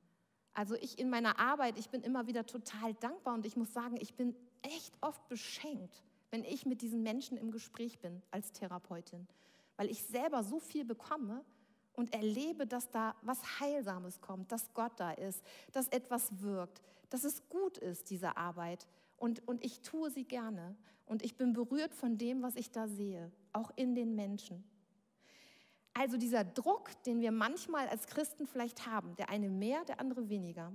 Also 0.54 0.74
ich 0.76 0.98
in 0.98 1.08
meiner 1.08 1.38
Arbeit, 1.38 1.78
ich 1.78 1.88
bin 1.88 2.02
immer 2.02 2.26
wieder 2.26 2.44
total 2.44 2.94
dankbar 2.94 3.34
und 3.34 3.46
ich 3.46 3.56
muss 3.56 3.72
sagen, 3.72 3.96
ich 4.00 4.14
bin 4.14 4.34
echt 4.62 4.94
oft 5.00 5.26
beschenkt, 5.28 6.02
wenn 6.30 6.44
ich 6.44 6.66
mit 6.66 6.82
diesen 6.82 7.02
Menschen 7.02 7.36
im 7.36 7.50
Gespräch 7.50 7.98
bin 8.00 8.22
als 8.30 8.52
Therapeutin, 8.52 9.26
weil 9.76 9.90
ich 9.90 10.02
selber 10.04 10.42
so 10.42 10.58
viel 10.58 10.84
bekomme 10.84 11.44
und 11.94 12.14
erlebe, 12.14 12.66
dass 12.66 12.90
da 12.90 13.14
was 13.22 13.60
Heilsames 13.60 14.20
kommt, 14.20 14.52
dass 14.52 14.72
Gott 14.74 14.92
da 14.96 15.12
ist, 15.12 15.42
dass 15.72 15.88
etwas 15.88 16.40
wirkt, 16.40 16.80
dass 17.10 17.24
es 17.24 17.48
gut 17.48 17.78
ist, 17.78 18.10
diese 18.10 18.36
Arbeit. 18.36 18.86
Und, 19.16 19.46
und 19.46 19.64
ich 19.64 19.80
tue 19.80 20.10
sie 20.10 20.24
gerne. 20.24 20.74
Und 21.06 21.22
ich 21.22 21.36
bin 21.36 21.52
berührt 21.52 21.94
von 21.94 22.16
dem, 22.16 22.42
was 22.42 22.56
ich 22.56 22.70
da 22.70 22.88
sehe, 22.88 23.30
auch 23.52 23.70
in 23.76 23.94
den 23.94 24.14
Menschen. 24.14 24.64
Also 25.94 26.16
dieser 26.16 26.44
Druck, 26.44 26.90
den 27.04 27.20
wir 27.20 27.32
manchmal 27.32 27.88
als 27.88 28.06
Christen 28.06 28.46
vielleicht 28.46 28.86
haben, 28.86 29.14
der 29.16 29.28
eine 29.28 29.48
mehr, 29.48 29.84
der 29.84 30.00
andere 30.00 30.28
weniger, 30.28 30.72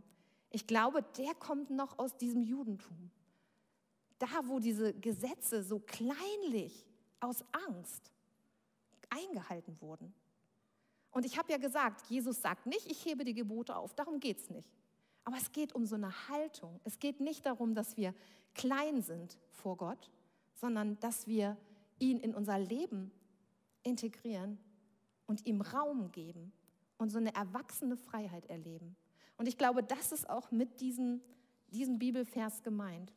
ich 0.49 0.67
glaube, 0.67 1.03
der 1.17 1.33
kommt 1.35 1.69
noch 1.69 1.99
aus 1.99 2.15
diesem 2.17 2.43
Judentum 2.43 3.11
da 4.19 4.27
wo 4.43 4.59
diese 4.59 4.93
Gesetze 4.93 5.63
so 5.63 5.79
kleinlich 5.79 6.85
aus 7.19 7.43
Angst 7.67 8.11
eingehalten 9.09 9.79
wurden. 9.81 10.13
Und 11.11 11.25
ich 11.25 11.37
habe 11.37 11.51
ja 11.51 11.57
gesagt, 11.57 12.07
Jesus 12.07 12.41
sagt 12.41 12.65
nicht, 12.65 12.91
ich 12.91 13.05
hebe 13.05 13.23
die 13.23 13.33
Gebote 13.33 13.75
auf, 13.75 13.93
darum 13.95 14.19
geht 14.19 14.39
es 14.39 14.49
nicht. 14.49 14.69
Aber 15.23 15.37
es 15.37 15.51
geht 15.51 15.73
um 15.73 15.85
so 15.85 15.95
eine 15.95 16.29
Haltung. 16.29 16.79
Es 16.83 16.99
geht 16.99 17.19
nicht 17.19 17.45
darum, 17.45 17.75
dass 17.75 17.97
wir 17.97 18.13
klein 18.53 19.01
sind 19.01 19.37
vor 19.51 19.77
Gott, 19.77 20.09
sondern 20.53 20.99
dass 20.99 21.27
wir 21.27 21.57
ihn 21.99 22.19
in 22.19 22.33
unser 22.33 22.59
Leben 22.59 23.11
integrieren 23.83 24.57
und 25.27 25.45
ihm 25.45 25.61
Raum 25.61 26.11
geben 26.11 26.51
und 26.97 27.09
so 27.09 27.17
eine 27.17 27.35
erwachsene 27.35 27.97
Freiheit 27.97 28.45
erleben. 28.47 28.95
Und 29.37 29.47
ich 29.47 29.57
glaube, 29.57 29.83
das 29.83 30.11
ist 30.11 30.29
auch 30.29 30.49
mit 30.51 30.79
diesem, 30.81 31.21
diesem 31.67 31.99
Bibelvers 31.99 32.63
gemeint. 32.63 33.13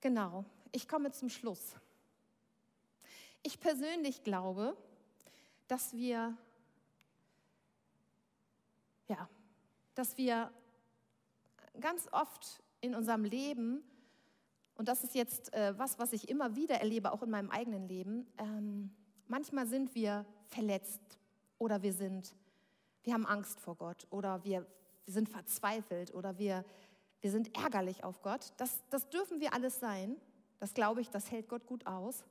Genau, 0.00 0.44
ich 0.72 0.88
komme 0.88 1.12
zum 1.12 1.28
Schluss. 1.28 1.74
Ich 3.42 3.60
persönlich 3.60 4.22
glaube, 4.24 4.76
dass 5.68 5.92
wir, 5.94 6.36
ja, 9.06 9.28
dass 9.94 10.16
wir 10.16 10.52
ganz 11.80 12.08
oft 12.12 12.62
in 12.80 12.94
unserem 12.94 13.24
Leben, 13.24 13.82
und 14.78 14.86
das 14.86 15.02
ist 15.02 15.16
jetzt 15.16 15.52
äh, 15.52 15.76
was, 15.76 15.98
was 15.98 16.12
ich 16.12 16.28
immer 16.28 16.54
wieder 16.54 16.76
erlebe, 16.76 17.12
auch 17.12 17.24
in 17.24 17.30
meinem 17.30 17.50
eigenen 17.50 17.88
Leben, 17.88 18.28
ähm, 18.38 18.90
manchmal 19.26 19.66
sind 19.66 19.92
wir 19.96 20.24
verletzt 20.46 21.18
oder 21.58 21.82
wir 21.82 21.92
sind, 21.92 22.36
wir 23.02 23.12
haben 23.12 23.26
Angst 23.26 23.60
vor 23.60 23.74
Gott 23.74 24.06
oder 24.10 24.44
wir, 24.44 24.64
wir 25.04 25.12
sind 25.12 25.28
verzweifelt 25.28 26.14
oder 26.14 26.38
wir, 26.38 26.64
wir 27.20 27.32
sind 27.32 27.58
ärgerlich 27.58 28.04
auf 28.04 28.22
Gott. 28.22 28.52
Das, 28.56 28.80
das 28.88 29.10
dürfen 29.10 29.40
wir 29.40 29.52
alles 29.52 29.80
sein. 29.80 30.16
Das 30.60 30.74
glaube 30.74 31.00
ich, 31.00 31.10
das 31.10 31.32
hält 31.32 31.48
Gott 31.48 31.66
gut 31.66 31.84
aus. 31.84 32.24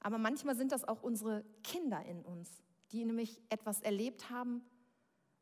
Aber 0.00 0.16
manchmal 0.16 0.56
sind 0.56 0.72
das 0.72 0.82
auch 0.82 1.02
unsere 1.02 1.44
Kinder 1.62 2.02
in 2.06 2.22
uns, 2.22 2.50
die 2.90 3.04
nämlich 3.04 3.42
etwas 3.50 3.82
erlebt 3.82 4.30
haben, 4.30 4.64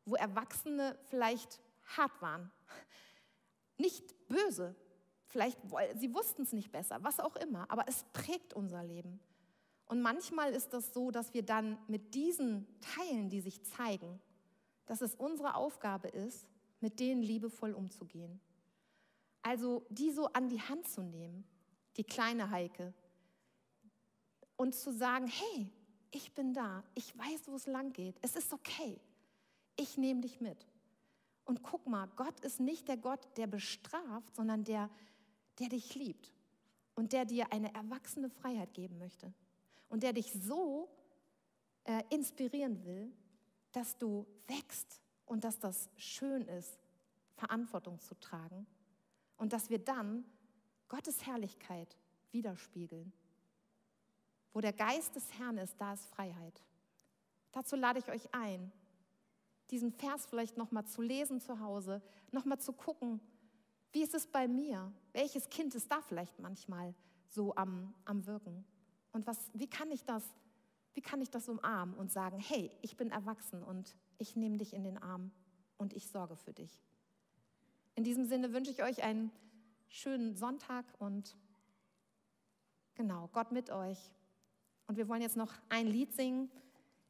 wo 0.03 0.15
Erwachsene 0.15 0.99
vielleicht 1.05 1.61
hart 1.95 2.21
waren. 2.21 2.51
Nicht 3.77 4.27
böse, 4.27 4.75
vielleicht 5.35 5.59
sie 5.99 6.13
wussten 6.13 6.43
es 6.43 6.53
nicht 6.53 6.71
besser, 6.71 6.97
was 7.01 7.19
auch 7.19 7.35
immer, 7.35 7.69
aber 7.69 7.83
es 7.89 8.05
prägt 8.13 8.53
unser 8.53 8.85
Leben. 8.85 9.19
Und 9.85 10.01
manchmal 10.01 10.53
ist 10.53 10.71
das 10.71 10.93
so, 10.93 11.11
dass 11.11 11.33
wir 11.33 11.43
dann 11.43 11.77
mit 11.87 12.15
diesen 12.15 12.65
Teilen, 12.79 13.29
die 13.29 13.41
sich 13.41 13.61
zeigen, 13.63 14.21
dass 14.85 15.01
es 15.01 15.13
unsere 15.13 15.55
Aufgabe 15.55 16.07
ist, 16.07 16.47
mit 16.79 17.01
denen 17.01 17.21
liebevoll 17.21 17.73
umzugehen. 17.73 18.39
Also 19.41 19.85
die 19.89 20.11
so 20.11 20.27
an 20.27 20.47
die 20.47 20.61
Hand 20.61 20.87
zu 20.87 21.01
nehmen, 21.01 21.43
die 21.97 22.05
kleine 22.05 22.49
Heike, 22.49 22.93
und 24.55 24.73
zu 24.73 24.93
sagen, 24.93 25.27
hey, 25.27 25.69
ich 26.11 26.33
bin 26.33 26.53
da, 26.53 26.81
ich 26.93 27.17
weiß, 27.17 27.47
wo 27.47 27.55
es 27.55 27.67
lang 27.67 27.91
geht, 27.91 28.15
es 28.21 28.37
ist 28.37 28.53
okay, 28.53 29.01
ich 29.75 29.97
nehme 29.97 30.21
dich 30.21 30.39
mit. 30.39 30.65
Und 31.43 31.61
guck 31.61 31.85
mal, 31.87 32.07
Gott 32.15 32.39
ist 32.39 32.61
nicht 32.61 32.87
der 32.87 32.95
Gott, 32.95 33.19
der 33.35 33.47
bestraft, 33.47 34.33
sondern 34.33 34.63
der, 34.63 34.89
der 35.59 35.69
dich 35.69 35.95
liebt 35.95 36.31
und 36.95 37.13
der 37.13 37.25
dir 37.25 37.51
eine 37.51 37.73
erwachsene 37.73 38.29
Freiheit 38.29 38.73
geben 38.73 38.97
möchte 38.97 39.33
und 39.89 40.03
der 40.03 40.13
dich 40.13 40.31
so 40.31 40.89
äh, 41.85 42.03
inspirieren 42.09 42.83
will, 42.83 43.11
dass 43.71 43.97
du 43.97 44.25
wächst 44.47 45.01
und 45.25 45.43
dass 45.43 45.59
das 45.59 45.89
schön 45.97 46.43
ist, 46.43 46.79
Verantwortung 47.35 47.99
zu 47.99 48.15
tragen 48.19 48.65
und 49.37 49.53
dass 49.53 49.69
wir 49.69 49.79
dann 49.79 50.25
Gottes 50.87 51.25
Herrlichkeit 51.25 51.97
widerspiegeln. 52.31 53.11
Wo 54.53 54.61
der 54.61 54.73
Geist 54.73 55.15
des 55.15 55.33
Herrn 55.37 55.57
ist, 55.57 55.75
da 55.79 55.93
ist 55.93 56.05
Freiheit. 56.05 56.63
Dazu 57.51 57.75
lade 57.75 57.99
ich 57.99 58.09
euch 58.09 58.33
ein, 58.33 58.71
diesen 59.71 59.91
Vers 59.91 60.25
vielleicht 60.27 60.57
nochmal 60.57 60.85
zu 60.85 61.01
lesen 61.01 61.41
zu 61.41 61.59
Hause, 61.59 62.01
nochmal 62.31 62.59
zu 62.59 62.71
gucken, 62.71 63.19
wie 63.95 64.03
ist 64.03 64.13
es 64.13 64.27
bei 64.27 64.45
mir? 64.45 64.91
Welches 65.13 65.47
Kind 65.49 65.73
ist 65.73 65.89
da 65.89 66.01
vielleicht 66.01 66.37
manchmal 66.37 66.93
so 67.29 67.55
am, 67.55 67.95
am 68.03 68.25
Wirken? 68.25 68.65
Und 69.13 69.25
was, 69.25 69.49
wie, 69.53 69.69
kann 69.69 69.89
ich 69.89 70.03
das, 70.03 70.21
wie 70.93 71.01
kann 71.01 71.21
ich 71.21 71.29
das 71.29 71.47
umarmen 71.47 71.95
und 71.95 72.11
sagen, 72.11 72.37
hey, 72.37 72.69
ich 72.81 72.97
bin 72.97 73.09
erwachsen 73.09 73.63
und 73.63 73.95
ich 74.17 74.35
nehme 74.35 74.57
dich 74.57 74.73
in 74.73 74.83
den 74.83 74.97
Arm 74.97 75.31
und 75.77 75.93
ich 75.93 76.09
sorge 76.09 76.35
für 76.35 76.51
dich. 76.51 76.77
In 77.95 78.03
diesem 78.03 78.25
Sinne 78.25 78.51
wünsche 78.51 78.69
ich 78.69 78.83
euch 78.83 79.01
einen 79.01 79.31
schönen 79.87 80.35
Sonntag 80.35 80.83
und 80.99 81.37
genau, 82.95 83.29
Gott 83.31 83.53
mit 83.53 83.69
euch. 83.69 84.11
Und 84.87 84.97
wir 84.97 85.07
wollen 85.07 85.21
jetzt 85.21 85.37
noch 85.37 85.53
ein 85.69 85.87
Lied 85.87 86.11
singen. 86.11 86.51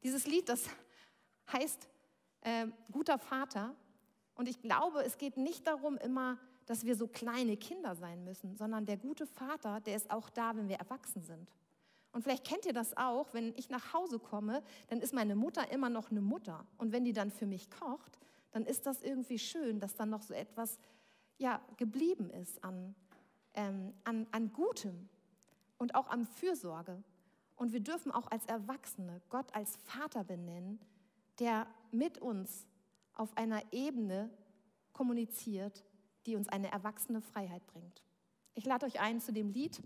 Dieses 0.04 0.28
Lied, 0.28 0.50
das 0.50 0.70
heißt 1.52 1.90
äh, 2.42 2.68
Guter 2.92 3.18
Vater. 3.18 3.76
Und 4.36 4.48
ich 4.48 4.62
glaube, 4.62 5.04
es 5.04 5.18
geht 5.18 5.36
nicht 5.36 5.66
darum 5.66 5.98
immer, 5.98 6.38
dass 6.66 6.86
wir 6.86 6.96
so 6.96 7.08
kleine 7.08 7.58
Kinder 7.58 7.96
sein 7.96 8.24
müssen, 8.24 8.56
sondern 8.56 8.86
der 8.86 8.98
gute 8.98 9.26
Vater, 9.28 9.80
der 9.82 9.96
ist 9.96 10.12
auch 10.12 10.30
da, 10.30 10.56
wenn 10.56 10.68
wir 10.68 10.78
erwachsen 10.78 11.24
sind. 11.24 11.52
Und 12.12 12.22
vielleicht 12.22 12.46
kennt 12.46 12.66
ihr 12.66 12.74
das 12.74 12.96
auch, 12.96 13.34
wenn 13.34 13.54
ich 13.58 13.70
nach 13.70 13.94
Hause 13.94 14.20
komme, 14.20 14.64
dann 14.88 15.02
ist 15.02 15.14
meine 15.14 15.36
Mutter 15.36 15.70
immer 15.72 15.90
noch 15.90 16.12
eine 16.12 16.22
Mutter. 16.22 16.66
Und 16.78 16.92
wenn 16.92 17.04
die 17.04 17.14
dann 17.14 17.30
für 17.30 17.46
mich 17.46 17.70
kocht, 17.70 18.18
dann 18.52 18.66
ist 18.66 18.86
das 18.86 19.02
irgendwie 19.02 19.38
schön, 19.38 19.82
dass 19.82 19.96
dann 19.96 20.10
noch 20.10 20.22
so 20.22 20.34
etwas 20.34 20.80
ja, 21.38 21.60
geblieben 21.76 22.30
ist 22.30 22.64
an, 22.64 22.96
ähm, 23.54 23.94
an, 24.06 24.28
an 24.32 24.54
Gutem 24.54 25.10
und 25.78 25.94
auch 25.94 26.08
an 26.08 26.26
Fürsorge. 26.26 27.04
Und 27.58 27.74
wir 27.74 27.82
dürfen 27.82 28.12
auch 28.12 28.32
als 28.32 28.46
Erwachsene 28.46 29.22
Gott 29.30 29.54
als 29.54 29.76
Vater 29.76 30.24
benennen, 30.24 30.80
der 31.40 31.68
mit 31.92 32.18
uns 32.20 32.66
auf 33.14 33.36
einer 33.38 33.62
Ebene 33.74 34.30
kommuniziert, 34.94 35.84
die 36.26 36.36
uns 36.36 36.50
eine 36.50 36.72
erwachsene 36.72 37.22
Freiheit 37.22 37.66
bringt. 37.68 38.04
Ich 38.54 38.66
lade 38.66 38.86
euch 38.86 39.00
ein 39.00 39.20
zu 39.20 39.32
dem 39.32 39.50
Lied. 39.50 39.82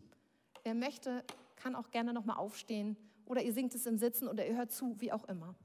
Wer 0.63 0.73
möchte, 0.73 1.23
kann 1.55 1.75
auch 1.75 1.91
gerne 1.91 2.13
nochmal 2.13 2.37
aufstehen 2.37 2.97
oder 3.25 3.41
ihr 3.41 3.53
singt 3.53 3.75
es 3.75 3.85
im 3.85 3.97
Sitzen 3.97 4.27
oder 4.27 4.47
ihr 4.47 4.55
hört 4.55 4.71
zu, 4.71 4.99
wie 4.99 5.11
auch 5.11 5.25
immer. 5.25 5.55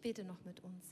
Bete 0.00 0.24
noch 0.24 0.42
mit 0.44 0.60
uns. 0.60 0.84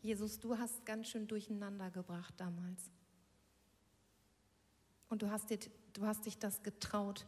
Jesus, 0.00 0.38
du 0.38 0.56
hast 0.56 0.86
ganz 0.86 1.08
schön 1.08 1.26
durcheinander 1.26 1.90
gebracht 1.90 2.34
damals. 2.38 2.90
Und 5.08 5.22
du 5.22 5.30
hast, 5.30 5.50
dir, 5.50 5.58
du 5.92 6.06
hast 6.06 6.24
dich 6.26 6.38
das 6.38 6.62
getraut. 6.62 7.26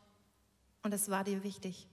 Und 0.83 0.95
es 0.95 1.11
war 1.11 1.25
dir 1.25 1.43
wichtig. 1.43 1.89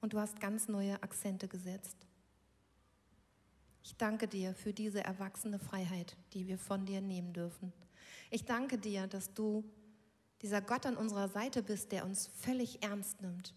Und 0.00 0.12
du 0.12 0.20
hast 0.20 0.38
ganz 0.40 0.68
neue 0.68 1.02
Akzente 1.02 1.48
gesetzt. 1.48 1.96
Ich 3.82 3.96
danke 3.96 4.28
dir 4.28 4.54
für 4.54 4.72
diese 4.72 5.02
erwachsene 5.02 5.58
Freiheit, 5.58 6.16
die 6.32 6.46
wir 6.46 6.58
von 6.58 6.86
dir 6.86 7.00
nehmen 7.00 7.32
dürfen. 7.32 7.72
Ich 8.30 8.44
danke 8.44 8.78
dir, 8.78 9.06
dass 9.06 9.32
du 9.34 9.64
dieser 10.44 10.60
Gott 10.60 10.84
an 10.84 10.98
unserer 10.98 11.28
Seite 11.28 11.62
bist, 11.62 11.90
der 11.90 12.04
uns 12.04 12.26
völlig 12.26 12.82
ernst 12.82 13.22
nimmt 13.22 13.54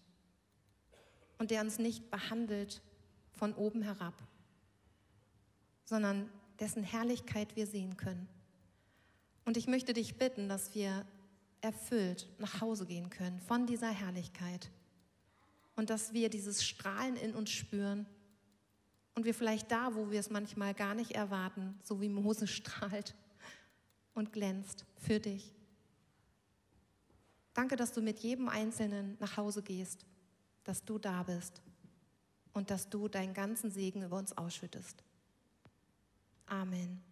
und 1.36 1.50
der 1.50 1.60
uns 1.60 1.78
nicht 1.78 2.10
behandelt 2.10 2.80
von 3.32 3.52
oben 3.52 3.82
herab, 3.82 4.14
sondern 5.84 6.30
dessen 6.58 6.82
Herrlichkeit 6.82 7.56
wir 7.56 7.66
sehen 7.66 7.98
können. 7.98 8.26
Und 9.44 9.58
ich 9.58 9.66
möchte 9.66 9.92
dich 9.92 10.16
bitten, 10.16 10.48
dass 10.48 10.74
wir 10.74 11.04
erfüllt 11.60 12.26
nach 12.38 12.62
Hause 12.62 12.86
gehen 12.86 13.10
können 13.10 13.38
von 13.38 13.66
dieser 13.66 13.90
Herrlichkeit 13.90 14.70
und 15.76 15.90
dass 15.90 16.14
wir 16.14 16.30
dieses 16.30 16.64
Strahlen 16.64 17.16
in 17.16 17.34
uns 17.34 17.50
spüren 17.50 18.06
und 19.14 19.26
wir 19.26 19.34
vielleicht 19.34 19.70
da, 19.70 19.94
wo 19.94 20.10
wir 20.10 20.20
es 20.20 20.30
manchmal 20.30 20.72
gar 20.72 20.94
nicht 20.94 21.10
erwarten, 21.10 21.78
so 21.84 22.00
wie 22.00 22.08
Mose 22.08 22.46
strahlt 22.46 23.14
und 24.14 24.32
glänzt 24.32 24.86
für 24.96 25.20
dich. 25.20 25.57
Danke, 27.58 27.74
dass 27.74 27.90
du 27.90 28.00
mit 28.00 28.20
jedem 28.20 28.48
Einzelnen 28.48 29.16
nach 29.18 29.36
Hause 29.36 29.64
gehst, 29.64 30.06
dass 30.62 30.84
du 30.84 30.96
da 30.96 31.24
bist 31.24 31.60
und 32.52 32.70
dass 32.70 32.88
du 32.88 33.08
deinen 33.08 33.34
ganzen 33.34 33.72
Segen 33.72 34.04
über 34.04 34.16
uns 34.16 34.38
ausschüttest. 34.38 35.02
Amen. 36.46 37.02